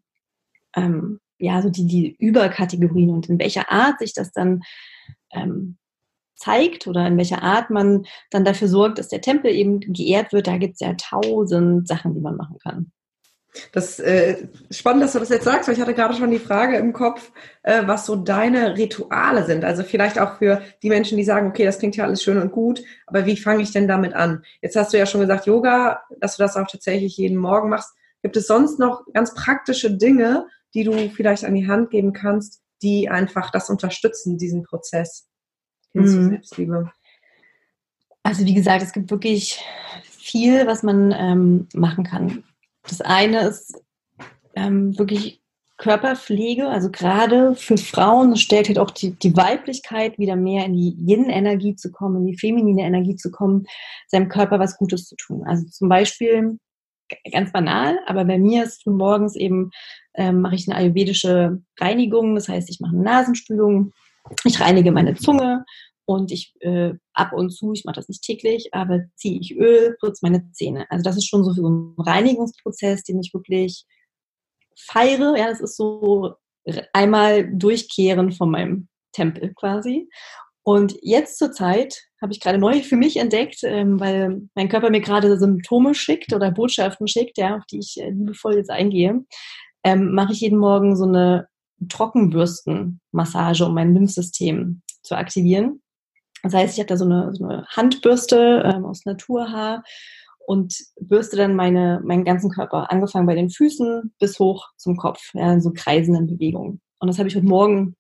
ähm, 0.78 1.20
ja, 1.40 1.62
so 1.62 1.70
die, 1.70 1.86
die 1.86 2.16
Überkategorien 2.20 3.10
und 3.10 3.28
in 3.28 3.38
welcher 3.38 3.70
Art 3.70 4.00
sich 4.00 4.14
das 4.14 4.32
dann 4.32 4.62
ähm, 5.34 5.78
zeigt 6.36 6.88
oder 6.88 7.06
in 7.06 7.18
welcher 7.18 7.44
Art 7.44 7.70
man 7.70 8.06
dann 8.30 8.46
dafür 8.46 8.70
sorgt, 8.70 8.98
dass 8.98 9.10
der 9.10 9.20
Tempel 9.20 9.52
eben 9.52 9.82
geehrt 9.82 10.32
wird, 10.32 10.48
da 10.48 10.58
gibt 10.58 10.76
es 10.76 10.80
ja 10.80 10.94
tausend 10.94 11.86
Sachen, 11.86 12.14
die 12.14 12.22
man 12.22 12.38
machen 12.38 12.58
kann. 12.64 12.94
Das 13.72 14.00
äh, 14.00 14.48
spannend, 14.70 15.04
dass 15.04 15.14
du 15.14 15.20
das 15.20 15.30
jetzt 15.30 15.44
sagst, 15.44 15.68
weil 15.68 15.76
ich 15.76 15.82
hatte 15.82 15.94
gerade 15.94 16.14
schon 16.14 16.32
die 16.32 16.40
Frage 16.40 16.78
im 16.78 16.94
Kopf, 16.94 17.32
äh, 17.64 17.86
was 17.86 18.06
so 18.06 18.16
deine 18.16 18.78
Rituale 18.78 19.46
sind. 19.46 19.66
Also 19.66 19.84
vielleicht 19.84 20.20
auch 20.20 20.38
für 20.38 20.62
die 20.82 20.90
Menschen, 20.90 21.18
die 21.18 21.24
sagen, 21.24 21.48
okay, 21.48 21.66
das 21.66 21.80
klingt 21.80 21.98
ja 21.98 22.06
alles 22.06 22.24
schön 22.24 22.38
und 22.38 22.52
gut, 22.52 22.82
aber 23.08 23.26
wie 23.26 23.36
fange 23.36 23.62
ich 23.62 23.72
denn 23.72 23.88
damit 23.88 24.14
an? 24.14 24.44
Jetzt 24.62 24.76
hast 24.76 24.94
du 24.94 24.98
ja 24.98 25.06
schon 25.06 25.22
gesagt, 25.22 25.48
Yoga, 25.48 26.02
dass 26.20 26.38
du 26.38 26.44
das 26.44 26.56
auch 26.56 26.68
tatsächlich 26.68 27.18
jeden 27.18 27.38
Morgen 27.38 27.70
machst. 27.70 27.94
Gibt 28.24 28.38
es 28.38 28.48
sonst 28.48 28.80
noch 28.80 29.04
ganz 29.14 29.34
praktische 29.34 29.92
Dinge, 29.92 30.48
die 30.74 30.84
du 30.84 31.10
vielleicht 31.10 31.44
an 31.44 31.56
die 31.56 31.68
Hand 31.68 31.90
geben 31.90 32.14
kannst, 32.14 32.62
die 32.82 33.10
einfach 33.10 33.52
das 33.52 33.70
unterstützen, 33.70 34.38
diesen 34.38 34.64
Prozess 34.64 35.28
hin 35.92 36.08
zur 36.08 36.20
mhm. 36.22 36.30
Selbstliebe? 36.30 36.92
Also 38.24 38.46
wie 38.46 38.54
gesagt, 38.54 38.84
es 38.84 38.94
gibt 38.94 39.12
wirklich 39.12 39.62
viel, 40.04 40.68
was 40.68 40.84
man 40.84 41.12
ähm, 41.12 41.68
machen 41.74 42.04
kann. 42.04 42.44
Das 42.84 43.02
eine 43.02 43.48
ist 43.48 43.82
ähm, 44.56 44.98
wirklich 44.98 45.42
Körperpflege, 45.82 46.68
also 46.68 46.92
gerade 46.92 47.56
für 47.56 47.76
Frauen 47.76 48.36
stellt 48.36 48.68
halt 48.68 48.78
auch 48.78 48.92
die, 48.92 49.12
die 49.12 49.36
Weiblichkeit 49.36 50.20
wieder 50.20 50.36
mehr 50.36 50.66
in 50.66 50.74
die 50.74 50.96
Yin-Energie 50.96 51.76
zu 51.76 51.92
kommen, 51.92 52.18
in 52.18 52.28
die 52.28 52.38
feminine 52.38 52.84
Energie 52.84 53.16
zu 53.16 53.32
kommen, 53.32 53.66
seinem 54.08 54.30
Körper 54.30 54.60
was 54.60 54.78
Gutes 54.78 55.06
zu 55.06 55.16
tun. 55.16 55.44
Also 55.44 55.66
zum 55.70 55.90
Beispiel 55.90 56.60
ganz 57.32 57.52
banal, 57.52 58.00
aber 58.06 58.26
bei 58.26 58.38
mir 58.38 58.64
ist 58.64 58.86
morgens 58.86 59.36
eben, 59.36 59.72
ähm, 60.14 60.42
mache 60.42 60.56
ich 60.56 60.70
eine 60.70 60.78
ayurvedische 60.78 61.62
Reinigung, 61.80 62.36
das 62.36 62.48
heißt, 62.48 62.70
ich 62.70 62.80
mache 62.80 62.94
eine 62.94 63.04
Nasenspülung, 63.04 63.92
ich 64.44 64.60
reinige 64.60 64.92
meine 64.92 65.16
Zunge 65.16 65.66
und 66.06 66.32
ich 66.32 66.54
äh, 66.60 66.94
ab 67.14 67.34
und 67.34 67.52
zu, 67.52 67.74
ich 67.74 67.86
mache 67.86 67.96
das 67.96 68.10
nicht 68.10 68.24
täglich, 68.24 68.74
aber 68.74 69.02
ziehe 69.16 69.40
ich 69.40 69.56
Öl, 69.56 69.96
putze 70.00 70.20
meine 70.24 70.52
Zähne. 70.52 70.86
Also 70.90 71.04
das 71.04 71.18
ist 71.18 71.28
schon 71.28 71.44
so 71.44 71.52
ein 71.52 71.96
Reinigungsprozess, 71.98 73.04
den 73.04 73.20
ich 73.20 73.34
wirklich 73.34 73.86
feiere. 74.78 75.38
Ja, 75.38 75.50
das 75.50 75.62
ist 75.62 75.78
so 75.78 76.34
einmal 76.94 77.50
durchkehren 77.56 78.32
von 78.32 78.52
meinem 78.52 78.88
Tempel 79.14 79.54
quasi. 79.54 80.08
Und 80.64 80.96
jetzt 81.02 81.40
zur 81.40 81.52
Zeit 81.52 82.04
habe 82.22 82.34
ich 82.34 82.40
gerade 82.40 82.60
neu 82.60 82.82
für 82.82 82.96
mich 82.96 83.18
entdeckt, 83.18 83.62
ähm, 83.64 84.00
weil 84.00 84.48
mein 84.54 84.70
Körper 84.70 84.92
mir 84.92 85.02
gerade 85.02 85.38
Symptome 85.40 85.96
schickt 85.96 86.34
oder 86.34 86.52
Botschaften 86.52 87.08
schickt, 87.08 87.38
ja, 87.38 87.58
auf 87.58 87.66
die 87.66 87.80
ich 87.80 88.00
äh, 88.00 88.12
liebevoll 88.12 88.56
jetzt 88.56 88.70
eingehe, 88.70 89.26
ähm, 89.84 90.14
mache 90.14 90.34
ich 90.34 90.42
jeden 90.42 90.60
Morgen 90.60 90.96
so 90.96 91.06
eine 91.06 91.48
Trockenbürstenmassage, 91.90 93.66
um 93.66 93.74
mein 93.74 93.96
Lymphsystem 93.96 94.84
zu 95.02 95.16
aktivieren. 95.16 95.82
Das 96.44 96.54
heißt, 96.54 96.74
ich 96.74 96.80
habe 96.80 96.88
da 96.88 96.98
so 96.98 97.06
eine, 97.06 97.34
so 97.34 97.46
eine 97.46 97.66
Handbürste 97.68 98.64
ähm, 98.66 98.86
aus 98.86 99.06
Naturhaar 99.06 99.84
und 100.48 100.76
bürste 101.00 101.38
dann 101.38 101.56
meine, 101.56 102.02
meinen 102.04 102.26
ganzen 102.26 102.52
Körper, 102.52 102.92
angefangen 102.92 103.28
bei 103.28 103.36
den 103.36 103.50
Füßen 103.50 104.14
bis 104.20 104.40
hoch 104.40 104.68
zum 104.78 104.98
Kopf, 104.98 105.22
ja, 105.34 105.54
in 105.54 105.62
so 105.62 105.72
kreisenden 105.74 106.28
Bewegungen. 106.28 106.82
Und 107.00 107.08
das 107.08 107.20
habe 107.20 107.30
ich 107.30 107.36
heute 107.36 107.46
Morgen, 107.46 107.96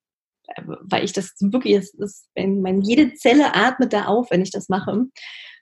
äh, 0.47 0.61
weil 0.65 1.03
ich 1.03 1.13
das 1.13 1.35
wirklich, 1.39 1.75
das 1.75 1.93
ist, 1.93 2.29
wenn 2.35 2.61
mein, 2.61 2.81
jede 2.81 3.13
Zelle 3.13 3.53
atmet 3.55 3.93
da 3.93 4.05
auf, 4.05 4.31
wenn 4.31 4.41
ich 4.41 4.51
das 4.51 4.69
mache. 4.69 5.05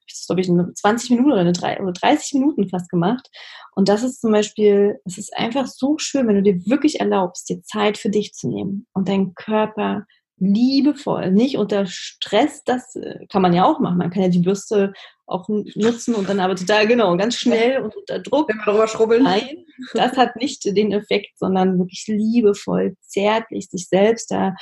Ich 0.08 0.16
das, 0.16 0.26
glaube 0.26 0.42
ich, 0.42 0.48
in 0.48 0.74
20 0.74 1.12
Minuten 1.12 1.32
oder, 1.32 1.42
eine, 1.42 1.52
oder 1.52 1.92
30 1.92 2.34
Minuten 2.34 2.68
fast 2.70 2.90
gemacht. 2.90 3.30
Und 3.76 3.90
das 3.90 4.02
ist 4.02 4.22
zum 4.22 4.32
Beispiel, 4.32 5.00
es 5.06 5.18
ist 5.18 5.38
einfach 5.38 5.68
so 5.68 5.98
schön, 6.00 6.28
wenn 6.28 6.36
du 6.36 6.42
dir 6.42 6.66
wirklich 6.66 7.00
erlaubst, 7.00 7.48
dir 7.50 7.62
Zeit 7.62 7.98
für 7.98 8.10
dich 8.10 8.34
zu 8.34 8.50
nehmen 8.50 8.88
und 8.94 9.08
deinen 9.08 9.36
Körper 9.36 10.06
liebevoll, 10.40 11.32
nicht 11.32 11.58
unter 11.58 11.86
Stress, 11.86 12.64
das 12.64 12.96
äh, 12.96 13.26
kann 13.28 13.42
man 13.42 13.54
ja 13.54 13.66
auch 13.66 13.80
machen. 13.80 13.98
Man 13.98 14.10
kann 14.10 14.24
ja 14.24 14.30
die 14.30 14.40
Bürste 14.40 14.94
auch 15.26 15.48
nutzen 15.48 16.16
und 16.16 16.28
dann 16.28 16.40
aber 16.40 16.56
total, 16.56 16.88
genau, 16.88 17.16
ganz 17.18 17.36
schnell 17.36 17.82
und 17.82 17.96
unter 17.96 18.20
Druck. 18.20 18.50
Wenn 18.50 18.58
man 18.58 18.66
drüber 18.66 18.88
schrubbeln. 18.88 19.24
Nein, 19.24 19.66
das 19.94 20.18
hat 20.18 20.36
nicht 20.36 20.66
den 20.66 20.92
Effekt, 20.92 21.38
sondern 21.38 21.78
wirklich 21.78 22.06
liebevoll, 22.08 22.96
zärtlich 23.02 23.70
sich 23.70 23.88
selbst 23.88 24.32
da 24.32 24.56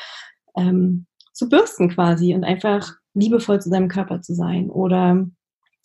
ähm, 0.58 1.06
zu 1.34 1.48
bürsten 1.50 1.90
quasi 1.90 2.34
und 2.34 2.44
einfach 2.44 2.94
liebevoll 3.14 3.62
zu 3.62 3.70
seinem 3.70 3.88
Körper 3.88 4.22
zu 4.22 4.34
sein. 4.34 4.70
Oder 4.70 5.26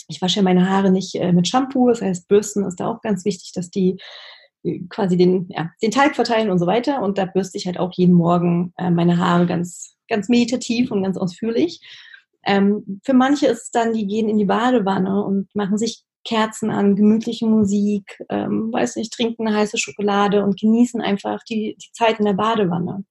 ich 0.09 0.21
wasche 0.21 0.43
meine 0.43 0.69
Haare 0.69 0.91
nicht 0.91 1.15
äh, 1.15 1.33
mit 1.33 1.49
Shampoo, 1.49 1.89
das 1.89 2.03
heißt, 2.03 2.29
Bürsten 2.29 2.65
ist 2.65 2.81
da 2.81 2.89
auch 2.89 3.01
ganz 3.03 3.25
wichtig, 3.25 3.53
dass 3.55 3.71
die 3.71 3.99
quasi 4.89 5.17
den, 5.17 5.47
ja, 5.49 5.71
den 5.83 5.91
Teig 5.91 6.15
verteilen 6.15 6.51
und 6.51 6.59
so 6.59 6.67
weiter. 6.67 7.03
Und 7.03 7.19
da 7.19 7.27
bürste 7.27 7.59
ich 7.59 7.67
halt 7.67 7.79
auch 7.79 7.93
jeden 7.95 8.15
Morgen 8.15 8.73
äh, 8.77 8.91
meine 8.91 9.19
Haare 9.19 9.47
ganz, 9.47 9.97
ganz 10.09 10.29
meditativ 10.29 10.91
und 10.91 11.03
ganz 11.03 11.17
ausführlich. 11.17 11.81
Ähm, 12.45 13.01
für 13.05 13.15
manche 13.15 13.47
ist 13.47 13.63
es 13.63 13.71
dann, 13.71 13.93
die 13.93 14.07
gehen 14.07 14.29
in 14.29 14.39
die 14.39 14.45
Badewanne 14.45 15.25
und 15.25 15.55
machen 15.55 15.79
sich 15.79 16.03
Kerzen 16.25 16.71
an, 16.71 16.95
gemütliche 16.95 17.47
Musik, 17.47 18.21
ähm, 18.29 18.73
weiß 18.73 18.97
nicht, 18.97 19.13
trinken 19.13 19.53
heiße 19.53 19.79
Schokolade 19.79 20.45
und 20.45 20.61
genießen 20.61 21.01
einfach 21.01 21.43
die, 21.45 21.77
die 21.83 21.93
Zeit 21.93 22.21
in 22.21 22.27
der 22.27 22.35
Badewanne. 22.35 23.05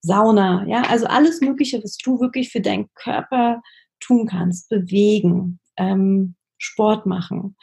Sauna, 0.00 0.64
ja, 0.66 0.82
also 0.82 1.06
alles 1.06 1.40
Mögliche, 1.40 1.82
was 1.82 1.96
du 1.98 2.20
wirklich 2.20 2.50
für 2.50 2.60
deinen 2.60 2.88
Körper 2.94 3.62
tun 4.00 4.26
kannst, 4.26 4.68
bewegen, 4.68 5.58
ähm, 5.76 6.36
Sport 6.58 7.06
machen 7.06 7.56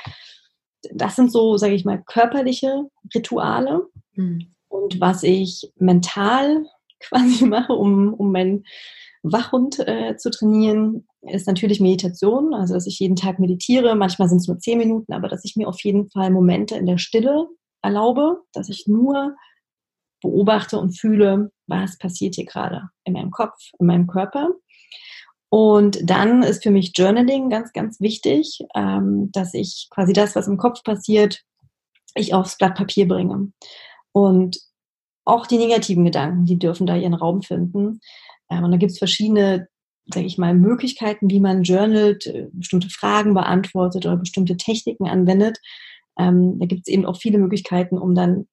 das 0.92 1.16
sind 1.16 1.32
so, 1.32 1.58
sage 1.58 1.74
ich 1.74 1.86
mal, 1.86 2.04
körperliche 2.06 2.86
Rituale. 3.14 3.88
Mhm. 4.16 4.54
Und 4.68 5.00
was 5.00 5.24
ich 5.24 5.72
mental 5.78 6.66
quasi 7.00 7.46
mache, 7.46 7.74
um, 7.74 8.14
um 8.14 8.32
meinen 8.32 8.66
Wachhund 9.24 9.80
äh, 9.80 10.18
zu 10.18 10.32
trainieren, 10.32 11.08
ist 11.22 11.48
natürlich 11.48 11.80
Meditation. 11.80 12.54
Also, 12.54 12.74
dass 12.74 12.88
ich 12.88 13.00
jeden 13.00 13.16
Tag 13.16 13.40
meditiere. 13.40 13.96
Manchmal 13.96 14.28
sind 14.28 14.40
es 14.40 14.48
nur 14.48 14.60
zehn 14.60 14.78
Minuten, 14.78 15.14
aber 15.14 15.30
dass 15.30 15.46
ich 15.46 15.56
mir 15.56 15.68
auf 15.68 15.82
jeden 15.84 16.10
Fall 16.10 16.30
Momente 16.30 16.76
in 16.76 16.86
der 16.86 16.98
Stille 16.98 17.48
erlaube, 17.82 18.42
dass 18.54 18.70
ich 18.70 18.88
nur 18.88 19.36
beobachte 20.22 20.80
und 20.80 20.98
fühle, 20.98 21.52
was 21.68 21.98
passiert 21.98 22.36
hier 22.36 22.46
gerade 22.46 22.90
in 23.04 23.14
meinem 23.14 23.32
Kopf, 23.32 23.58
in 23.80 23.86
meinem 23.86 24.08
Körper. 24.08 24.50
Und 25.54 26.10
dann 26.10 26.42
ist 26.42 26.64
für 26.64 26.72
mich 26.72 26.94
Journaling 26.96 27.52
ganz, 27.52 27.74
ganz 27.74 28.02
wichtig, 28.02 28.66
ähm, 28.74 29.32
dass 29.34 29.54
ich 29.54 29.88
quasi 29.92 30.12
das, 30.12 30.36
was 30.36 30.48
im 30.48 30.58
Kopf 30.58 30.84
passiert, 30.84 31.44
ich 32.16 32.34
aufs 32.34 32.58
Blatt 32.58 32.74
Papier 32.74 33.08
bringe. 33.08 33.52
Und 34.14 34.58
auch 35.26 35.46
die 35.46 35.60
negativen 35.60 36.06
Gedanken, 36.06 36.46
die 36.46 36.58
dürfen 36.58 36.88
da 36.88 36.96
ihren 36.96 37.14
Raum 37.14 37.44
finden. 37.44 38.00
Ähm, 38.50 38.64
und 38.64 38.72
da 38.72 38.78
gibt 38.78 38.94
es 38.94 38.98
verschiedene, 38.98 39.68
sage 40.12 40.26
ich 40.26 40.40
mal, 40.40 40.56
Möglichkeiten, 40.56 41.30
wie 41.30 41.40
man 41.40 41.62
journalt, 41.62 42.26
äh, 42.26 42.48
bestimmte 42.52 42.90
Fragen 42.90 43.36
beantwortet 43.36 44.08
oder 44.08 44.18
bestimmte 44.18 44.58
Techniken 44.58 45.08
anwendet. 45.08 45.60
Ähm, 46.18 46.58
da 46.58 46.66
gibt 46.66 46.88
es 46.88 46.92
eben 46.92 47.06
auch 47.06 47.18
viele 47.18 47.38
Möglichkeiten, 47.38 48.00
um 48.00 48.16
dann 48.16 48.48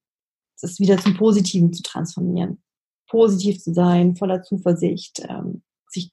das 0.61 0.81
wieder 0.81 0.99
zum 0.99 1.17
Positiven 1.17 1.73
zu 1.73 1.83
transformieren. 1.83 2.63
Positiv 3.09 3.59
zu 3.59 3.73
sein, 3.73 4.17
voller 4.17 4.43
Zuversicht, 4.43 5.23
ähm, 5.27 5.63
sich 5.89 6.13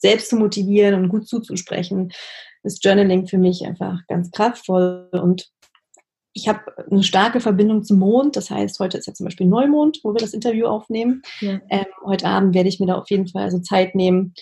selbst 0.00 0.30
zu 0.30 0.36
motivieren 0.36 0.94
und 0.94 1.08
gut 1.08 1.28
zuzusprechen, 1.28 2.12
ist 2.62 2.84
Journaling 2.84 3.26
für 3.26 3.38
mich 3.38 3.64
einfach 3.64 4.00
ganz 4.08 4.30
kraftvoll. 4.30 5.08
Und 5.12 5.50
ich 6.32 6.48
habe 6.48 6.60
eine 6.90 7.02
starke 7.02 7.40
Verbindung 7.40 7.84
zum 7.84 7.98
Mond. 7.98 8.36
Das 8.36 8.50
heißt, 8.50 8.78
heute 8.80 8.98
ist 8.98 9.06
ja 9.06 9.14
zum 9.14 9.24
Beispiel 9.24 9.46
Neumond, 9.46 10.00
wo 10.02 10.12
wir 10.12 10.20
das 10.20 10.34
Interview 10.34 10.66
aufnehmen. 10.66 11.22
Ja. 11.40 11.60
Ähm, 11.70 11.86
heute 12.04 12.26
Abend 12.26 12.54
werde 12.54 12.68
ich 12.68 12.80
mir 12.80 12.86
da 12.86 12.96
auf 12.96 13.10
jeden 13.10 13.28
Fall 13.28 13.44
also 13.44 13.58
Zeit 13.60 13.94
nehmen, 13.94 14.34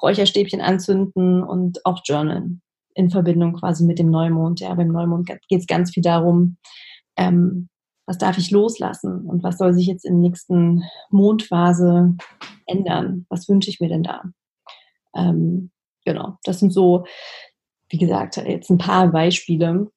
Räucherstäbchen 0.00 0.60
anzünden 0.60 1.42
und 1.42 1.84
auch 1.86 2.00
journalen 2.04 2.62
in 2.94 3.10
Verbindung 3.10 3.54
quasi 3.54 3.84
mit 3.84 3.98
dem 3.98 4.10
Neumond. 4.10 4.60
Ja, 4.60 4.74
beim 4.74 4.88
Neumond 4.88 5.26
geht 5.26 5.60
es 5.60 5.66
ganz 5.66 5.92
viel 5.92 6.02
darum, 6.02 6.56
ähm, 7.16 7.68
was 8.06 8.18
darf 8.18 8.38
ich 8.38 8.50
loslassen 8.50 9.26
und 9.26 9.42
was 9.42 9.58
soll 9.58 9.74
sich 9.74 9.86
jetzt 9.86 10.04
in 10.04 10.20
der 10.20 10.30
nächsten 10.30 10.84
Mondphase 11.10 12.16
ändern? 12.66 13.26
Was 13.28 13.48
wünsche 13.48 13.68
ich 13.68 13.80
mir 13.80 13.88
denn 13.88 14.04
da? 14.04 14.22
Ähm, 15.16 15.70
genau, 16.04 16.38
das 16.44 16.60
sind 16.60 16.72
so, 16.72 17.06
wie 17.88 17.98
gesagt, 17.98 18.36
jetzt 18.36 18.70
ein 18.70 18.78
paar 18.78 19.08
Beispiele. 19.08 19.90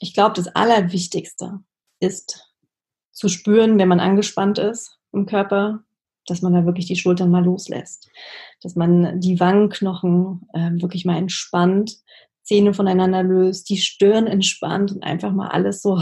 Ich 0.00 0.14
glaube, 0.14 0.34
das 0.34 0.48
Allerwichtigste 0.48 1.60
ist 2.00 2.50
zu 3.12 3.28
spüren, 3.28 3.78
wenn 3.78 3.88
man 3.88 4.00
angespannt 4.00 4.58
ist 4.58 4.98
im 5.12 5.26
Körper, 5.26 5.84
dass 6.26 6.42
man 6.42 6.54
da 6.54 6.64
wirklich 6.64 6.86
die 6.86 6.96
Schultern 6.96 7.30
mal 7.30 7.44
loslässt, 7.44 8.08
dass 8.62 8.76
man 8.76 9.20
die 9.20 9.40
Wangenknochen 9.40 10.48
äh, 10.54 10.70
wirklich 10.80 11.04
mal 11.04 11.16
entspannt, 11.16 11.98
Zähne 12.42 12.74
voneinander 12.74 13.22
löst, 13.22 13.68
die 13.68 13.76
Stirn 13.76 14.26
entspannt 14.26 14.92
und 14.92 15.02
einfach 15.02 15.32
mal 15.32 15.48
alles 15.48 15.82
so, 15.82 16.00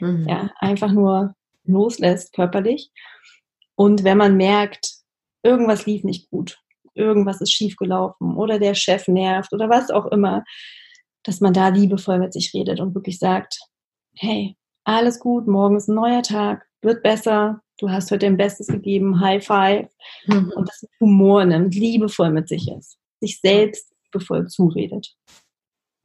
mhm. 0.00 0.26
ja, 0.28 0.50
einfach 0.58 0.92
nur 0.92 1.34
loslässt 1.64 2.32
körperlich. 2.32 2.90
Und 3.74 4.04
wenn 4.04 4.18
man 4.18 4.36
merkt, 4.36 4.92
irgendwas 5.42 5.86
lief 5.86 6.04
nicht 6.04 6.30
gut, 6.30 6.58
irgendwas 6.94 7.40
ist 7.40 7.52
schiefgelaufen 7.52 8.36
oder 8.36 8.58
der 8.58 8.74
Chef 8.74 9.08
nervt 9.08 9.52
oder 9.52 9.68
was 9.68 9.90
auch 9.90 10.06
immer, 10.06 10.44
dass 11.22 11.40
man 11.40 11.52
da 11.52 11.68
liebevoll 11.68 12.18
mit 12.18 12.32
sich 12.32 12.52
redet 12.54 12.80
und 12.80 12.94
wirklich 12.94 13.18
sagt, 13.18 13.58
hey, 14.16 14.56
alles 14.84 15.18
gut, 15.18 15.46
morgen 15.46 15.76
ist 15.76 15.88
ein 15.88 15.94
neuer 15.94 16.22
Tag, 16.22 16.66
wird 16.82 17.02
besser, 17.02 17.60
du 17.78 17.90
hast 17.90 18.10
heute 18.10 18.26
dein 18.26 18.36
Bestes 18.36 18.66
gegeben, 18.66 19.20
High 19.20 19.44
Five 19.44 19.88
mhm. 20.26 20.52
und 20.54 20.68
das 20.68 20.86
Humor 21.00 21.44
nimmt, 21.44 21.74
liebevoll 21.74 22.30
mit 22.30 22.48
sich 22.48 22.70
ist, 22.70 22.98
sich 23.20 23.40
selbst 23.40 23.92
liebevoll 24.04 24.46
zuredet. 24.48 25.16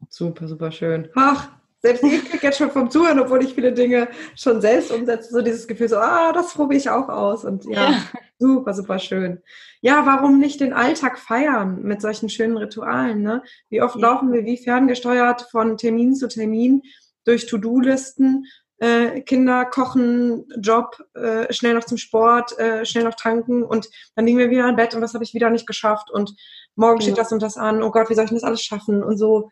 Super, 0.10 0.48
super 0.48 0.72
schön. 0.72 1.10
Ach, 1.16 1.50
selbst 1.82 2.04
ich 2.04 2.26
kriege 2.26 2.48
jetzt 2.48 2.58
schon 2.58 2.72
vom 2.72 2.90
Zuhören, 2.90 3.20
obwohl 3.20 3.44
ich 3.44 3.54
viele 3.54 3.72
Dinge 3.72 4.10
schon 4.36 4.62
selbst 4.62 4.92
umsetze, 4.92 5.32
so 5.32 5.42
dieses 5.42 5.68
Gefühl, 5.68 5.88
so, 5.88 5.98
ah, 5.98 6.34
das 6.34 6.54
probiere 6.54 6.80
ich 6.80 6.90
auch 6.90 7.08
aus. 7.08 7.46
Und 7.46 7.66
ja, 7.66 7.92
ja, 7.92 8.04
super, 8.38 8.74
super 8.74 9.00
schön. 9.00 9.42
Ja, 9.82 10.06
warum 10.06 10.40
nicht 10.40 10.60
den 10.60 10.74
Alltag 10.74 11.18
feiern 11.20 11.82
mit 11.82 12.02
solchen 12.02 12.30
schönen 12.30 12.58
Ritualen? 12.58 13.22
Ne? 13.22 13.44
Wie 13.70 13.82
oft 13.82 13.96
ja. 13.96 14.02
laufen 14.02 14.34
wir 14.34 14.46
wie 14.46 14.58
ferngesteuert 14.58 15.44
von 15.52 15.78
Termin 15.78 16.16
zu 16.16 16.28
Termin 16.28 16.82
durch 17.24 17.46
To-Do-Listen, 17.46 18.46
äh, 18.80 19.22
Kinder 19.22 19.66
kochen, 19.66 20.46
Job, 20.60 20.98
äh, 21.14 21.52
schnell 21.54 21.74
noch 21.76 21.84
zum 21.84 21.98
Sport, 21.98 22.58
äh, 22.60 22.86
schnell 22.86 23.04
noch 23.04 23.16
tanken 23.16 23.64
und 23.64 23.90
dann 24.16 24.26
liegen 24.26 24.38
wir 24.38 24.50
wieder 24.50 24.68
im 24.68 24.76
Bett 24.76 24.96
und 24.96 25.02
was 25.02 25.14
habe 25.14 25.24
ich 25.24 25.34
wieder 25.34 25.50
nicht 25.50 25.68
geschafft 25.68 26.10
und 26.10 26.34
morgen 26.76 27.02
steht 27.02 27.18
das 27.18 27.32
und 27.32 27.42
das 27.42 27.58
an, 27.58 27.84
oh 27.84 27.92
Gott, 27.92 28.10
wie 28.10 28.14
soll 28.16 28.26
ich 28.26 28.32
das 28.32 28.44
alles 28.44 28.64
schaffen 28.64 29.04
und 29.04 29.18
so 29.18 29.50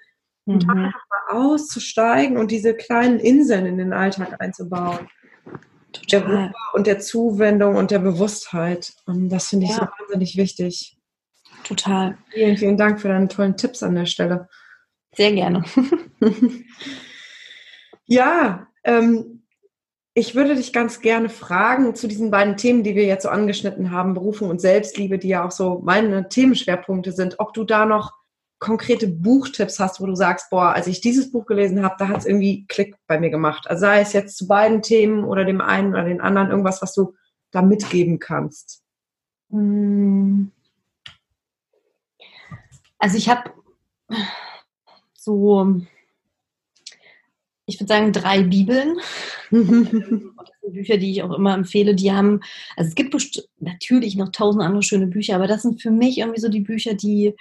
und 0.48 0.66
mhm. 0.66 0.70
einfach 0.86 1.04
mal 1.10 1.38
auszusteigen 1.38 2.38
und 2.38 2.52
diese 2.52 2.74
kleinen 2.74 3.20
Inseln 3.20 3.66
in 3.66 3.78
den 3.78 3.94
Alltag 3.94 4.38
einzubauen. 4.40 5.08
Der 6.12 6.26
Ruhe 6.26 6.54
und 6.74 6.88
der 6.88 7.00
Zuwendung 7.00 7.76
und 7.76 7.92
der 7.92 8.00
Bewusstheit. 8.00 8.94
Und 9.06 9.30
das 9.30 9.50
finde 9.50 9.66
ich 9.66 9.72
ja. 9.72 9.78
so 9.78 9.82
wahnsinnig 9.82 10.38
wichtig. 10.38 10.98
Total. 11.64 12.18
Vielen, 12.32 12.58
vielen 12.58 12.78
Dank 12.78 13.02
für 13.02 13.08
deine 13.08 13.28
tollen 13.28 13.58
Tipps 13.58 13.84
an 13.84 13.96
der 13.96 14.06
Stelle. 14.06 14.48
Sehr 15.16 15.32
gerne. 15.34 15.64
ja, 18.06 18.68
ähm, 18.84 19.44
ich 20.14 20.36
würde 20.36 20.56
dich 20.56 20.74
ganz 20.74 21.02
gerne 21.02 21.30
fragen 21.30 21.96
zu 21.96 22.08
diesen 22.08 22.32
beiden 22.32 22.58
Themen, 22.58 22.84
die 22.84 22.96
wir 22.96 23.06
jetzt 23.06 23.24
so 23.24 23.30
angeschnitten 23.30 23.92
haben, 23.92 24.14
Berufung 24.14 24.50
und 24.50 24.62
Selbstliebe, 24.62 25.18
die 25.18 25.30
ja 25.30 25.46
auch 25.46 25.52
so 25.52 25.82
meine 25.84 26.30
Themenschwerpunkte 26.30 27.12
sind, 27.12 27.40
ob 27.40 27.54
du 27.54 27.64
da 27.64 27.86
noch 27.86 28.14
konkrete 28.60 29.08
Buchtipps 29.08 29.80
hast, 29.80 30.02
wo 30.02 30.06
du 30.06 30.16
sagst, 30.16 30.50
boah, 30.50 30.74
als 30.74 30.88
ich 30.88 31.02
dieses 31.02 31.32
Buch 31.32 31.46
gelesen 31.46 31.84
habe, 31.84 31.96
da 32.00 32.08
hat 32.08 32.18
es 32.18 32.26
irgendwie 32.26 32.66
Klick 32.68 32.96
bei 33.06 33.20
mir 33.20 33.30
gemacht. 33.30 33.70
Also 33.70 33.82
sei 33.82 34.02
es 34.02 34.14
jetzt 34.14 34.38
zu 34.38 34.48
beiden 34.48 34.82
Themen 34.82 35.24
oder 35.24 35.46
dem 35.46 35.62
einen 35.62 35.94
oder 35.94 36.06
den 36.06 36.22
anderen, 36.22 36.50
irgendwas, 36.50 36.82
was 36.82 36.94
du 36.94 37.14
da 37.52 37.62
mitgeben 37.62 38.20
kannst. 38.20 38.84
Hm. 39.52 40.52
Also 42.98 43.18
ich 43.18 43.30
habe 43.30 43.52
so, 45.14 45.82
ich 47.68 47.80
würde 47.80 47.88
sagen, 47.88 48.12
drei 48.12 48.42
Bibeln. 48.42 48.98
Bücher, 50.72 50.98
die 50.98 51.12
ich 51.12 51.24
auch 51.24 51.34
immer 51.34 51.54
empfehle, 51.54 51.96
die 51.96 52.12
haben, 52.12 52.42
also 52.76 52.90
es 52.90 52.96
gibt 52.96 53.16
natürlich 53.60 54.16
noch 54.18 54.30
tausend 54.30 54.64
andere 54.64 54.84
schöne 54.84 55.08
Bücher, 55.08 55.36
aber 55.36 55.48
das 55.48 55.62
sind 55.62 55.82
für 55.82 55.92
mich 55.92 56.18
irgendwie 56.18 56.42
so 56.42 56.50
die 56.50 56.60
Bücher, 56.60 56.94
die 56.94 57.36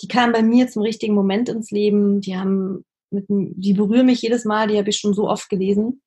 die 0.00 0.08
kamen 0.08 0.32
bei 0.32 0.42
mir 0.42 0.68
zum 0.68 0.82
richtigen 0.82 1.14
Moment 1.14 1.48
ins 1.48 1.70
Leben. 1.70 2.20
Die 2.20 2.36
haben 2.36 2.84
mit, 3.10 3.26
die 3.28 3.74
berühren 3.74 4.06
mich 4.06 4.22
jedes 4.22 4.44
Mal, 4.44 4.68
die 4.68 4.78
habe 4.78 4.90
ich 4.90 4.98
schon 4.98 5.14
so 5.14 5.28
oft 5.28 5.48
gelesen. 5.48 6.02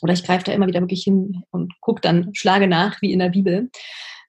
Oder 0.00 0.14
ich 0.14 0.24
greife 0.24 0.44
da 0.44 0.52
immer 0.52 0.66
wieder 0.66 0.80
wirklich 0.80 1.04
hin 1.04 1.44
und 1.50 1.72
gucke 1.80 2.00
dann, 2.00 2.30
schlage 2.34 2.66
nach, 2.66 3.00
wie 3.02 3.12
in 3.12 3.20
der 3.20 3.28
Bibel. 3.30 3.70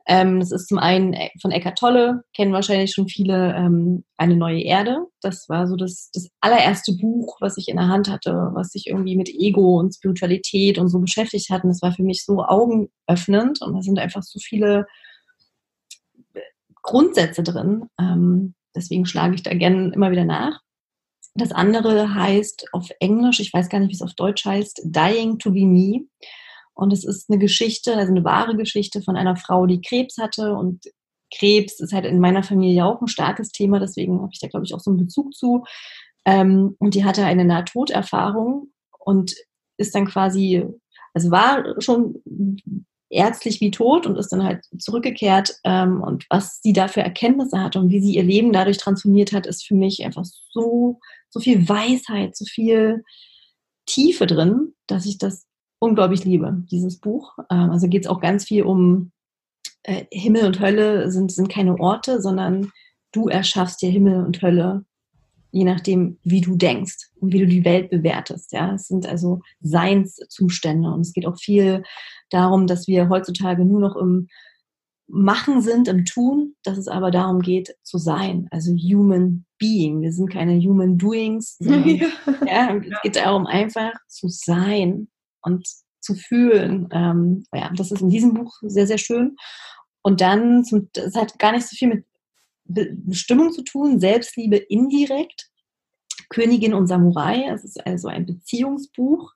Ähm, 0.06 0.40
das 0.40 0.52
ist 0.52 0.68
zum 0.68 0.80
einen 0.80 1.14
äh, 1.14 1.30
von 1.42 1.52
Eckart 1.52 1.78
Tolle, 1.78 2.24
kennen 2.36 2.52
wahrscheinlich 2.52 2.94
schon 2.94 3.08
viele, 3.08 3.56
ähm, 3.56 4.04
Eine 4.18 4.36
neue 4.36 4.62
Erde. 4.62 5.08
Das 5.22 5.48
war 5.48 5.68
so 5.68 5.78
das, 5.78 6.10
das 6.14 6.28
allererste 6.42 6.94
Buch, 6.94 7.38
was 7.40 7.58
ich 7.58 7.70
in 7.70 7.78
der 7.78 7.88
Hand 7.88 8.10
hatte, 8.10 8.52
was 8.54 8.70
sich 8.70 8.88
irgendwie 8.88 9.16
mit 9.16 9.30
Ego 9.30 9.80
und 9.80 9.96
Spiritualität 9.96 10.78
und 10.78 10.90
so 10.90 11.00
beschäftigt 11.00 11.50
hat. 11.50 11.64
Und 11.64 11.70
das 11.70 11.82
war 11.82 11.94
für 11.94 12.04
mich 12.04 12.26
so 12.26 12.44
augenöffnend 12.44 13.62
und 13.62 13.74
da 13.76 13.82
sind 13.82 13.98
einfach 13.98 14.24
so 14.24 14.40
viele 14.40 14.86
Grundsätze 16.82 17.44
drin, 17.44 17.86
ähm, 18.00 18.56
Deswegen 18.76 19.06
schlage 19.06 19.36
ich 19.36 19.44
da 19.44 19.54
gerne 19.54 19.92
immer 19.94 20.12
wieder 20.12 20.26
nach. 20.26 20.62
Das 21.36 21.52
andere 21.52 22.14
heißt 22.14 22.68
auf 22.74 22.90
Englisch, 23.00 23.40
ich 23.40 23.54
weiß 23.54 23.70
gar 23.70 23.80
nicht, 23.80 23.90
wie 23.90 23.96
es 23.96 24.02
auf 24.02 24.14
Deutsch 24.14 24.46
heißt, 24.46 24.82
Dying 24.86 25.40
to 25.40 25.52
be 25.52 25.66
Me. 25.66 26.06
Und 26.76 26.94
es 26.94 27.04
ist 27.04 27.30
eine 27.30 27.40
Geschichte, 27.40 27.96
also 27.96 28.12
eine 28.12 28.24
wahre 28.24 28.56
Geschichte 28.56 29.02
von 29.02 29.16
einer 29.16 29.36
Frau, 29.36 29.66
die 29.66 29.82
Krebs 29.82 30.18
hatte. 30.18 30.54
Und 30.54 30.86
Krebs 31.36 31.80
ist 31.80 31.94
halt 31.94 32.06
in 32.06 32.20
meiner 32.20 32.44
Familie 32.44 32.86
auch 32.86 33.02
ein 33.02 33.08
starkes 33.08 33.50
Thema, 33.50 33.80
deswegen 33.80 34.22
habe 34.22 34.30
ich 34.32 34.40
da, 34.40 34.48
glaube 34.48 34.66
ich, 34.66 34.74
auch 34.74 34.80
so 34.80 34.92
einen 34.92 35.00
Bezug 35.00 35.34
zu. 35.34 35.64
Ähm, 36.26 36.76
und 36.80 36.94
die 36.96 37.06
hatte 37.06 37.26
eine 37.26 37.46
Nahtoderfahrung 37.46 38.72
und 39.00 39.34
ist 39.78 39.96
dann 39.96 40.06
quasi, 40.06 40.64
also 41.14 41.32
war 41.32 41.82
schon 41.82 42.22
ärztlich 43.14 43.62
wie 43.62 43.72
tot 43.72 44.06
und 44.06 44.18
ist 44.18 44.30
dann 44.30 44.44
halt 44.44 44.66
zurückgekehrt. 44.78 45.60
Ähm, 45.64 46.02
und 46.02 46.26
was 46.30 46.60
sie 46.62 46.74
da 46.74 46.88
für 46.88 47.02
Erkenntnisse 47.02 47.60
hat 47.60 47.76
und 47.76 47.90
wie 47.90 48.02
sie 48.02 48.16
ihr 48.16 48.24
Leben 48.24 48.52
dadurch 48.52 48.78
transformiert 48.78 49.32
hat, 49.32 49.46
ist 49.46 49.66
für 49.66 49.76
mich 49.76 50.04
einfach 50.04 50.26
so, 50.52 51.00
so 51.30 51.40
viel 51.40 51.68
Weisheit, 51.70 52.36
so 52.36 52.46
viel 52.46 53.04
Tiefe 53.86 54.26
drin, 54.26 54.74
dass 54.88 55.06
ich 55.06 55.18
das 55.18 55.46
unglaublich 55.80 56.24
liebe, 56.26 56.64
dieses 56.72 57.00
Buch. 57.00 57.38
Ähm, 57.50 57.72
also 57.72 57.88
geht 57.88 58.06
es 58.06 58.10
auch 58.10 58.22
ganz 58.22 58.46
viel 58.46 58.64
um 58.64 59.12
äh, 59.84 60.06
Himmel 60.12 60.46
und 60.46 60.60
Hölle 60.60 61.12
sind, 61.12 61.32
sind 61.32 61.50
keine 61.50 61.80
Orte, 61.80 62.22
sondern 62.22 62.72
du 63.12 63.28
erschaffst 63.28 63.82
dir 63.82 63.90
Himmel 63.90 64.26
und 64.26 64.42
Hölle 64.42 64.86
je 65.54 65.64
nachdem, 65.64 66.18
wie 66.24 66.42
du 66.42 66.56
denkst 66.56 67.12
und 67.20 67.32
wie 67.32 67.40
du 67.40 67.46
die 67.46 67.64
Welt 67.64 67.92
bewertest. 67.92 68.52
Ja, 68.52 68.74
es 68.74 68.88
sind 68.88 69.06
also 69.06 69.42
Seinszustände 69.62 70.92
und 70.92 71.02
es 71.02 71.14
geht 71.14 71.28
auch 71.28 71.38
viel 71.38 71.84
darum, 72.32 72.66
dass 72.66 72.88
wir 72.88 73.08
heutzutage 73.08 73.64
nur 73.64 73.80
noch 73.80 73.96
im 73.96 74.28
Machen 75.08 75.62
sind, 75.62 75.88
im 75.88 76.06
Tun, 76.06 76.56
dass 76.64 76.78
es 76.80 76.88
aber 76.88 77.12
darum 77.12 77.42
geht, 77.42 77.76
zu 77.84 78.00
sein, 78.00 78.48
also 78.50 78.72
Human 78.72 79.46
Being. 79.60 80.02
Wir 80.02 80.12
sind 80.12 80.32
keine 80.32 80.60
Human 80.60 80.98
Doings. 80.98 81.58
Sondern, 81.60 81.88
ja. 81.88 82.08
ja. 82.48 82.76
es 82.76 83.02
geht 83.04 83.16
darum, 83.18 83.46
einfach 83.46 83.94
zu 84.08 84.30
sein 84.30 85.10
und 85.44 85.68
zu 86.00 86.16
fühlen. 86.16 86.90
Ähm, 86.92 87.46
ja, 87.54 87.70
das 87.76 87.92
ist 87.92 88.02
in 88.02 88.10
diesem 88.10 88.34
Buch 88.34 88.52
sehr, 88.64 88.88
sehr 88.88 88.98
schön. 88.98 89.36
Und 90.02 90.20
dann, 90.20 90.66
zum, 90.66 90.90
das 90.94 91.14
hat 91.14 91.38
gar 91.38 91.52
nicht 91.52 91.68
so 91.68 91.76
viel 91.76 91.90
mit 91.90 92.06
Bestimmung 92.66 93.52
zu 93.52 93.64
tun, 93.64 94.00
Selbstliebe 94.00 94.58
indirekt. 94.58 95.50
Königin 96.30 96.74
und 96.74 96.88
Samurai, 96.88 97.46
es 97.54 97.64
ist 97.64 97.86
also 97.86 98.08
ein 98.08 98.26
Beziehungsbuch. 98.26 99.34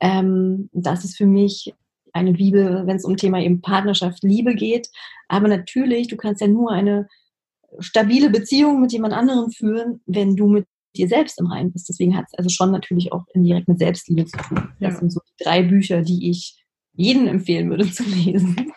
Ähm, 0.00 0.68
das 0.72 1.04
ist 1.04 1.16
für 1.16 1.26
mich 1.26 1.74
eine 2.12 2.32
Bibel, 2.32 2.86
wenn 2.86 2.96
es 2.96 3.04
um 3.04 3.16
Thema 3.16 3.40
eben 3.40 3.60
Partnerschaft, 3.60 4.22
Liebe 4.22 4.54
geht. 4.54 4.88
Aber 5.28 5.48
natürlich, 5.48 6.08
du 6.08 6.16
kannst 6.16 6.40
ja 6.40 6.46
nur 6.46 6.70
eine 6.70 7.08
stabile 7.80 8.30
Beziehung 8.30 8.80
mit 8.80 8.92
jemand 8.92 9.14
anderem 9.14 9.50
führen, 9.50 10.00
wenn 10.06 10.36
du 10.36 10.46
mit 10.46 10.66
dir 10.96 11.08
selbst 11.08 11.40
im 11.40 11.46
Reinen 11.46 11.72
bist. 11.72 11.88
Deswegen 11.88 12.16
hat 12.16 12.26
es 12.28 12.38
also 12.38 12.50
schon 12.50 12.70
natürlich 12.70 13.12
auch 13.12 13.24
indirekt 13.34 13.68
mit 13.68 13.78
Selbstliebe 13.78 14.26
zu 14.26 14.36
tun. 14.38 14.68
Das 14.80 14.94
ja. 14.94 14.98
sind 15.00 15.12
so 15.12 15.20
drei 15.42 15.62
Bücher, 15.62 16.02
die 16.02 16.30
ich 16.30 16.64
jedem 16.94 17.26
empfehlen 17.26 17.68
würde 17.70 17.90
zu 17.90 18.04
lesen. 18.04 18.72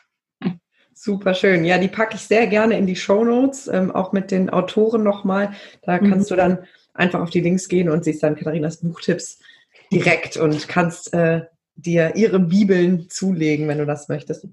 Super 0.99 1.35
schön. 1.35 1.63
Ja, 1.63 1.77
die 1.77 1.89
packe 1.89 2.15
ich 2.15 2.21
sehr 2.21 2.47
gerne 2.47 2.75
in 2.75 2.87
die 2.87 2.95
Show 2.95 3.23
Notes, 3.23 3.67
ähm, 3.67 3.91
auch 3.91 4.13
mit 4.13 4.31
den 4.31 4.49
Autoren 4.49 5.03
nochmal. 5.03 5.53
Da 5.83 6.01
mhm. 6.01 6.09
kannst 6.09 6.31
du 6.31 6.35
dann 6.35 6.65
einfach 6.95 7.21
auf 7.21 7.29
die 7.29 7.39
Links 7.39 7.69
gehen 7.69 7.87
und 7.87 8.03
siehst 8.03 8.23
dann 8.23 8.35
Katharinas 8.35 8.77
Buchtipps 8.77 9.37
direkt 9.91 10.37
und 10.37 10.67
kannst 10.67 11.13
äh, 11.13 11.41
dir 11.75 12.15
ihre 12.15 12.39
Bibeln 12.39 13.11
zulegen, 13.11 13.67
wenn 13.67 13.77
du 13.77 13.85
das 13.85 14.09
möchtest. 14.09 14.47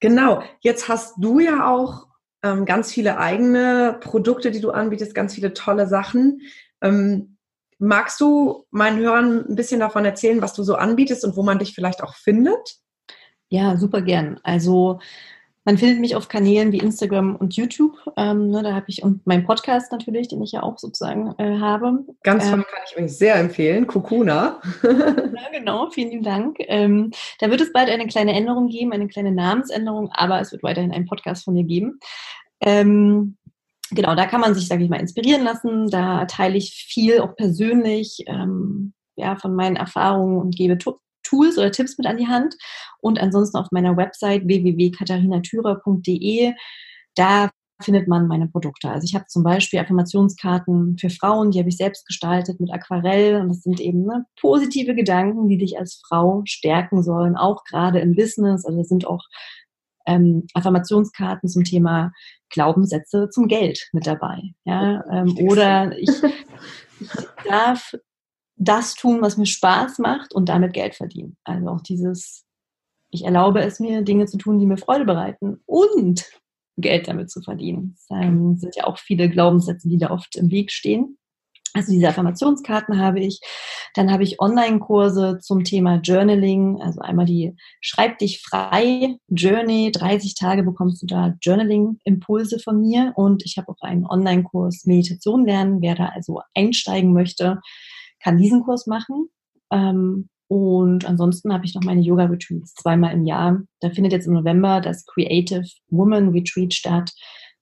Genau, 0.00 0.42
jetzt 0.60 0.88
hast 0.88 1.16
du 1.18 1.40
ja 1.40 1.70
auch 1.70 2.06
ähm, 2.42 2.64
ganz 2.64 2.90
viele 2.90 3.18
eigene 3.18 3.98
Produkte, 4.00 4.50
die 4.50 4.62
du 4.62 4.70
anbietest, 4.70 5.14
ganz 5.14 5.34
viele 5.34 5.52
tolle 5.52 5.86
Sachen. 5.86 6.40
Ähm, 6.80 7.36
magst 7.78 8.18
du 8.18 8.64
meinen 8.70 8.98
Hörern 8.98 9.44
ein 9.46 9.56
bisschen 9.56 9.80
davon 9.80 10.06
erzählen, 10.06 10.40
was 10.40 10.54
du 10.54 10.62
so 10.62 10.76
anbietest 10.76 11.22
und 11.22 11.36
wo 11.36 11.42
man 11.42 11.58
dich 11.58 11.74
vielleicht 11.74 12.02
auch 12.02 12.14
findet? 12.14 12.78
Ja, 13.52 13.76
super 13.76 14.00
gern. 14.00 14.40
Also 14.44 14.98
man 15.66 15.76
findet 15.76 16.00
mich 16.00 16.16
auf 16.16 16.28
Kanälen 16.28 16.72
wie 16.72 16.78
Instagram 16.78 17.36
und 17.36 17.54
YouTube. 17.54 17.98
Ähm, 18.16 18.48
ne, 18.48 18.62
da 18.62 18.72
habe 18.72 18.86
ich 18.88 19.02
und 19.02 19.26
mein 19.26 19.44
Podcast 19.44 19.92
natürlich, 19.92 20.28
den 20.28 20.40
ich 20.40 20.52
ja 20.52 20.62
auch 20.62 20.78
sozusagen 20.78 21.34
äh, 21.36 21.58
habe. 21.58 21.98
Ganz 22.22 22.44
toll, 22.48 22.60
ähm, 22.60 22.64
kann 22.66 22.82
ich 22.88 22.96
euch 22.96 23.14
sehr 23.14 23.34
empfehlen. 23.34 23.86
Kukuna. 23.86 24.62
ja, 24.82 25.50
genau, 25.52 25.90
vielen 25.90 26.12
lieben 26.12 26.22
Dank. 26.22 26.56
Ähm, 26.60 27.10
da 27.40 27.50
wird 27.50 27.60
es 27.60 27.74
bald 27.74 27.90
eine 27.90 28.06
kleine 28.06 28.32
Änderung 28.32 28.68
geben, 28.68 28.94
eine 28.94 29.06
kleine 29.06 29.32
Namensänderung, 29.32 30.10
aber 30.12 30.40
es 30.40 30.50
wird 30.50 30.62
weiterhin 30.62 30.90
einen 30.90 31.04
Podcast 31.04 31.44
von 31.44 31.52
mir 31.52 31.64
geben. 31.64 32.00
Ähm, 32.62 33.36
genau, 33.90 34.14
da 34.14 34.24
kann 34.24 34.40
man 34.40 34.54
sich, 34.54 34.66
sage 34.66 34.82
ich 34.82 34.88
mal, 34.88 34.98
inspirieren 34.98 35.44
lassen. 35.44 35.90
Da 35.90 36.24
teile 36.24 36.56
ich 36.56 36.72
viel 36.72 37.20
auch 37.20 37.36
persönlich 37.36 38.24
ähm, 38.28 38.94
ja, 39.16 39.36
von 39.36 39.54
meinen 39.54 39.76
Erfahrungen 39.76 40.40
und 40.40 40.56
gebe 40.56 40.78
Tools 41.22 41.58
oder 41.58 41.70
Tipps 41.70 41.98
mit 41.98 42.06
an 42.06 42.18
die 42.18 42.28
Hand. 42.28 42.56
Und 43.00 43.20
ansonsten 43.20 43.58
auf 43.58 43.68
meiner 43.70 43.96
Website 43.96 44.46
www.katharinatürer.de, 44.46 46.54
da 47.14 47.50
findet 47.82 48.08
man 48.08 48.28
meine 48.28 48.48
Produkte. 48.48 48.90
Also 48.90 49.04
ich 49.04 49.14
habe 49.14 49.26
zum 49.26 49.42
Beispiel 49.42 49.80
Affirmationskarten 49.80 50.96
für 50.98 51.10
Frauen, 51.10 51.50
die 51.50 51.58
habe 51.58 51.68
ich 51.68 51.76
selbst 51.76 52.06
gestaltet 52.06 52.60
mit 52.60 52.72
Aquarell. 52.72 53.40
Und 53.40 53.48
das 53.48 53.62
sind 53.62 53.80
eben 53.80 54.04
ne, 54.04 54.24
positive 54.40 54.94
Gedanken, 54.94 55.48
die 55.48 55.58
dich 55.58 55.78
als 55.78 56.00
Frau 56.06 56.42
stärken 56.44 57.02
sollen, 57.02 57.36
auch 57.36 57.64
gerade 57.64 58.00
im 58.00 58.14
Business. 58.14 58.64
Also 58.64 58.78
das 58.78 58.88
sind 58.88 59.06
auch 59.06 59.24
ähm, 60.06 60.46
Affirmationskarten 60.54 61.48
zum 61.48 61.64
Thema 61.64 62.12
Glaubenssätze 62.50 63.28
zum 63.30 63.48
Geld 63.48 63.88
mit 63.92 64.06
dabei. 64.06 64.40
Ja? 64.64 65.04
Ähm, 65.10 65.36
oder 65.38 65.96
ich, 65.98 66.10
ich 67.00 67.10
darf 67.48 67.94
das 68.62 68.94
tun, 68.94 69.20
was 69.22 69.36
mir 69.36 69.46
Spaß 69.46 69.98
macht 69.98 70.34
und 70.34 70.48
damit 70.48 70.72
Geld 70.72 70.94
verdienen. 70.94 71.36
Also 71.44 71.68
auch 71.68 71.80
dieses, 71.80 72.44
ich 73.10 73.24
erlaube 73.24 73.60
es 73.60 73.80
mir, 73.80 74.02
Dinge 74.02 74.26
zu 74.26 74.38
tun, 74.38 74.58
die 74.58 74.66
mir 74.66 74.76
Freude 74.76 75.04
bereiten 75.04 75.60
und 75.66 76.24
Geld 76.78 77.08
damit 77.08 77.30
zu 77.30 77.42
verdienen. 77.42 77.96
Das 78.08 78.60
sind 78.60 78.76
ja 78.76 78.84
auch 78.84 78.98
viele 78.98 79.28
Glaubenssätze, 79.28 79.88
die 79.88 79.98
da 79.98 80.10
oft 80.10 80.36
im 80.36 80.50
Weg 80.50 80.70
stehen. 80.70 81.18
Also 81.74 81.92
diese 81.92 82.08
Affirmationskarten 82.08 82.98
habe 82.98 83.20
ich. 83.20 83.40
Dann 83.94 84.12
habe 84.12 84.24
ich 84.24 84.40
Online-Kurse 84.40 85.38
zum 85.40 85.64
Thema 85.64 86.00
Journaling. 86.02 86.80
Also 86.82 87.00
einmal 87.00 87.24
die 87.24 87.56
Schreib 87.80 88.18
dich 88.18 88.42
frei 88.42 89.16
Journey. 89.28 89.90
30 89.90 90.34
Tage 90.34 90.62
bekommst 90.62 91.02
du 91.02 91.06
da 91.06 91.34
Journaling-Impulse 91.40 92.58
von 92.58 92.80
mir. 92.80 93.12
Und 93.16 93.44
ich 93.44 93.56
habe 93.56 93.72
auch 93.72 93.80
einen 93.80 94.06
Online-Kurs 94.06 94.84
Meditation 94.84 95.46
lernen. 95.46 95.80
Wer 95.80 95.94
da 95.94 96.06
also 96.06 96.40
einsteigen 96.54 97.12
möchte, 97.14 97.60
kann 98.22 98.38
diesen 98.38 98.62
Kurs 98.64 98.86
machen. 98.86 99.28
Ähm, 99.72 100.28
und 100.48 101.06
ansonsten 101.06 101.52
habe 101.52 101.64
ich 101.64 101.74
noch 101.74 101.82
meine 101.82 102.02
Yoga-Retreats 102.02 102.74
zweimal 102.74 103.14
im 103.14 103.24
Jahr. 103.24 103.62
Da 103.80 103.88
findet 103.90 104.12
jetzt 104.12 104.26
im 104.26 104.34
November 104.34 104.80
das 104.80 105.06
Creative 105.06 105.64
Woman 105.88 106.28
Retreat 106.28 106.74
statt. 106.74 107.10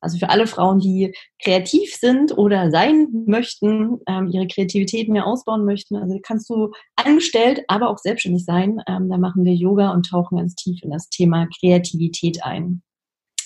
Also 0.00 0.18
für 0.18 0.30
alle 0.30 0.46
Frauen, 0.46 0.80
die 0.80 1.14
kreativ 1.42 1.94
sind 1.94 2.36
oder 2.36 2.70
sein 2.70 3.08
möchten, 3.26 4.00
ähm, 4.08 4.28
ihre 4.32 4.48
Kreativität 4.48 5.08
mehr 5.08 5.26
ausbauen 5.26 5.64
möchten. 5.64 5.96
Also 5.96 6.18
kannst 6.22 6.48
du 6.48 6.72
angestellt, 6.96 7.62
aber 7.68 7.90
auch 7.90 7.98
selbstständig 7.98 8.44
sein. 8.44 8.78
Ähm, 8.88 9.08
da 9.10 9.18
machen 9.18 9.44
wir 9.44 9.54
Yoga 9.54 9.92
und 9.92 10.08
tauchen 10.08 10.38
ganz 10.38 10.54
tief 10.54 10.82
in 10.82 10.90
das 10.90 11.10
Thema 11.10 11.46
Kreativität 11.60 12.42
ein. 12.44 12.82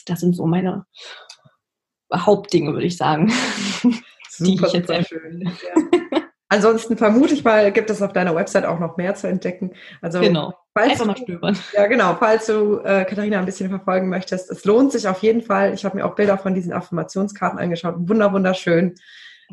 Das 0.06 0.20
sind 0.20 0.36
so 0.36 0.46
meine 0.46 0.86
Hauptdinge, 2.14 2.72
würde 2.72 2.86
ich 2.86 2.96
sagen. 2.96 3.32
Super, 3.80 3.98
die 4.38 4.54
ich 4.54 4.72
jetzt 4.72 4.86
sehr 4.86 5.04
schön. 5.04 5.42
Ja. 5.42 6.20
Ansonsten 6.48 6.96
vermute 6.96 7.34
ich 7.34 7.42
mal, 7.42 7.72
gibt 7.72 7.90
es 7.90 8.02
auf 8.02 8.12
deiner 8.12 8.34
Website 8.34 8.66
auch 8.66 8.78
noch 8.78 8.96
mehr 8.96 9.14
zu 9.14 9.26
entdecken. 9.26 9.72
Also 10.02 10.20
genau. 10.20 10.54
Einfach 10.74 11.06
mal 11.06 11.16
stöbern. 11.16 11.56
Ja, 11.72 11.86
genau. 11.86 12.16
Falls 12.16 12.46
du 12.46 12.78
äh, 12.78 13.04
Katharina 13.04 13.38
ein 13.38 13.46
bisschen 13.46 13.70
verfolgen 13.70 14.08
möchtest, 14.08 14.50
es 14.50 14.64
lohnt 14.64 14.92
sich 14.92 15.08
auf 15.08 15.22
jeden 15.22 15.42
Fall. 15.42 15.72
Ich 15.72 15.84
habe 15.84 15.96
mir 15.96 16.04
auch 16.04 16.14
Bilder 16.14 16.36
von 16.36 16.54
diesen 16.54 16.72
Affirmationskarten 16.72 17.58
angeschaut. 17.58 17.94
Wunder, 17.96 18.32
wunderschön. 18.32 18.94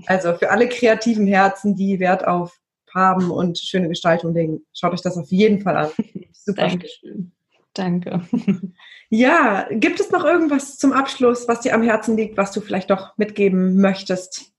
Also 0.08 0.34
für 0.34 0.52
alle 0.52 0.68
kreativen 0.68 1.28
Herzen, 1.28 1.76
die 1.76 2.00
Wert 2.00 2.28
auf 2.28 2.58
Farben 2.92 3.32
und 3.32 3.58
schöne 3.58 3.88
Gestaltung 3.88 4.34
legen, 4.34 4.66
schaut 4.74 4.94
euch 4.94 5.02
das 5.02 5.18
auf 5.18 5.32
jeden 5.32 5.62
Fall 5.62 5.78
an. 5.78 5.90
Super. 6.34 6.68
Dankeschön. 6.68 7.32
Danke. 7.74 8.22
Ja, 9.14 9.68
gibt 9.70 10.00
es 10.00 10.10
noch 10.10 10.24
irgendwas 10.24 10.78
zum 10.78 10.94
Abschluss, 10.94 11.46
was 11.50 11.60
dir 11.60 11.76
am 11.76 11.84
Herzen 11.84 12.16
liegt, 12.16 12.38
was 12.38 12.54
du 12.54 12.62
vielleicht 12.62 12.90
doch 12.92 13.18
mitgeben 13.18 13.76
möchtest? 13.76 14.54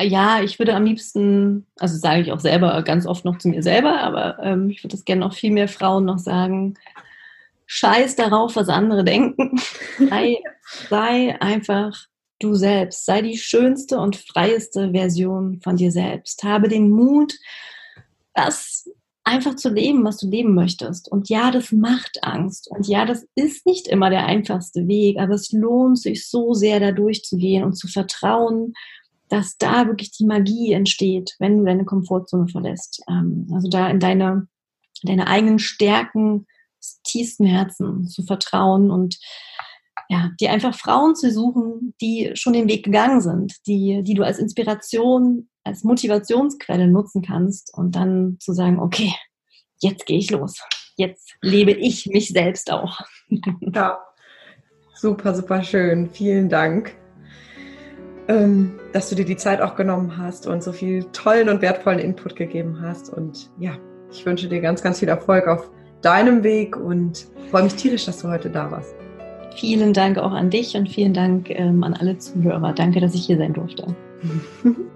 Ja, 0.00 0.42
ich 0.42 0.58
würde 0.58 0.74
am 0.74 0.84
liebsten, 0.84 1.66
also 1.78 1.96
sage 1.96 2.22
ich 2.22 2.32
auch 2.32 2.40
selber 2.40 2.82
ganz 2.82 3.06
oft 3.06 3.24
noch 3.24 3.38
zu 3.38 3.48
mir 3.48 3.62
selber, 3.62 4.00
aber 4.00 4.38
ähm, 4.42 4.70
ich 4.70 4.82
würde 4.82 4.96
das 4.96 5.04
gerne 5.04 5.20
noch 5.20 5.34
viel 5.34 5.52
mehr 5.52 5.68
Frauen 5.68 6.04
noch 6.04 6.18
sagen. 6.18 6.74
Scheiß 7.66 8.16
darauf, 8.16 8.56
was 8.56 8.68
andere 8.68 9.04
denken. 9.04 9.58
sei, 9.98 10.38
sei 10.88 11.36
einfach 11.40 12.06
du 12.40 12.54
selbst. 12.54 13.06
Sei 13.06 13.22
die 13.22 13.38
schönste 13.38 13.98
und 13.98 14.16
freieste 14.16 14.90
Version 14.90 15.60
von 15.62 15.76
dir 15.76 15.92
selbst. 15.92 16.42
Habe 16.42 16.68
den 16.68 16.90
Mut, 16.90 17.34
das 18.34 18.90
einfach 19.24 19.56
zu 19.56 19.70
leben, 19.70 20.04
was 20.04 20.18
du 20.18 20.28
leben 20.28 20.54
möchtest. 20.54 21.10
Und 21.10 21.28
ja, 21.30 21.50
das 21.50 21.72
macht 21.72 22.22
Angst. 22.22 22.70
Und 22.70 22.86
ja, 22.86 23.06
das 23.06 23.26
ist 23.34 23.66
nicht 23.66 23.88
immer 23.88 24.10
der 24.10 24.26
einfachste 24.26 24.86
Weg, 24.86 25.18
aber 25.18 25.34
es 25.34 25.50
lohnt 25.50 25.98
sich 25.98 26.28
so 26.28 26.52
sehr, 26.52 26.78
da 26.78 26.92
durchzugehen 26.92 27.64
und 27.64 27.74
zu 27.74 27.88
vertrauen, 27.88 28.74
dass 29.28 29.56
da 29.56 29.86
wirklich 29.86 30.12
die 30.12 30.26
Magie 30.26 30.72
entsteht, 30.72 31.34
wenn 31.38 31.58
du 31.58 31.64
deine 31.64 31.86
Komfortzone 31.86 32.48
verlässt. 32.48 33.02
Ähm, 33.08 33.48
also 33.52 33.68
da 33.68 33.88
in 33.88 33.98
deine, 33.98 34.46
deine 35.02 35.26
eigenen 35.26 35.58
Stärken 35.58 36.46
des 36.78 37.00
tiefsten 37.02 37.46
Herzen 37.46 38.06
zu 38.06 38.22
vertrauen 38.24 38.90
und 38.90 39.18
ja, 40.14 40.30
dir 40.38 40.52
einfach 40.52 40.74
Frauen 40.74 41.16
zu 41.16 41.30
suchen, 41.32 41.94
die 42.00 42.30
schon 42.34 42.52
den 42.52 42.68
Weg 42.68 42.84
gegangen 42.84 43.20
sind, 43.20 43.54
die, 43.66 44.02
die 44.04 44.14
du 44.14 44.22
als 44.22 44.38
Inspiration 44.38 45.48
als 45.64 45.82
Motivationsquelle 45.82 46.86
nutzen 46.86 47.22
kannst 47.22 47.72
und 47.76 47.96
dann 47.96 48.36
zu 48.38 48.52
sagen, 48.52 48.78
okay, 48.78 49.12
jetzt 49.80 50.06
gehe 50.06 50.18
ich 50.18 50.30
los. 50.30 50.60
Jetzt 50.96 51.34
lebe 51.42 51.72
ich 51.72 52.06
mich 52.06 52.28
selbst 52.28 52.70
auch. 52.70 53.00
Ja, 53.74 53.98
super, 54.94 55.34
super 55.34 55.64
schön. 55.64 56.10
Vielen 56.12 56.48
Dank, 56.48 56.94
ähm, 58.28 58.78
dass 58.92 59.08
du 59.08 59.16
dir 59.16 59.24
die 59.24 59.36
Zeit 59.36 59.60
auch 59.60 59.74
genommen 59.74 60.16
hast 60.18 60.46
und 60.46 60.62
so 60.62 60.72
viel 60.72 61.04
tollen 61.12 61.48
und 61.48 61.62
wertvollen 61.62 61.98
Input 61.98 62.36
gegeben 62.36 62.80
hast. 62.82 63.08
Und 63.08 63.50
ja, 63.58 63.76
ich 64.12 64.24
wünsche 64.24 64.48
dir 64.48 64.60
ganz, 64.60 64.82
ganz 64.82 65.00
viel 65.00 65.08
Erfolg 65.08 65.48
auf 65.48 65.68
deinem 66.02 66.44
Weg 66.44 66.76
und 66.76 67.26
freue 67.50 67.64
mich 67.64 67.74
tierisch, 67.74 68.04
dass 68.04 68.18
du 68.18 68.28
heute 68.28 68.50
da 68.50 68.70
warst. 68.70 68.94
Vielen 69.56 69.92
Dank 69.92 70.18
auch 70.18 70.32
an 70.32 70.50
dich 70.50 70.76
und 70.76 70.88
vielen 70.88 71.14
Dank 71.14 71.50
ähm, 71.50 71.84
an 71.84 71.94
alle 71.94 72.18
Zuhörer. 72.18 72.72
Danke, 72.72 73.00
dass 73.00 73.14
ich 73.14 73.26
hier 73.26 73.38
sein 73.38 73.52
durfte. 73.52 73.86